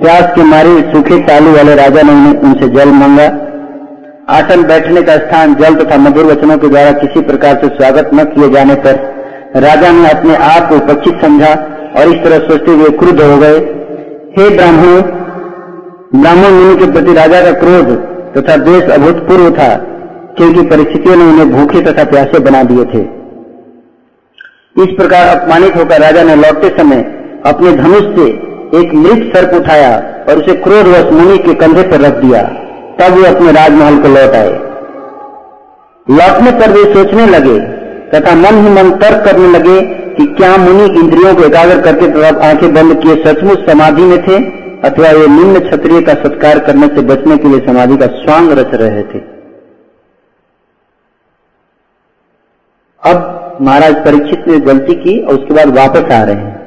[0.00, 3.28] प्यास के मारे सूखे तालू वाले राजा ने उन्हें उनसे जल मांगा।
[4.30, 8.24] आसन बैठने का स्थान जल तथा मधुर वचनों के द्वारा किसी प्रकार से स्वागत न
[8.26, 9.08] किए जाने पर
[9.56, 11.52] राजा ने अपने आप को उपक्षित समझा
[11.96, 13.56] और इस तरह सोचते हुए क्रुद्ध हो गए।
[14.36, 15.00] हे ब्राह्मण
[16.14, 17.88] ब्राह्मण मुनि के प्रति राजा का क्रोध
[18.36, 19.74] तथा द्वेष अभूतपूर्व था,
[20.36, 23.00] क्योंकि परिस्थितियों ने उन्हें भूखे तथा प्यासे बना दिए थे।
[24.76, 27.02] इस प्रकार अपमानित होकर राजा ने लौटते समय
[27.46, 28.28] अपने धनुष से
[28.78, 29.90] एक मृत सर्प उठाया
[30.28, 32.42] और उसे क्रोधवश मुनि के कंधे पर रख दिया।
[33.00, 34.52] तब वे अपने राजमहल को लौट आए।
[36.06, 37.58] लौटने पर वे सोचने लगे
[38.14, 39.80] तथा मन ही मन तर्क करने लगे
[40.14, 44.36] कि क्या मुनि इंद्रियों को एकाग्र करके तथा आँखें बंद किए सचमुच समाधि में थे,
[44.88, 48.74] अथवा वे निम्न क्षत्रिय का सत्कार करने से बचने के लिए समाधि का स्वांग रच
[48.74, 49.18] रहे थे।
[53.02, 56.60] अब महाराज परीक्षित ने गलती की और उसके बाद वापस आ रहे हैं।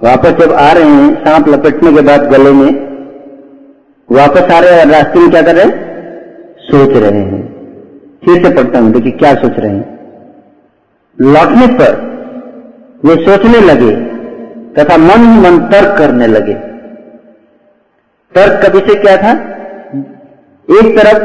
[0.00, 2.70] वापस जब आ रहे हैं, सांप लपेटने के बाद गले में,
[4.12, 5.74] वापस आ रहे हैं रास्ते में क्या कर रहे हैं?
[6.58, 7.39] सोच रहे हैं।
[8.22, 9.98] फिर से पढ़ता हूँ, देखिए क्या सोच रहे हैं।
[11.18, 11.92] लौटने पर
[13.04, 13.92] वे सोचने लगे
[14.74, 16.54] तथा मन ही मन तर्क करने लगे।
[18.34, 19.32] तर्क का विषय क्या था?
[20.68, 21.22] एक तरफ़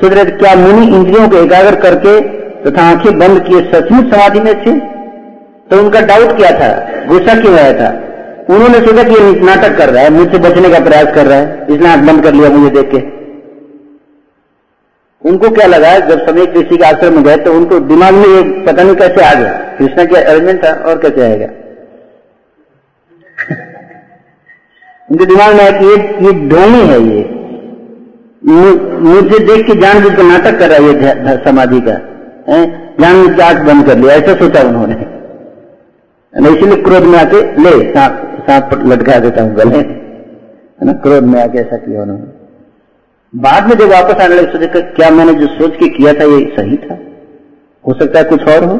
[0.00, 2.20] सोच रहे क्या मुनि इंद्रियों को एकाग्र करके
[2.62, 4.78] तथा आँखें बंद किए सचमुच समाधि में थे?
[5.70, 6.70] तो उनका डाउट क्या था?
[7.06, 7.88] गुस्सा क्यों आया था?
[8.50, 11.66] उन्होंने सोचा कि ये नाटक कर रहा है, मुझसे बचने का प्रयास कर रहा है,
[11.70, 13.17] इसने आँख बंद कर लिया मुझे देख के।
[15.24, 18.66] उनको क्या लगा जब समय ऋषि के आश्रम में गए तो उनको दिमाग में ये
[18.66, 21.46] पता नहीं कैसे आ गया। कृष्णा क्या अरेंजमेंट था और कैसे आएगा?
[25.10, 25.96] उनके दिमाग में आया कि ये
[26.26, 27.38] ये है ये।
[29.00, 31.94] मुझे देख के जान बुझ नाटक कर रहा है ये समाधि का।
[33.00, 34.94] जान बुझ आँख बंद कर लिया, ऐसा सोचा उन्होंने।
[36.56, 39.78] इसीलिए क्रोध में आके, ले, सांप सांप लटका देता हूँ गले।
[40.80, 40.92] है ना?
[40.92, 42.37] क्रोध में आके ऐसा किया उन्होंने।
[43.34, 46.56] बाद में जब वापस आने लगे, सोचे क्या मैंने जो सोच के किया था, ये
[46.56, 46.98] सही था?
[47.84, 48.74] हो सकता है कुछ और हो।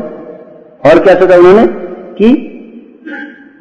[0.91, 1.67] और क्या सोचा उन्होंने?
[2.21, 2.45] कि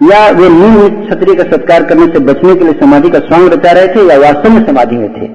[0.03, 3.71] या वे नींद क्षत्रिय का सत्कार करने से बचने के लिए समाधि का स्वांग रचा
[3.71, 5.25] रहे थे या वास्तव में समाधि में थे?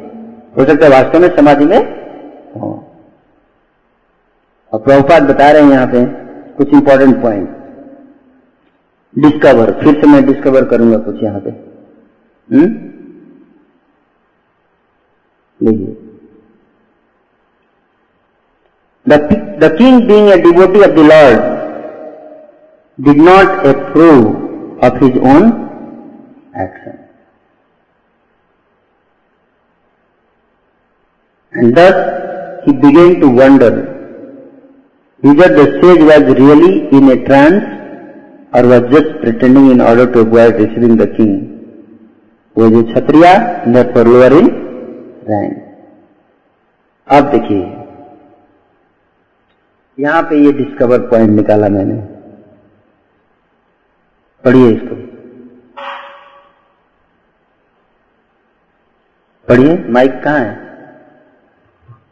[0.57, 1.79] हो सकता है वास्तव में समाधि में
[2.61, 2.71] हो।
[4.73, 6.05] और प्रभुपात बता रहे हैं यहाँ पे
[6.55, 7.49] कुछ इंपॉर्टेंट पॉइंट
[9.19, 11.51] डिस्कवर फिर से मैं डिस्कवर करूँगा कुछ यहाँ पे।
[15.62, 15.96] हम्म लीजिए
[19.60, 21.40] the king being a devotee of the lord
[23.08, 24.36] did not approve
[24.82, 25.46] of his own
[26.56, 27.00] action.
[31.54, 33.72] And thus he began to wonder
[35.24, 37.64] whether the sage was really in a trance
[38.54, 41.34] or was just pretending in order to avoid receiving the king.
[42.56, 44.34] Was a Kshatriya and therefore lower
[45.29, 45.71] रहेंगे
[47.09, 47.63] अब देखिए।
[49.99, 51.95] यहाँ पे ये discover point निकाला मैंने।
[54.45, 54.95] पढ़िए इसको।
[59.49, 60.55] पढ़िए माइक कहाँ है?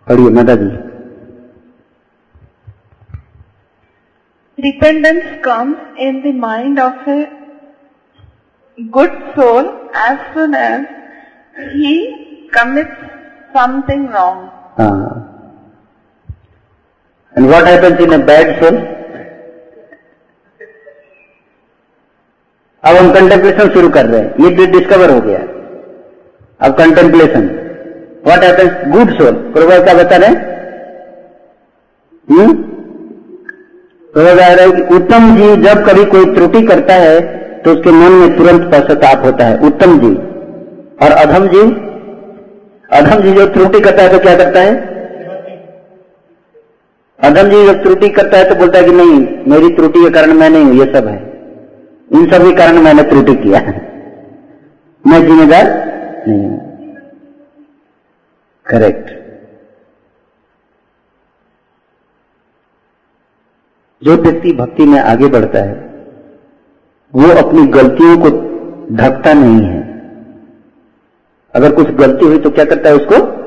[0.09, 0.69] पढ़िए नदा जी
[4.59, 7.21] dependence come in the mind of a
[8.79, 9.67] good soul
[9.99, 10.87] as soon as
[11.75, 11.95] he
[12.53, 12.97] commits
[13.55, 14.51] something wrong.
[14.79, 15.15] Uh,
[17.35, 18.79] and what happens in a bad soul?
[22.85, 25.39] अब हम कंटेम्पलेशन शुरू कर रहे हैं। ये डिस्कवर हो गया।
[26.61, 27.49] अब contemplation
[28.27, 30.31] what happens good soul प्रभु क्या बता रहे
[32.29, 32.53] हम्म?
[34.15, 37.21] प्रभु बता रहे कि उत्तम जीव जब कभी कोई त्रुटि करता है
[37.63, 40.17] तो उसके मन में तुरंत पश्चाताप होता है। उत्तम जीव।
[41.05, 41.69] और अधम जीव?
[42.91, 44.75] अधम जी जो त्रुटि करता है तो क्या करता है?
[47.21, 49.19] अधम जी जब त्रुटि करता है तो बोलता है कि नहीं,
[49.49, 51.19] मेरी त्रुटि के कारण मैं नहीं हूँ ये सब है।
[52.11, 53.75] इन सब के कारण मैंने त्रुटि किया है।
[55.05, 55.69] मैं जिम्मेदार
[56.29, 56.59] नहीं हूँ।
[58.67, 59.11] करेक्ट
[64.03, 65.75] जो व्यक्ति भक्ति में आगे बढ़ता है,
[67.15, 68.31] वो अपनी गलतियों को
[68.97, 69.90] ढकता नहीं है।
[71.55, 73.41] अगर कुछ गलती हुई तो क्या करता है उसको?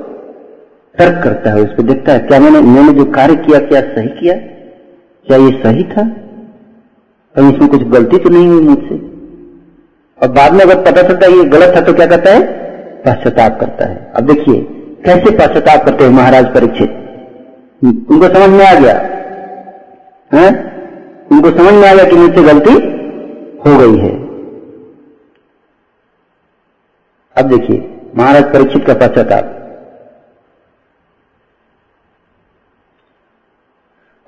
[1.00, 4.34] तर्क करता है, उसको देखता है, क्या मैंने मैंने जो कार्य किया, क्या सही किया?
[5.28, 6.10] क्या ये सही था?
[7.36, 8.96] कहीं इसमें कुछ गलती तो नहीं हुई मुझसे?
[10.22, 12.42] और बाद में अगर पता चलता है ये गलत था तो क्या करता है?
[13.02, 14.62] पश्चाताप करता है। अब देखिए,
[15.06, 16.90] कैसे पश्चाताप करते हैं महाराज परीक्षित?
[17.84, 18.98] उनको समझ में आ गया?
[20.34, 20.74] है?
[21.32, 22.74] उनको समझ में आ गया कि मुझसे गलती
[23.66, 24.24] हो गई है।
[27.38, 29.60] अब देखिए महाराज परीक्षित का पश्चाताप।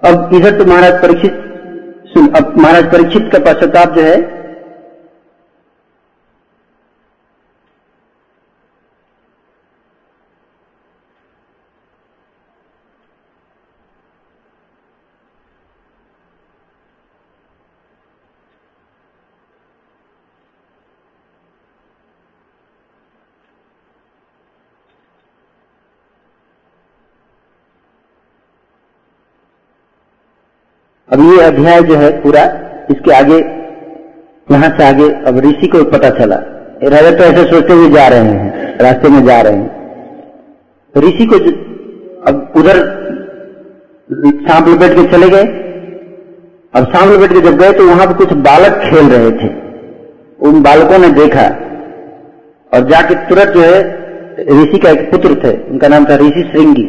[0.01, 1.33] अब इधर तो महाराज परीक्षित
[2.09, 4.34] सुन, अब महाराज परीक्षित का पश्चाताप जो है
[31.15, 32.41] अब ये अध्याय जो है पूरा,
[32.91, 33.35] इसके आगे,
[34.47, 36.35] यहाँ से आगे, अब ऋषि को पता चला।
[36.85, 39.69] राजा तो ऐसे सोचते हुए जा रहे हैं, रास्ते में जा रहे हैं।
[40.95, 41.37] ऋषि को
[42.21, 42.79] अब उधर
[44.41, 45.45] सांप लपेट के चले गए।
[46.73, 49.49] अब सांप लपेट के जब गए तो वहाँ पर कुछ बालक खेल रहे थे।
[50.39, 51.47] उन बालकों ने देखा,
[52.71, 53.79] और जाके तुरंत जो है,
[54.53, 56.87] ऋषि का एक पुत्र थे, उनका नाम था ऋषि श्रृंगी।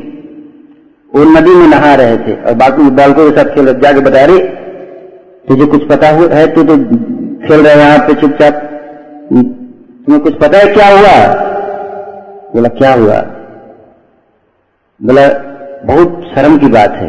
[1.13, 4.39] वो नदी में नहा रहे थे और बाकी बालकों के साथ खेल जाके बता रहे,
[5.49, 6.77] तुझे कुछ पता है तू तो
[7.47, 8.63] खेल रहे यहाँ पे चुपचाप।
[9.33, 11.15] तुम्हें कुछ पता है क्या हुआ?
[12.53, 13.21] बोला, क्या हुआ?
[15.01, 15.27] बोला,
[15.85, 17.09] बहुत शर्म की बात है।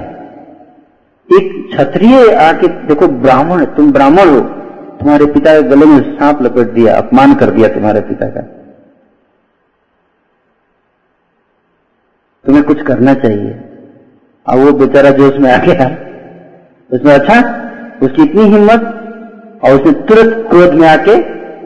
[1.29, 4.39] एक क्षत्रिय आके, देखो ब्राह्मण, तुम ब्राह्मण हो।
[4.99, 8.41] तुम्हारे पिता के गले में सांप लपेट दिया, अपमान कर दिया तुम्हारे पिता का।
[12.45, 13.53] तुम्हें कुछ करना चाहिए।
[14.47, 15.85] और वो बेचारा जो उसमें आ गया,
[16.91, 17.39] उसमें अच्छा
[18.03, 18.93] उसकी इतनी हिम्मत
[19.63, 21.15] और उसने तुरंत क्रोध में आके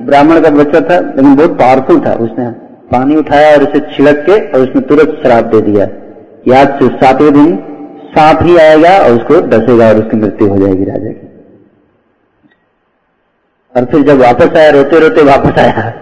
[0.06, 2.50] ब्राह्मण का बच्चा था, लेकिन बहुत पावरफुल था, उसने
[2.92, 5.88] पानी उठाया और उसे छिड़क के और उसने तुरंत श्राप दे दिया।
[6.48, 7.56] याद से सातवें दिन
[8.18, 11.28] सांप ही आएगा और उसको डसेगा और उसकी मृत्यु हो जाएगी राजा की।
[13.76, 15.94] और फिर जब वापस आया रोते रोते वापस आया,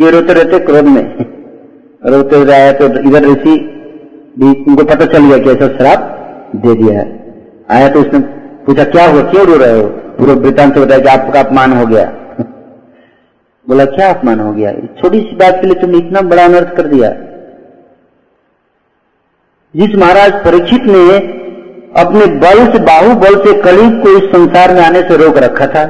[0.00, 1.04] ये रोते रोते क्रोध में
[2.06, 3.73] रोते हुए आया तो इधर ऋषि
[4.38, 6.10] भी उनको पता चल गया कि ऐसा श्राप
[6.56, 7.34] दे दिया है।
[7.70, 8.18] आया तो उसने
[8.66, 9.22] पूछा, क्या हुआ?
[9.22, 9.88] क्यों रो रहे हो?
[9.88, 12.04] पूरा वृतांत बताया कि आपका अपमान हो गया।
[13.68, 14.72] बोला, क्या अपमान हो गया?
[14.72, 17.10] छोटी सी बात के लिए तुमने इतना बड़ा अनर्थ कर दिया।
[19.76, 21.18] जिस महाराज परीक्षित ने
[22.02, 25.84] अपने बल से, बाहुबल से कलयुग को इस संसार में आने से रोक रखा था,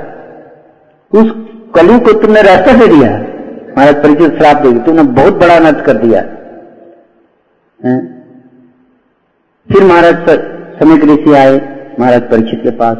[1.15, 1.31] उस
[1.75, 3.11] कलयुग को तुमने रास्ता दे दिया।
[3.79, 6.21] महाराज परीक्षित श्राप देगी तुमने बहुत बड़ा अनर्थ कर दिया।
[7.85, 8.14] है?
[9.69, 10.36] फिर महाराज पर
[10.78, 11.55] समय ऋषि आए,
[12.01, 12.97] महाराज परीक्षित के पास।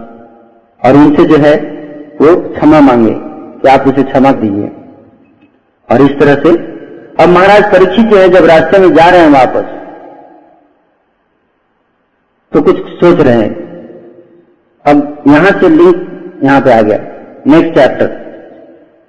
[0.83, 1.55] और उनसे जो है,
[2.21, 3.13] वो क्षमा मांगे
[3.61, 4.71] कि आप उसे क्षमा दीजिए
[5.89, 6.51] और इस तरह से
[7.23, 9.73] अब महाराज परीक्षित जो है, जब रास्ते में जा रहे हैं वापस
[12.53, 13.53] तो कुछ सोच रहे हैं।
[14.85, 16.99] अब यहाँ से लिंक यहाँ पे आ गया।
[17.47, 18.09] Next chapter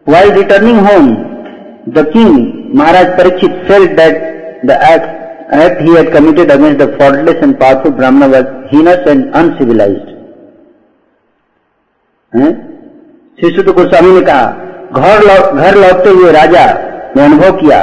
[0.07, 1.13] while returning home
[1.93, 2.33] the king
[2.75, 4.15] Maharaj Parikshit felt that
[4.65, 9.33] the act act he had committed against the faultless and powerful Brahmana was heinous and
[9.35, 10.11] uncivilized.
[13.39, 14.45] शिशुद गोस्वामी ने कहा
[14.93, 16.63] घर घर लौटते हुए राजा
[17.15, 17.81] ने अनुभव किया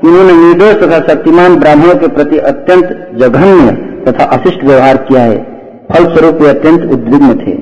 [0.00, 3.72] कि उन्होंने निर्दोष तथा शक्तिमान ब्राह्मणों के प्रति अत्यंत जघन्य
[4.06, 5.38] तथा अशिष्ट व्यवहार किया है
[5.90, 7.56] फलस्वरूप वे अत्यंत उद्विग्न थे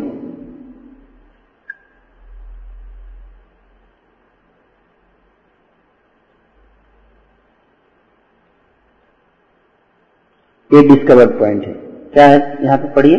[10.70, 11.72] ये डिस्कवर पॉइंट है।
[12.14, 12.38] क्या है?
[12.64, 13.16] यहाँ पे पढ़िए।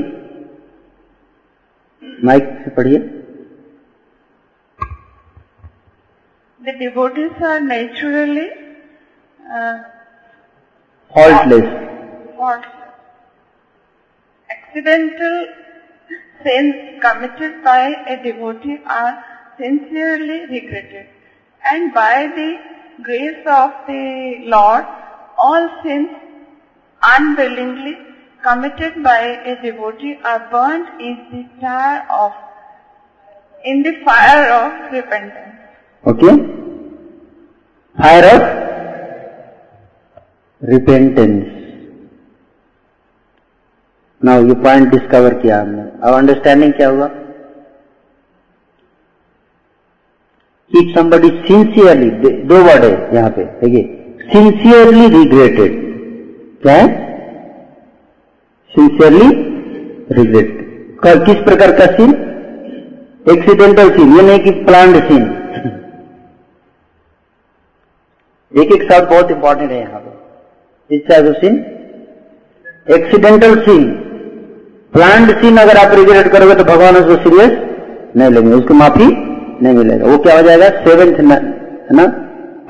[2.25, 2.97] माइक से पढ़िए।
[11.13, 11.63] Faultless
[14.49, 15.35] accidental
[16.43, 19.11] sins committed by a devotee are
[19.57, 21.07] sincerely regretted
[21.63, 22.47] and by the
[23.01, 24.03] grace of the
[24.53, 24.85] Lord,
[25.37, 26.09] all sins
[27.01, 27.97] unwillingly
[28.43, 32.31] committed by a devotee are burnt in the fire of
[33.63, 35.55] in the fire of repentance.
[36.03, 36.35] Okay?
[37.97, 38.41] Fire of
[40.61, 41.55] repentance.
[44.21, 47.05] Now ये point discover किया हमने अब understanding क्या हुआ
[50.71, 52.09] if somebody sincerely
[52.49, 53.83] दो word है यहाँ पे देखिए
[54.33, 55.77] सिंसियरली रिग्रेटेड
[56.63, 56.87] क्या है?
[58.75, 59.27] सिंसियरली
[60.13, 60.57] रिग्रेट
[61.25, 62.11] किस प्रकार का सीन
[63.27, 65.23] एक्सीडेंटल सीन ये नहीं कि प्लान्ड सीन
[68.53, 71.55] एक एक शब्द बहुत इंपॉर्टेंट है यहाँ पर इस type sin
[72.95, 73.83] accidental sin
[74.93, 77.51] planned sin अगर आप रिग्रेट करोगे तो भगवान उसको सीरियस
[78.17, 80.69] नहीं लेंगे, उसको माफ़ी नहीं मिलेगा। वो क्या हो जाएगा?
[80.85, 82.05] सेवेंथ है ना?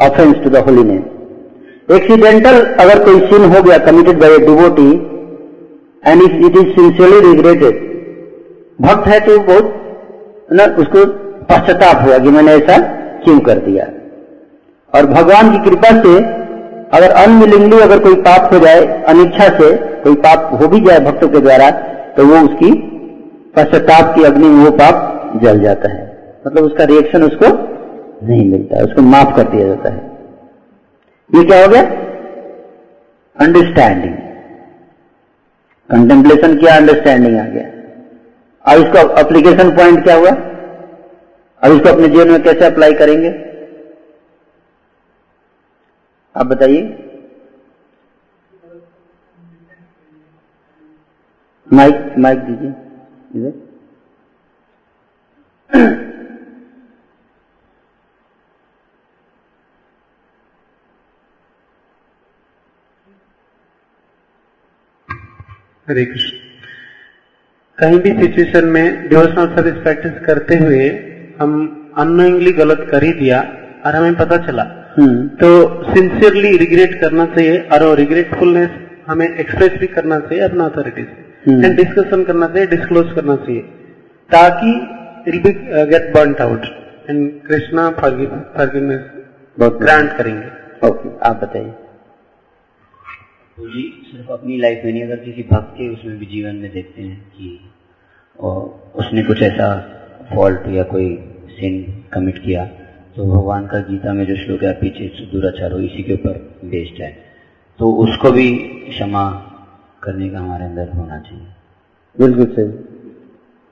[0.01, 1.03] Offence to the holy name
[1.89, 4.89] accidental अगर कोई सीन हो गया committed by a devotee
[6.03, 7.87] and if it is sincerely regretted
[8.79, 9.73] भक्त है तो बहुत,
[10.51, 11.05] ना, उसको
[11.45, 12.77] पश्चाताप हुआ कि मैंने ऐसा
[13.23, 13.85] क्यों कर दिया।
[14.93, 16.15] और भगवान की कृपा से
[16.97, 19.71] अगर अनविलिंगली अगर कोई पाप हो जाए, अनिच्छा से
[20.03, 21.69] कोई पाप हो भी जाए भक्तों के द्वारा
[22.17, 22.71] तो वो उसकी
[23.55, 26.05] पश्चाताप की अग्नि में वो पाप जल जाता है।
[26.47, 27.47] मतलब उसका रिएक्शन उसको
[28.27, 30.08] नहीं मिलता, उसको माफ़ कर दिया जाता है।
[31.35, 31.81] ये क्या हो गया?
[33.35, 34.15] अंडरस्टैंडिंग
[35.89, 37.63] कंटेम्पलेशन किया अंडरस्टैंडिंग आ गया?
[38.65, 40.29] अब इसका अप्लीकेशन पॉइंट क्या हुआ?
[41.61, 43.29] अब इसको अपने जीवन में कैसे अप्लाई करेंगे?
[46.35, 47.05] आप बताइए।
[51.73, 52.73] माइक माइक दीजिए।
[53.35, 53.51] इधर।
[65.89, 66.37] हरे कृष्ण।
[67.77, 70.89] कहीं भी सिचुएशन में डिवोशनल सर्विस प्रैक्टिस करते हुए
[71.39, 71.53] हम
[71.97, 73.39] अनोइंगली गलत कर ही दिया
[73.85, 74.63] और हमें पता चला।
[74.97, 75.49] हम्म। तो
[75.93, 78.69] सिंसियरली रिग्रेट करना चाहिए और रिग्रेटफुलनेस
[79.07, 83.35] हमें एक्सप्रेस भी करना चाहिए अपना अथॉरिटी से। हम्म। एंड डिस्कशन करना चाहिए डिस्क्लोज करना
[83.35, 83.61] चाहिए
[84.29, 84.73] ताकि
[85.27, 85.39] be
[85.91, 86.65] get burn out
[87.09, 89.01] and Krishna forgiveness
[89.81, 91.73] grant करेंगे। ओके आप बताइए।
[93.59, 97.01] जी, सिर्फ़ अपनी लाइफ में नहीं, अगर किसी भक्त के उसमें भी जीवन में देखते
[97.01, 97.59] हैं कि
[98.95, 99.67] उसने कुछ ऐसा
[100.35, 101.07] फॉल्ट या कोई
[101.49, 102.65] सिन कमिट किया
[103.15, 107.01] तो भगवान का गीता में जो श्लोक है पीछे दुराचार हो इसी के ऊपर बेस्ड
[107.01, 107.11] है।
[107.79, 108.47] तो उसको भी
[108.89, 109.23] क्षमा
[110.03, 111.47] करने का हमारे अंदर होना चाहिए।
[112.17, 112.67] बिल्कुल सही।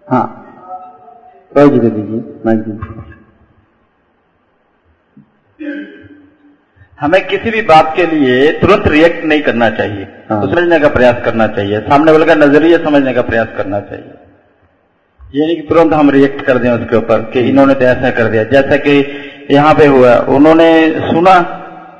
[0.07, 0.43] हाँ।
[1.55, 3.13] जी को दीजिए माइक दीजिए।
[6.99, 10.87] हमें किसी भी बात के लिए तुरंत रिएक्ट नहीं करना चाहिए। हाँ। तो समझने का
[10.87, 14.13] प्रयास करना चाहिए। सामने वाले का नज़रिया समझने का प्रयास करना चाहिए।
[15.35, 18.23] ये नहीं कि तुरंत हम रिएक्ट कर दें उसके ऊपर कि इन्होंने तो ऐसा कर
[18.23, 19.07] दिया। जैसा कि
[19.51, 21.39] यहाँ पे हुआ उन्होंने सुना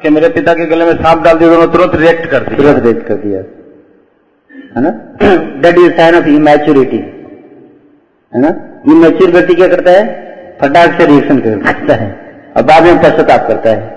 [0.02, 2.84] कि मेरे पिता के गले में सांप डाल दिया उन्होंने तुरंत रिएक्ट कर दिया। तुरंत
[2.84, 3.40] रिएक्ट कर दिया।
[4.78, 4.90] है ना?
[5.62, 6.98] That is sign of immaturity
[8.36, 8.48] है ना?
[8.88, 10.06] इमेच्योर व्यक्ति क्या करता है?
[10.62, 13.97] फटाक से रिएक्शन करता है। और बाद में पश्चाताप करता है।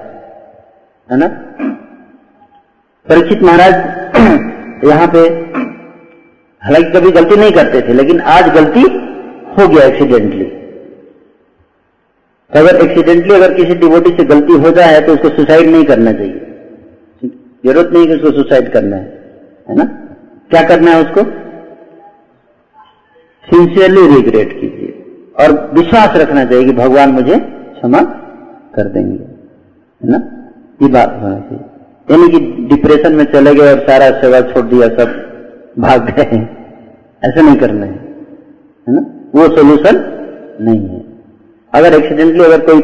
[1.10, 1.26] है ना?
[3.06, 3.74] परीक्षित महाराज
[4.84, 5.20] यहाँ पे
[6.62, 8.82] हालाँकि कभी गलती नहीं करते थे, लेकिन आज गलती
[9.56, 10.44] हो गया एक्सीडेंटली
[12.52, 16.12] तो अगर एक्सीडेंटली अगर किसी डिवोटी से गलती हो जाए तो उसको सुसाइड नहीं करना
[16.12, 16.40] चाहिए।
[17.64, 19.04] ज़रूरत नहीं कि उसको सुसाइड करना है
[19.68, 19.84] है ना?
[20.50, 21.22] क्या करना है उसको?
[23.44, 24.90] सिंसियरली रिग्रेट कीजिए।
[25.40, 28.00] और विश्वास रखना चाहिए कि भगवान मुझे क्षमा
[28.74, 30.18] कर देंगे, है ना?
[30.80, 31.64] ये बात होना चाहिए
[32.08, 32.38] यानी कि
[32.68, 35.10] डिप्रेशन में चले गए और सारा सेवा छोड़ दिया, सब
[35.78, 36.38] भाग गए
[37.22, 37.92] ऐसा नहीं करना है
[38.86, 39.00] है ना?
[39.34, 39.98] वो सोल्यूशन
[40.60, 41.00] नहीं है।
[41.72, 42.80] अगर एक्सीडेंटली अगर कोई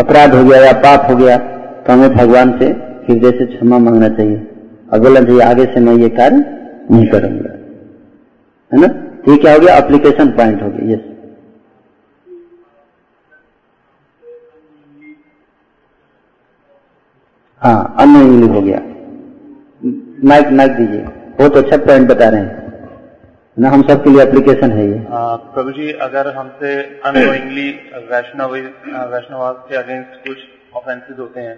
[0.00, 2.66] अपराध हो गया या पाप हो गया तो हमें भगवान से,
[3.06, 4.46] हृदय से क्षमा मांगना चाहिए।
[4.92, 6.44] और चाहिए आगे से मैं ये कार्य
[6.90, 7.52] नहीं करूँगा।
[8.72, 8.88] है ना?
[9.28, 9.76] ये क्या हो गया?
[9.76, 11.00] अप्लीकेशन पॉइंट हो गया। यस
[17.62, 18.80] हाँ अनोइंगली हो गया।
[20.28, 21.00] माइक माइक दीजिए।
[21.38, 22.66] बहुत अच्छा पॉइंट बता रहे हैं।
[23.56, 24.98] ना हम सबके लिए एप्लीकेशन है ये।
[25.54, 26.74] प्रभु जी अगर हमसे
[27.06, 27.70] अनोइंगली
[28.10, 28.54] वैष्णव
[29.14, 30.38] वैष्णवाद के अगेंस्ट कुछ
[30.74, 31.56] ऑफेंसेस होते हैं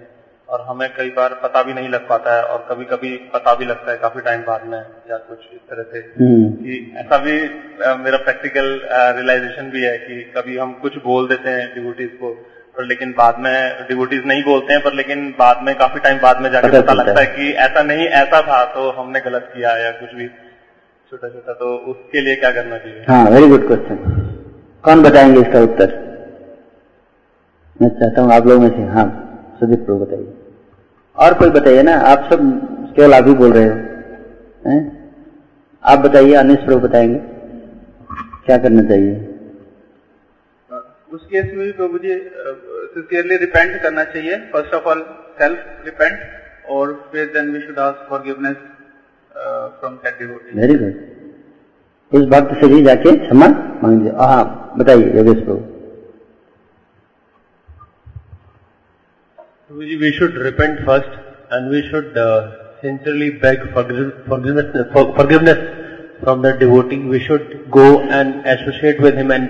[0.49, 3.65] और हमें कई बार पता भी नहीं लग पाता है और कभी कभी पता भी
[3.65, 4.79] लगता है काफ़ी टाइम बाद में
[5.11, 7.35] या कुछ इस तरह से हम्म, कि ऐसा भी
[8.03, 8.81] मेरा प्रैक्टिकल
[9.17, 12.33] रियलाइजेशन भी है कि कभी हम कुछ बोल देते हैं डिवोटीज को
[12.77, 16.41] पर लेकिन बाद में डिवोटीज नहीं बोलते हैं पर लेकिन बाद में काफ़ी टाइम बाद
[16.41, 19.77] में जाके पता लगता है। है कि ऐसा नहीं ऐसा था तो हमने गलत किया
[19.77, 20.27] या कुछ भी
[21.11, 23.05] छोटा छोटा तो उसके लिए क्या करना चाहिए?
[23.09, 23.95] हाँ वेरी गुड क्वेश्चन
[24.83, 25.99] कौन बताएँगे इसका उत्तर?
[27.81, 29.05] मैं चाहता हूँ आप लोगों में से हाँ
[29.59, 30.33] सुदीप प्रभु बताइए।
[31.17, 32.49] और कोई बताइए ना आप सब
[32.95, 33.75] केवल आप ही बोल रहे हो
[34.69, 34.79] हैं?
[35.83, 37.19] आप बताइए अनिश प्रभु बताएँगे।
[38.45, 39.30] क्या करना चाहिए?
[41.11, 42.15] उस केस में भी मुझे
[42.93, 45.01] सिंसियरली रिपेंट करना चाहिए। First of all
[45.37, 46.19] self repent
[46.75, 48.55] और फिर then we should ask forgiveness
[49.79, 50.95] from that devotee very good
[52.11, 53.47] इस भक्त से भी जाके क्षमा
[53.83, 54.11] मांग लीजिए
[54.77, 55.61] बताइए योगेश प्रभु।
[59.81, 61.13] जी we should repent first
[61.51, 62.13] and we should
[62.81, 65.59] sincerely beg forgiveness forgiveness
[66.19, 69.47] from that devotee we should go and associate with him and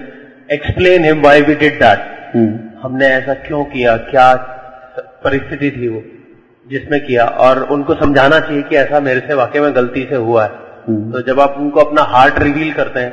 [0.51, 1.99] explain him why we did that.
[2.33, 3.95] हम्म, हमने ऐसा क्यों किया?
[4.09, 4.33] क्या
[5.23, 6.01] परिस्थिति थी वो
[6.65, 7.25] जिसमें किया?
[7.43, 10.51] और उनको समझाना चाहिए कि ऐसा मेरे से वाकई में गलती से हुआ है।
[10.87, 13.11] हम्म, तो जब आप उनको अपना हार्ट रिवील करते हैं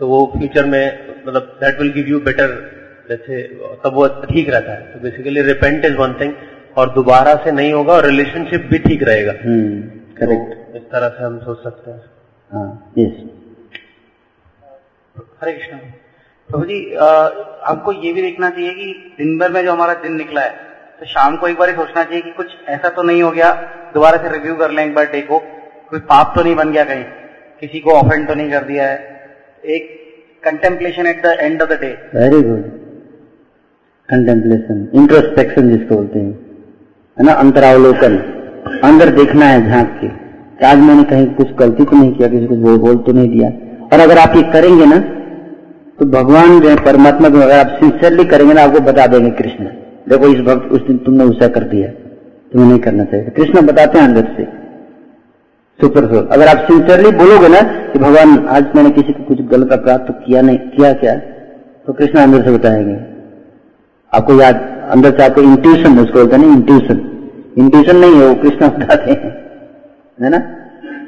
[0.00, 0.82] तो वो फ्यूचर में
[1.26, 2.50] मतलब that will give you better
[3.08, 3.42] जैसे
[3.84, 6.34] तब वो ठीक रहता है। तो basically repent is one thing
[6.76, 9.80] और दोबारा से नहीं होगा और रिलेशनशिप भी ठीक रहेगा। हम्म,
[10.18, 12.02] करेक्ट तो इस तरह से हम सोच सकते हैं।
[12.52, 13.24] हाँ यस
[15.42, 15.78] हरे कृष्ण।
[16.50, 16.76] प्रभु जी
[17.64, 20.50] हमको ये भी देखना चाहिए कि दिन भर में जो हमारा दिन निकला है
[21.00, 23.50] तो शाम को एक बार सोचना चाहिए कि कुछ ऐसा तो नहीं हो गया,
[23.94, 25.38] दोबारा से रिव्यू कर लें एक बार डे को।
[25.90, 27.02] कोई पाप तो नहीं बन गया कहीं?
[27.60, 28.96] किसी को ऑफेंड तो नहीं कर दिया है?
[29.66, 29.84] एक
[30.44, 32.62] contemplation at the end of the day very good
[34.08, 36.32] contemplation introspection जिसको बोलते हैं।
[37.16, 37.32] है ना?
[37.34, 38.16] अंतरावलोकन।
[38.84, 42.78] अंदर देखना है झाँक के। आज मैंने कहीं कुछ गलती तो नहीं किया, किसी को
[42.78, 43.48] बोल तो नहीं दिया।
[43.92, 44.98] और अगर आप ये करेंगे ना
[45.98, 49.64] तो भगवान जो है, परमात्मा को अगर आप सिंसियरली करेंगे ना, आपको बता देंगे कृष्ण।
[50.08, 51.88] देखो, इस भक्त, उस दिन तुमने उसा कर दिया।
[52.52, 54.44] तुम्हें नहीं करना चाहिए। कृष्ण बताते हैं अंदर से।
[55.80, 59.72] सुपर सोल अगर आप सिंसियरली बोलोगे ना कि भगवान, आज मैंने किसी को कुछ गलत
[59.72, 61.14] अपराध तो किया नहीं, किया क्या?
[61.86, 63.00] तो कृष्ण अंदर से बताएँगे।
[64.14, 68.68] आपको याद, अंदर से आपको इंट्यूशन उसको बोलते नहीं इंट्यूशन इंट्यूशन नहीं है, वो कृष्ण
[68.68, 69.50] बताते हैं।
[70.22, 70.38] है ना?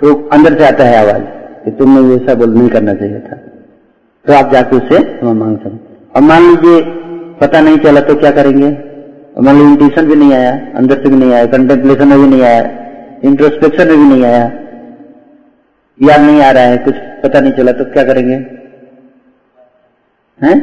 [0.01, 1.23] तो अंदर से आता है आवाज़
[1.65, 3.50] कि तुमने वैसा बोल, नहीं करना चाहिए था।
[4.25, 6.81] तो आप जाके उससे क्षमा मांग सकते और मान लीजिए,
[7.41, 8.71] पता नहीं चला तो क्या करेंगे?
[9.39, 12.43] मान लीजिए इंट्यूशन भी नहीं आया, अंदर से भी नहीं आया कंटेम्पलेशन में भी नहीं
[12.43, 12.63] आया
[13.25, 14.45] इंट्रोस्पेक्शन में भी नहीं आया,
[16.01, 18.35] याद नहीं आ रहा है, कुछ पता नहीं चला तो क्या करेंगे?
[20.41, 20.59] हैं?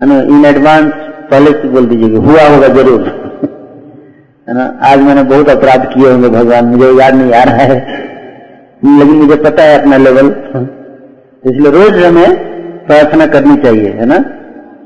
[0.00, 0.92] इन एडवांस
[1.30, 3.02] पहले से बोल दीजिए हुआ होगा ज़रूर।
[4.48, 7.76] है ना, आज मैंने बहुत अपराध किए होंगे भगवान, मुझे याद नहीं आ रहा है।
[8.82, 10.28] लेकिन मुझे पता है अपना लेवल।
[11.42, 12.30] इसलिए रोज हमें
[12.86, 14.18] प्रार्थना करनी चाहिए है ना?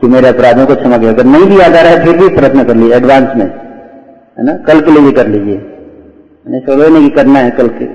[0.00, 2.28] कि मेरे अपराधों को क्षमा किया अगर नहीं भी याद आ रहा है फिर भी
[2.28, 4.56] प्रार्थना कर लीजिए एडवांस में है ना?
[4.66, 7.86] कल के लिए भी कर लीजिए। सुबह नहीं करना है कल के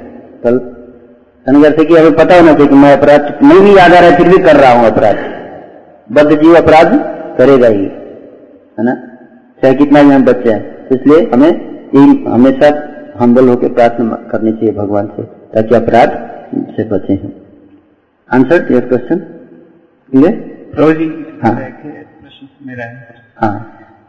[0.45, 0.59] कल।
[1.45, 4.17] जैसे कि हमें पता होना चाहिए कि मैं अपराध नहीं भी याद आ रहा है
[4.17, 5.17] फिर भी कर रहा हूँ अपराध।
[6.09, 6.93] बद्ध जीव अपराध
[7.37, 8.93] करेगा ही है ना?
[9.61, 11.51] चाहे कितना भी हम बच्चे हैं। इसलिए हमें
[12.27, 12.69] हमेशा
[13.19, 15.23] हम्बल होकर प्रार्थना करनी चाहिए भगवान से।
[15.53, 16.11] ताकि अपराध
[16.75, 17.31] से बचे हैं।
[18.29, 19.19] आंसर योर क्वेश्चन
[20.11, 21.07] क्लियर जी
[21.43, 23.57] हाँ। प्रश्न मेरा है। हाँ।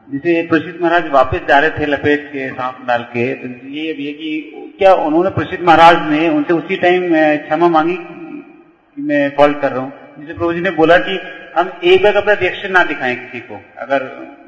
[0.09, 4.01] जैसे प्रसिद्ध महाराज वापस जा रहे थे लपेट के सांप डाल के तो ये अब
[4.01, 4.31] ये कि
[4.79, 7.09] क्या उन्होंने प्रसिद्ध महाराज ने उनसे उसी टाइम
[7.45, 9.93] क्षमा मांगी कि मैं फॉल्ट कर रहा हूँ?
[10.19, 11.19] जैसे प्रभु जी ने बोला कि
[11.57, 14.07] हम एक बार अपना रिएक्शन ना दिखाएँ किसी को। अगर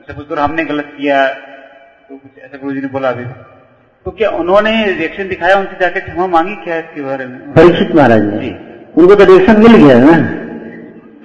[0.09, 3.25] सपोज़ करो हमने गलत किया तो कुछ ऐसा प्रभु जी ने बोला अभी।
[4.07, 7.39] तो क्या उन्होंने रिएक्शन दिखाया उनसे जाके क्षमा मांगी क्या इसके बारे में?
[7.53, 8.51] परीक्षित महाराज ने। जी।
[9.01, 10.17] उनको तो रिएक्शन मिल गया है ना।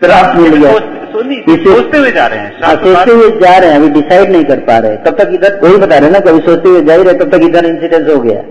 [0.03, 0.71] श्राप मिल गया।
[1.63, 4.59] सोचते हुए जा रहे हैं। हाँ, सोचते हुए जा रहे हैं अभी डिसाइड नहीं कर
[4.59, 7.13] पा रहे। तब तक इधर वही बता रहे ना कभी सोचते हुए जा ही रहे
[7.13, 8.41] तब तक इधर इंसिडेंस हो गया।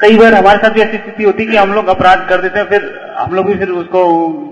[0.00, 2.58] कई बार हमारे साथ भी ऐसी स्थिति होती है कि हम लोग अपराध कर देते
[2.58, 4.08] हैं फिर हम लोग भी फिर उसको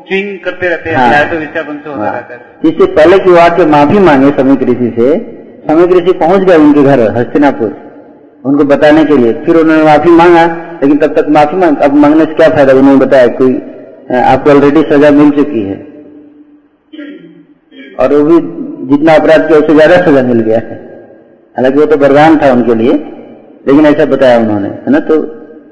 [0.08, 3.36] स्विंग करते रहते हैं हाँ। तो विस्थापन से होता हाँ। रहता है। इससे पहले की
[3.38, 5.12] आके माफ़ी मांगे समीक ऋषि से
[5.68, 7.87] समीक ऋषि पहुँच गए उनके घर हस्तिनापुर।
[8.44, 10.44] उनको बताने के लिए। फिर उन्होंने माफ़ी मांगा,
[10.82, 12.72] लेकिन तब तक माफ़ी मांग, अब मांगने से क्या फ़ायदा?
[12.72, 13.54] उन्होंने बताया कोई
[14.24, 15.76] आपको ऑलरेडी सजा मिल चुकी है।
[18.00, 18.36] और वो भी
[18.90, 20.76] जितना अपराध किया, उससे ज़्यादा सजा मिल गया है।
[21.56, 22.92] हालाँकि वो तो वरदान था उनके लिए,
[23.66, 25.00] लेकिन ऐसा बताया उन्होंने, है ना?
[25.00, 25.20] तो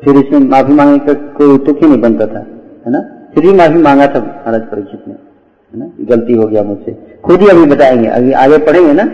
[0.05, 2.39] फिर इसमें माफ़ी मांगने का कोई तुक ही नहीं बनता था,
[2.87, 3.01] है ना?
[3.35, 5.91] फिर भी माफ़ी मांगा था महाराज परीक्षित ने, है ना?
[6.11, 9.11] गलती हो गया मुझसे। खुद ही अभी बताएँगे, अभी आगे पढ़ेंगे ना?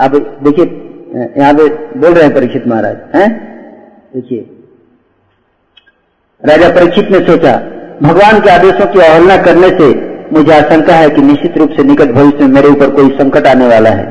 [0.00, 0.66] आप देखिए
[1.10, 1.68] यहाँ पे
[1.98, 3.28] बोल रहे हैं परीक्षित महाराज, हैं?
[4.14, 4.40] देखिए,
[6.42, 7.52] राजा परीक्षित ने सोचा,
[8.02, 9.88] भगवान के आदेशों की अवहेलना करने से
[10.32, 13.66] मुझे आशंका है कि निश्चित रूप से निकट भविष्य में मेरे ऊपर कोई संकट आने
[13.66, 14.06] वाला है।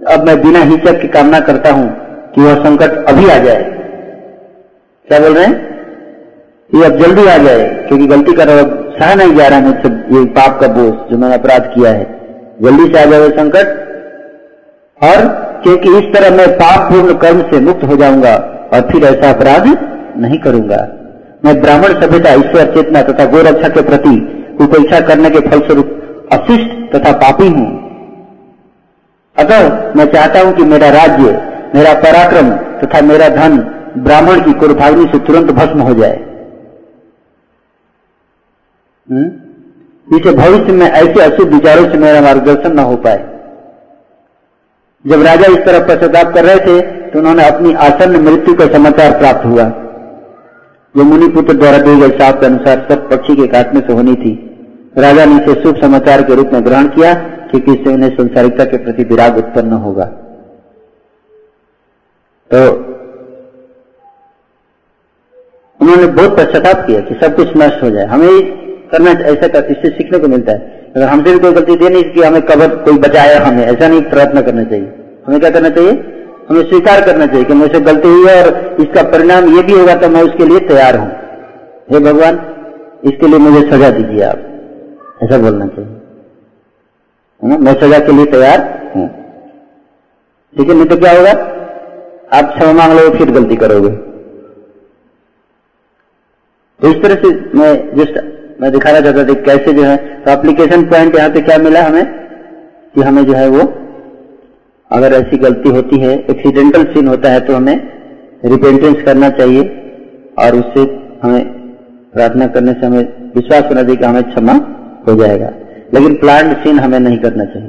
[0.00, 1.88] अब मैं बिना हिचक की कामना करता हूँ
[2.34, 3.62] कि वह संकट अभी आ जाए।
[5.08, 5.54] क्या बोल रहे हैं?
[6.74, 8.62] ये अब जल्दी आ जाए, क्योंकि गलती कर रहा
[8.98, 12.06] सहा नहीं जा रहा है मुझसे, ये पाप का बोझ जो मैंने अपराध किया है।
[12.62, 13.66] जल्दी से आ जाए संकट,
[15.00, 18.34] और क्योंकि इस तरह मैं पाप पूर्ण कर्म से मुक्त हो जाऊँगा
[18.72, 19.66] और फिर ऐसा अपराध
[20.20, 20.80] नहीं करूँगा।
[21.44, 24.14] मैं ब्राह्मण सभ्यता ईश्वर, चेतना तथा गोरक्षा के प्रति
[24.60, 27.66] उपेक्षा करने के फलस्वरूप अशिष्ट तथा पापी हूँ।
[29.36, 31.32] अतः मैं चाहता हूँ कि मेरा राज्य,
[31.74, 32.50] मेरा पराक्रम
[32.80, 33.58] तथा मेरा धन
[33.98, 36.16] ब्राह्मण की कुर्भाग्नि से तुरंत भस्म हो जाए।
[39.10, 39.26] हम्म?
[40.16, 43.33] इसे भविष्य में ऐसे अशुभ विचारों से मेरा मार्गदर्शन न हो पाए।
[45.04, 49.18] जब राजा इस तरह पश्चाताप कर रहे थे तो उन्होंने अपनी आसन्न मृत्यु का समाचार
[49.18, 49.64] प्राप्त हुआ।
[50.94, 54.32] जो मुनिपुत्र द्वारा दिए गए साप के अनुसार सब पक्षी के काटने से होनी थी,
[54.98, 57.14] राजा ने इसे शुभ समाचार के रूप में ग्रहण किया
[57.50, 60.04] क्योंकि इससे उन्हें संसारिकता के प्रति विराग उत्पन्न होगा।
[62.50, 62.60] तो
[65.80, 69.88] उन्होंने बहुत पश्चाताप किया कि सब कुछ नष्ट हो जाए। हमें करना ऐसा कर इससे
[69.90, 72.98] सीखने को मिलता है। अगर हमसे भी कोई गलती दे नहीं कि हमें कबर कोई
[73.00, 74.92] बचाया हमें, ऐसा नहीं प्रयत्न करना चाहिए।
[75.26, 75.92] हमें क्या करना चाहिए?
[76.48, 79.94] हमें स्वीकार करना चाहिए कि मुझसे गलती हुई है और इसका परिणाम ये भी होगा
[79.96, 81.08] तो मैं उसके लिए तैयार हूँ।
[81.90, 82.38] हे भगवान,
[83.04, 84.38] इसके लिए मुझे सजा दीजिए आप।
[85.22, 88.60] ऐसा बोलना चाहिए। मैं सजा के लिए तैयार
[88.94, 89.06] हूँ।
[90.56, 91.32] ठीक है नहीं तो क्या होगा?
[92.32, 93.90] आप क्षमा मांग लो, फिर गलती करोगे।
[96.80, 98.18] तो इस तरह से मैं जस्ट
[98.58, 102.04] मैं दिखाना चाहता था कैसे जो है तो एप्लीकेशन पॉइंट यहाँ पे क्या मिला हमें?
[102.94, 103.62] कि हमें जो है वो,
[104.90, 107.76] अगर ऐसी गलती होती है एक्सीडेंटल सीन होता है तो हमें
[108.44, 109.62] रिपेंटेंस करना चाहिए,
[110.38, 110.80] और उससे
[111.22, 111.44] हमें
[112.14, 114.52] प्रार्थना करने से हमें विश्वास होना चाहिए कि हमें क्षमा
[115.08, 115.50] हो जाएगा।
[115.94, 117.68] लेकिन प्लांट सीन हमें नहीं करना चाहिए,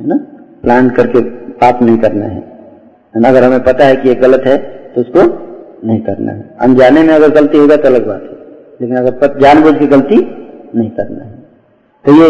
[0.00, 0.16] है ना?
[0.62, 1.20] प्लान करके
[1.60, 2.40] पाप नहीं करना है।
[3.14, 4.56] अगर हमें पता है कि ये गलत है
[4.94, 5.20] तो उसको
[5.84, 8.35] नहीं करना है। अनजाने में अगर गलती होगा तो अलग बात है।
[8.82, 10.16] लेकिन अगर जानबूझ की गलती
[10.76, 11.34] नहीं करना है।
[12.04, 12.28] तो ये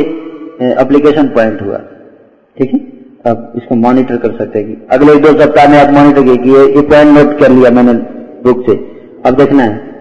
[0.73, 1.78] एप्लीकेशन पॉइंट हुआ।
[2.59, 2.97] ठीक है?
[3.32, 6.82] अब इसको मॉनिटर कर सकते हैं अगले दो सप्ताह में आप मॉनिटर किए कि ये
[6.82, 7.93] पॉइंट नोट कर लिया मैंने
[8.43, 8.77] बुक से।
[9.27, 9.97] अब देखना है।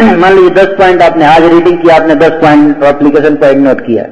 [0.18, 4.04] मान लीजिए दस पॉइंट आपने, आज रीडिंग किया, आपने दस पॉइंट एप्लीकेशन पॉइंट नोट किया।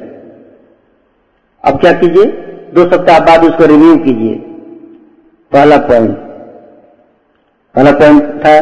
[1.63, 2.25] अब क्या कीजिए?
[2.73, 4.35] दो सप्ताह बाद उसको रिव्यू कीजिए।
[5.51, 6.17] पहला पॉइंट
[7.75, 8.61] पहला पॉइंट था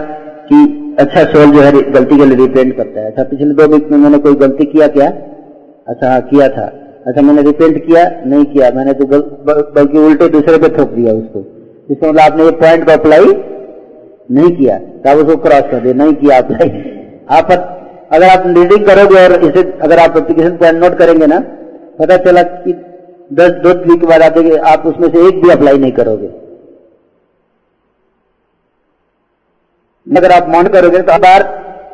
[0.52, 3.92] कि अच्छा सोल जो है, गलती के लिए रिपेंट करता है। अच्छा पिछले दो वीक
[3.92, 5.08] में मैंने कोई गलती किया क्या?
[5.88, 6.66] अच्छा हाँ किया था।
[7.08, 11.40] अच्छा मैंने रिपेंट किया, नहीं किया। मैंने तो बल्कि उल्टे दूसरे पे थोप दिया उसको।
[11.90, 13.26] इसका मतलब आपने ये पॉइंट को अप्लाई
[14.32, 16.70] नहीं किया। तो आप उसको क्रॉस कर दिया, नहीं किया अप्लाई
[17.32, 17.52] आप
[18.12, 21.40] अगर आप रीडिंग करोगे और इसे, अगर आप एप्लीकेशन पॉइंट नोट करेंगे ना,
[22.00, 22.74] पता चला कि
[23.34, 24.38] दस, दो वीक बाद आप
[24.68, 26.28] आप उसमें से एक भी अप्लाई नहीं करोगे।
[30.08, 31.44] अगर आप माउंट करोगे तो बार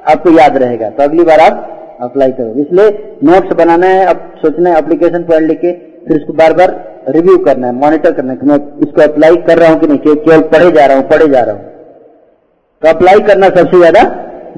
[0.07, 4.69] आपको याद रहेगा। तो अगली बार आप अप्लाई करोगे। इसलिए नोट्स बनाना है, अब सोचना
[4.69, 5.71] है एप्लीकेशन पढ़ लिख के,
[6.05, 6.75] फिर इसको बार बार
[7.09, 9.99] रिव्यू करना है मॉनिटर करना है कि मैं इसको अप्लाई कर रहा हूँ कि नहीं
[9.99, 11.63] केवल पढ़े जा रहा हूँ, पढ़े जा रहा हूँ।
[12.81, 14.03] तो अप्लाई करना सबसे ज़्यादा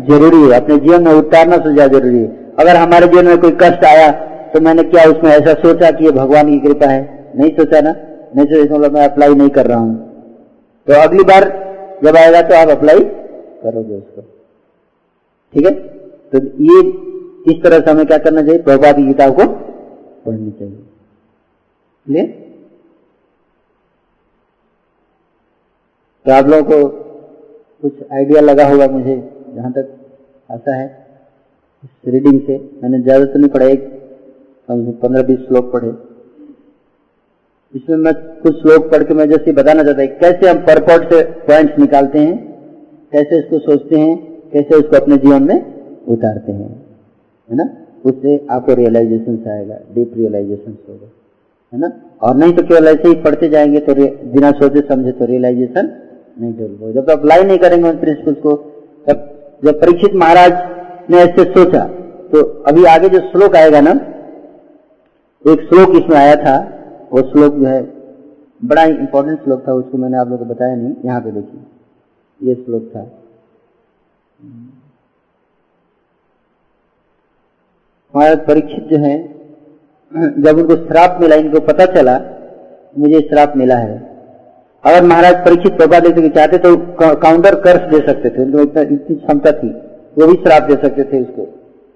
[0.10, 2.30] ज़रूरी है। अपने जीवन में उतारना सबसे ज़्यादा ज़रूरी है।
[2.60, 4.11] अगर हमारे जीवन में कोई कष्ट आया
[4.53, 7.02] तो मैंने क्या उसमें ऐसा सोचा कि ये भगवान की कृपा है?
[7.36, 7.95] नहीं सोचा ना।
[8.36, 9.95] नहीं सोचा मतलब मैं अप्लाई नहीं कर रहा हूँ।
[10.88, 11.44] तो अगली बार
[12.03, 12.99] जब आएगा तो आप अप्लाई
[13.62, 14.22] करोगे उसको।
[15.54, 15.72] ठीक है?
[16.34, 16.80] तो ये
[17.48, 18.62] इस तरह से हमें क्या करना चाहिए?
[18.62, 19.46] प्रभुपाद की गीता को
[20.26, 20.78] पढ़नी चाहिए।
[22.08, 22.24] ले
[26.26, 26.88] तो आप लोगों को
[27.84, 29.16] कुछ आइडिया लगा होगा मुझे,
[29.56, 29.88] जहाँ तक
[30.50, 30.86] आता है।
[31.84, 33.90] इस रीडिंग से मैंने ज़्यादा तो नहीं पढ़ा, एक
[34.70, 35.90] पंद्रह बीस श्लोक पढ़े।
[37.74, 41.24] इसमें मैं कुछ श्लोक पढ़ के मैं जैसे बताना चाहता हूँ, कैसे हम परपोर्ट से
[41.48, 42.51] पॉइंट्स निकालते हैं।
[43.14, 44.16] कैसे उसको सोचते हैं,
[44.54, 45.58] कैसे उसको अपने जीवन में
[46.08, 46.70] उतारते हैं,
[47.50, 47.70] है ना?
[48.06, 51.08] उससे आपको रियलाइजेशन आएगा डीप रियलाइजेशन होगा,
[51.74, 51.92] है ना?
[52.22, 53.94] और नहीं तो केवल ऐसे ही पढ़ते जाएँगे तो
[54.32, 55.92] बिना सोचे समझे तो रियलाइजेशन
[56.38, 58.56] नहीं डेवलप जब तो अप्लाई नहीं करेंगे उन प्रिंसिपल्स को,
[59.08, 59.28] तब
[59.66, 61.84] जब परीक्षित महाराज ने ऐसे सोचा
[62.32, 63.92] तो अभी आगे जो श्लोक आएगा ना,
[65.46, 66.56] एक श्लोक इसमें आया था,
[67.14, 67.82] वो श्लोक जो है,
[68.62, 71.62] बड़ा इंपॉर्टेंट श्लोक था, उसको मैंने आप लोगों को बताया नहीं, यहाँ पे देखिए।
[72.41, 73.01] ये श्लोक था।
[78.13, 79.18] महाराज परीक्षित जो है,
[80.41, 82.19] जब उनको श्राप मिला, इनको पता चला,
[82.97, 83.99] मुझे श्राप मिला है।
[84.84, 89.15] अगर महाराज परीक्षित प्रभा देते चाहते तो काउंटर कर्स दे सकते थे। उनको इतना, इतनी
[89.15, 89.69] क्षमता थी,
[90.18, 91.47] वो भी श्राप दे सकते थे उसको।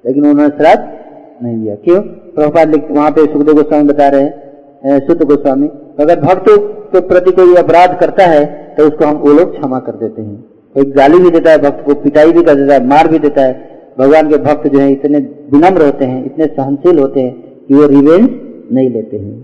[0.05, 2.01] लेकिन उन्होंने श्राप नहीं दिया। क्यों?
[2.01, 5.67] प्रभुपाद वहाँ पे सुखदेव गोस्वामी बता रहे हैं सुध गोस्वामी,
[5.99, 6.45] अगर भक्त
[6.91, 8.43] के प्रति कोई अपराध करता है
[8.77, 10.43] तो उसको हम वो लोग क्षमा कर देते हैं।
[10.76, 13.41] कोई गाली भी देता है, भक्त को पिटाई भी कर देता है, मार भी देता
[13.41, 13.53] है।
[13.99, 15.19] भगवान के भक्त जो है, इतने
[15.52, 17.34] विनम्र होते हैं, इतने सहनशील होते हैं
[17.68, 18.30] कि वो रिवेंज
[18.72, 19.35] नहीं लेते हैं।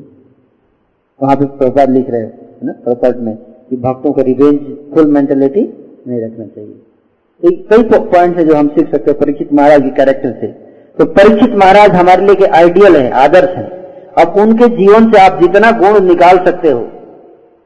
[1.20, 4.60] वहाँ पे प्रपात लिख रहे हैं ना प्रपात में, कि भक्तों का रिवेंज,
[4.94, 5.62] फुल मेंटेलिटी
[6.08, 6.76] नहीं रखना चाहिए।
[7.42, 10.48] एक कई पॉइंट है जो हम सीख सकते हैं परीक्षित महाराज के कैरेक्टर से।
[10.98, 13.68] तो परीक्षित महाराज हमारे लिए आइडियल है, आदर्श है।
[14.20, 16.80] अब उनके जीवन से आप जितना गुण निकाल सकते हो,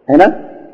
[0.07, 0.25] है ना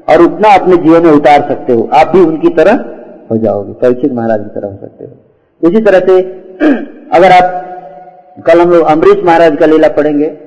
[0.10, 2.86] और उतना अपने जीवन में उतार सकते हो। आप भी उनकी तरह
[3.32, 5.12] हो जाओगे परीक्षित महाराज की तरह हो सकते हो।
[5.68, 6.22] उसी तरह से,
[7.18, 7.66] अगर आप,
[8.48, 10.38] कल हम लोग अमरीश महाराज का लीला पढ़ेंगे,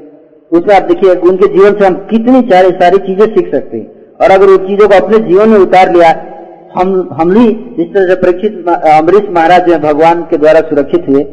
[0.52, 3.86] उसमें आप देखिए, उनके जीवन से हम कितनी सारी सारी चीज़ें सीख सकते हैं।
[4.20, 6.26] और अगर उन चीज़ों को अपने जीवन में उतार लिया,
[6.74, 11.24] हम हम भी जिस तरह से परीक्षित अमरीश महाराज जो भगवान के द्वारा सुरक्षित हुए,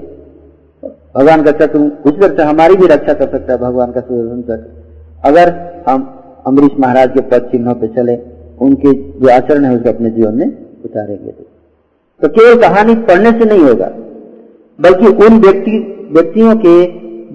[1.17, 4.41] भगवान का चक्र उस तरह से हमारी भी रक्षा कर सकता है, भगवान का सुदर्शन
[4.41, 4.81] चक्र
[5.25, 5.53] अगर
[5.89, 8.15] हम अमरीश महाराज के पद चिन्हों पर चले,
[8.61, 10.47] उनके जो आचरण है उसको अपने जीवन में
[10.85, 11.31] उतारेंगे।
[12.21, 13.91] तो केवल कहानी पढ़ने से नहीं होगा,
[14.79, 15.77] बल्कि उन व्यक्ति,
[16.11, 16.75] व्यक्तियों के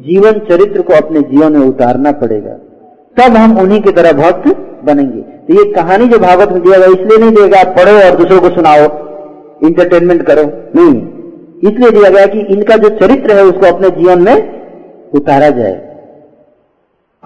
[0.02, 2.56] जीवन चरित्र को अपने जीवन में उतारना पड़ेगा।
[3.16, 4.48] तब हम उन्हीं की तरह भक्त
[4.84, 8.16] बनेंगे। तो ये कहानी जो भागवत में दिया गया, इसलिए नहीं देगा आप पढ़ो और
[8.16, 8.84] दूसरों को सुनाओ
[9.62, 10.42] इंटरटेनमेंट करो।
[10.76, 10.94] नहीं,
[11.62, 15.74] इसलिए दिया गया कि इनका जो चरित्र है उसको अपने जीवन में उतारा जाए।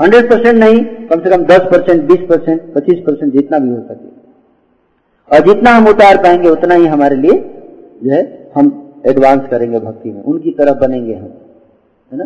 [0.00, 3.80] हंड्रेड परसेंट नहीं, कम से कम दस परसेंट, बीस परसेंट, पच्चीस परसेंट जितना भी हो
[3.80, 4.08] सके।
[5.30, 7.38] और जितना हम उतार पाएँगे, उतना ही हमारे लिए
[8.04, 8.22] जो है,
[8.54, 8.70] हम
[9.06, 11.28] एडवांस करेंगे भक्ति में। उनकी तरफ़ बनेंगे हम,
[12.12, 12.24] है ना?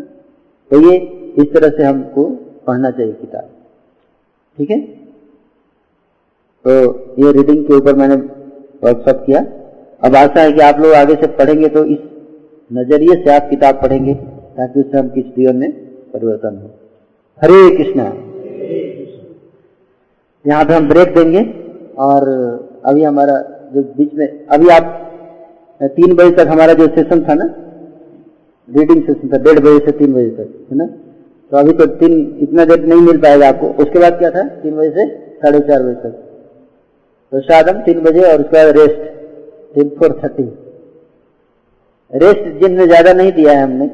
[0.70, 0.96] तो ये
[1.38, 2.24] इस तरह से हमको
[2.66, 3.48] पढ़ना चाहिए किताब।
[4.58, 4.78] ठीक है?
[6.64, 6.70] तो
[7.18, 8.14] ये रीडिंग के ऊपर मैंने
[8.84, 9.40] वर्कशॉप किया।
[10.02, 11.98] अब आशा है कि आप लोग आगे से पढ़ेंगे तो इस
[12.70, 15.70] नज़रिए से आप किताब पढ़ेंगे, ताकि उससे हम किस जीवन में
[16.12, 16.70] परिवर्तन हो।
[17.40, 18.04] हरे कृष्णा।
[20.44, 21.40] यहाँ पे हम ब्रेक देंगे
[22.00, 22.28] और
[22.84, 23.36] अभी हमारा
[23.72, 24.90] जो बीच में, अभी आप
[25.80, 27.44] तीन बजे तक हमारा जो सेशन था ना
[28.68, 30.86] रीडिंग सेशन था, डेढ़ बजे से तीन बजे तक, है ना?
[31.52, 32.12] तो अभी तो तीन,
[32.42, 34.42] इतना देर नहीं मिल पाएगा आपको। उसके बाद क्या था?
[34.62, 35.06] तीन बजे से
[35.38, 36.12] साढ़े चार बजे तक।
[37.32, 39.00] तो शायद हम तीन बजे और उसके बाद rest
[39.74, 40.42] till four thirty
[42.12, 43.86] rest जिनमें ज़्यादा नहीं दिया है हमने।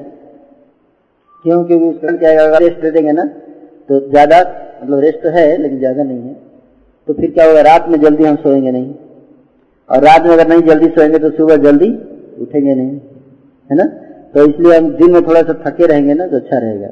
[1.45, 3.25] क्यों क्योंकि उसका क्या है, अगर रेस्ट दे देंगे ना?
[3.89, 4.41] तो ज़्यादा
[4.83, 6.35] मतलब रेस्ट तो है लेकिन ज़्यादा नहीं है।
[7.09, 8.95] तो फिर क्या होगा रात में जल्दी हम सोएँगे नहीं।
[9.89, 11.89] और रात में अगर नहीं जल्दी सोएँगे तो सुबह जल्दी
[12.41, 12.91] उठेंगे नहीं।
[13.71, 13.85] है ना?
[14.35, 16.89] तो इसलिए हम दिन में थोड़ा सा थके रहेंगे ना तो अच्छा रहेगा।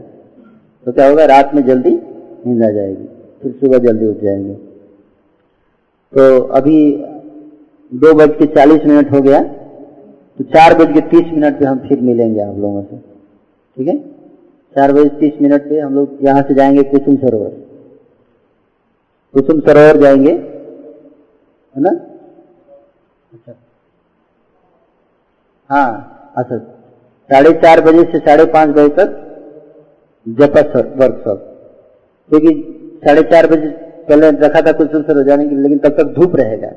[0.87, 3.07] तो क्या होगा रात में जल्दी नींद आ जाएगी
[3.43, 4.55] फिर सुबह जल्दी उठ जाएँगे।
[6.13, 6.81] तो अभी
[7.93, 9.41] दो बज के चालीस मिनट हो गया।
[10.39, 13.97] तो चार बज के तीस मिनट पे हम फिर मिलेंगे आप लोगों से। ठीक है?
[14.77, 17.51] चार बजे तीस मिनट पे हम लोग यहाँ से जाएँगे कुसुम सरोवर।
[19.35, 21.91] कुसुम सरोवर जाएँगे, है ना?
[23.33, 23.53] अच्छा।
[25.71, 26.59] हाँ अच्छा।
[27.31, 29.17] साढ़े चार बजे से साढ़े पाँच बजे तक
[30.27, 30.61] जपा
[30.97, 31.45] वर्कशॉप
[32.31, 32.53] क्योंकि
[33.05, 33.69] साढ़े चार बजे
[34.09, 36.69] पहले रखा था कुछ सर हो जाने के लेकिन तब तक धूप रहेगा।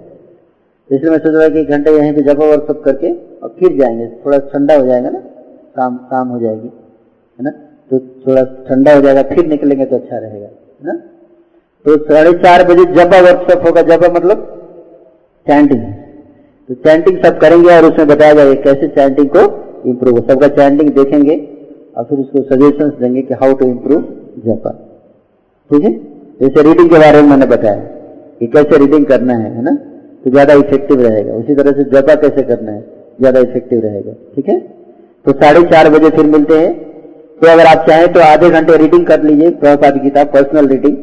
[0.90, 3.12] इसलिए मैं सोच रहा कि एक घंटे यहीं पे जपा वर्कशॉप करके
[3.44, 5.20] और फिर जाएँगे। थोड़ा ठंडा हो जाएगा ना?
[5.76, 6.70] काम काम हो जाएगी।
[7.92, 10.48] तो थोड़ा ठंडा हो जाएगा, फिर निकलेंगे तो अच्छा रहेगा,
[10.84, 10.94] ना?
[11.86, 14.44] तो साढ़े चार बजे जपा वर्कशॉप होगा जपा मतलब?
[15.48, 15.82] चैंटिंग
[16.70, 19.42] तो चैंटिंग सब करेंगे और उसमें बताया जाएगा कैसे चैंटिंग को
[19.90, 21.36] इम्प्रूव हो सबका चैंटिंग देखेंगे
[21.98, 24.02] और फिर उसको सजेशन देंगे कि हाउ टू इम्प्रूव
[24.46, 24.72] जपा
[25.72, 25.92] ठीक है?
[26.42, 27.80] जैसे रीडिंग के बारे में मैंने बताया
[28.40, 29.76] कि कैसे रीडिंग करना है है ना?
[30.24, 32.82] तो ज़्यादा इफ़ेक्टिव रहेगा। उसी तरह से जपा कैसे करना है,
[33.20, 34.60] ज़्यादा इफ़ेक्टिव रहेगा। ठीक है?
[35.26, 36.72] तो साढ़े चार बजे फिर मिलते हैं।
[37.42, 40.98] तो अगर आप चाहें तो आधे घंटे रीडिंग कर लीजिए, प्रभुपाद की किताब पर्सनल रीडिंग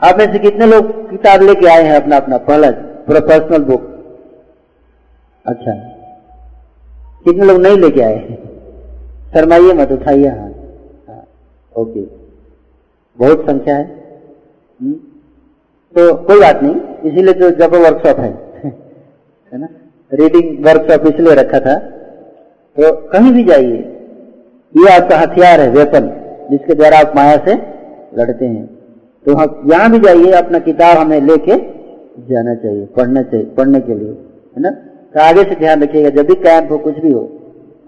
[0.00, 3.92] आप में से कितने लोग किताब लेके आए हैं अपना अपना, पहला, पूरा पर्सनल बुक
[5.46, 5.72] अच्छा।
[7.24, 8.36] कितने लोग नहीं लेके आए हैं?
[9.34, 10.52] शर्माइए मत, उठाइए हाँ
[11.76, 12.00] ओके
[13.18, 13.84] बहुत संख्या है।
[14.82, 14.92] हुँ?
[15.94, 18.30] तो कोई बात नहीं, इसीलिए तो जब वर्कशॉप है।
[19.52, 19.68] है ना?
[20.12, 21.78] रीडिंग वर्कशॉप इसलिए रखा था।
[22.76, 23.92] तो कहीं भी जाइए।
[24.74, 26.10] ये आपका हथियार है, वेपन,
[26.50, 27.54] जिसके द्वारा आप माया से
[28.18, 28.66] लड़ते हैं।
[29.26, 31.56] तो हम यहाँ भी जाइए, अपना किताब हमें लेके
[32.28, 34.10] जाना चाहिए, पढ़ना चाहिए, पढ़ने के लिए,
[34.56, 34.70] है ना?
[35.14, 37.22] तो आगे से ध्यान रखिएगा, जब भी कैंप हो, कुछ भी हो,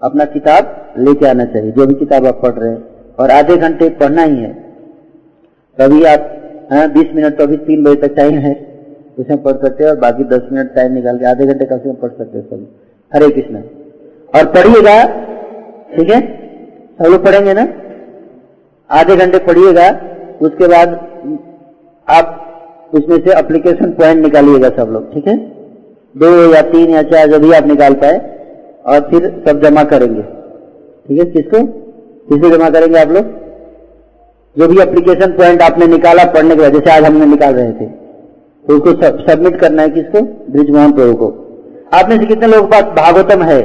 [0.03, 2.83] अपना किताब लेके आना चाहिए, जो भी किताब आप पढ़ रहे हैं।
[3.19, 4.51] और आधे घंटे पढ़ना ही है।
[5.77, 6.35] कभी आप
[6.71, 8.53] हाँ बीस मिनट तो अभी तीन बजे तक टाइम है
[9.19, 11.89] उसमें पढ़ सकते हैं, और बाकी दस मिनट टाइम निकाल के आधे घंटे कम से
[11.89, 12.67] कम पढ़ सकते हैं सब।
[13.11, 13.59] हरे कृष्णा।
[14.33, 15.03] और पढ़िएगा,
[15.95, 16.19] ठीक है?
[16.99, 17.67] सब लोग पढ़ेंगे ना?
[18.89, 19.87] आधे घंटे पढ़िएगा,
[20.41, 20.99] उसके बाद
[22.07, 22.35] आप
[22.93, 25.35] उसमें से एप्लीकेशन पॉइंट निकालिएगा सब लोग, ठीक है?
[26.15, 28.17] दो या तीन या चार जो भी आप निकाल पाए,
[28.85, 31.25] और फिर सब जमा करेंगे। ठीक है?
[31.27, 31.63] किसको?
[32.27, 33.25] किसे जमा करेंगे आप लोग?
[34.55, 37.85] जो भी एप्लीकेशन पॉइंट आपने निकाला पढ़ने के बाद, जैसे आज हमने निकाल रहे थे
[38.65, 38.91] तो उसको
[39.23, 40.21] सबमिट करना है किसको?
[40.51, 41.27] ब्रिज मोहन प्रभु को।
[41.93, 43.61] आप में से कितने लोगों पास भागवतम है?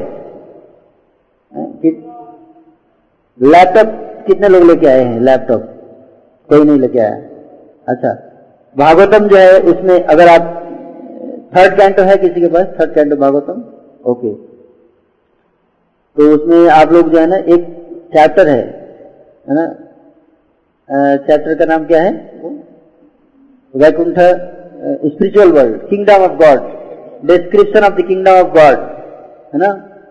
[3.40, 3.86] लैपटॉप
[4.26, 5.20] कितने लोग लेके आए हैं?
[5.20, 5.62] लैपटॉप।
[6.48, 7.14] कोई नहीं लेके आया।
[7.88, 8.12] अच्छा।
[8.76, 10.50] भागवतम जो है, उसमें अगर आप
[11.56, 12.66] थर्ड कैंटो है किसी के पास?
[12.80, 13.62] Third canto Bhagavatam?
[14.10, 14.32] ओके
[16.16, 17.64] तो उसमें आप लोग जो है ना, एक
[18.14, 18.62] चैप्टर है।
[19.48, 19.66] है ना?
[21.18, 22.12] चैप्टर का नाम क्या है?
[23.74, 24.18] Vaikuntha
[25.06, 26.72] spiritual world kingdom of God
[27.26, 28.78] description of the kingdom of God
[29.52, 29.70] है ना?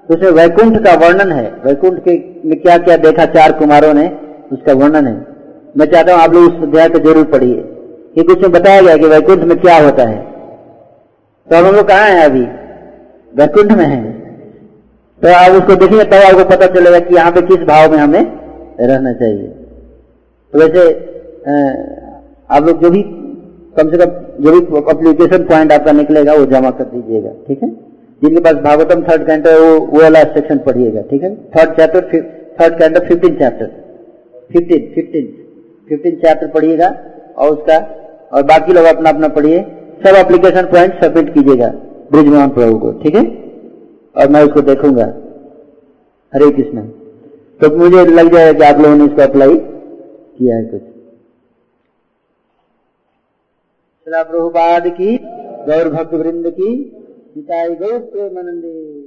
[0.10, 2.12] उसमें वैकुंठ का वर्णन है। वैकुंठ के
[2.46, 3.26] में क्या क्या देखा?
[3.28, 4.08] चार कुमारों ने
[4.52, 5.16] उसका वर्णन है।
[5.78, 7.62] मैं चाहता हूँ आप लोग उस अध्याय को ज़रूर पढ़िए।
[8.14, 10.18] क्योंकि उसमें बताया गया कि वैकुंठ में क्या होता है।
[11.48, 12.44] तो अब हम लोग कहाँ हैं अभी?
[13.34, 14.02] वैकुंठ में है।
[15.22, 18.22] तो आप उसको देखेंगे, तब आपको पता चलेगा कि यहाँ पे किस भाव में हमें
[18.82, 19.48] रहना चाहिए।
[20.54, 20.82] तो वैसे
[22.50, 23.02] आप लोग जो भी,
[23.78, 24.12] कम से कम
[24.44, 24.60] जो भी
[24.92, 27.70] अप्लीकेशन पॉइंट आपका निकलेगा, वो जमा कर दीजिएगा। ठीक है?
[28.24, 31.36] जिनके पास भागवतम थर्ड कैंटर वो वो वाला सेक्शन पढ़िएगा, ठीक है?
[31.48, 32.02] Third chapter
[32.60, 33.66] third canto fifteen chapter
[34.50, 35.26] fifteen fifteen
[35.90, 36.88] fifteen chapter पढ़िएगा
[37.38, 37.78] और उसका,
[38.34, 39.60] और बाकी लोग अपना अपना पढ़िए।
[40.04, 41.68] सब एप्लीकेशन पॉइंट सबमिट कीजिएगा
[42.12, 43.24] ब्रिज मोहन प्रभु को, ठीक है?
[44.16, 45.06] और मैं उसको देखूँगा।
[46.34, 46.82] हरे कृष्ण।
[47.62, 50.82] तो मुझे लग जाएगा कि आप लोगों ने इसको अप्लाई किया है कुछ।
[54.08, 55.16] प्रभुपाद की,
[55.68, 56.72] गौर भक्त वृंद की।
[57.36, 59.03] හිතයි ගෞත්‍රය මනන්දේ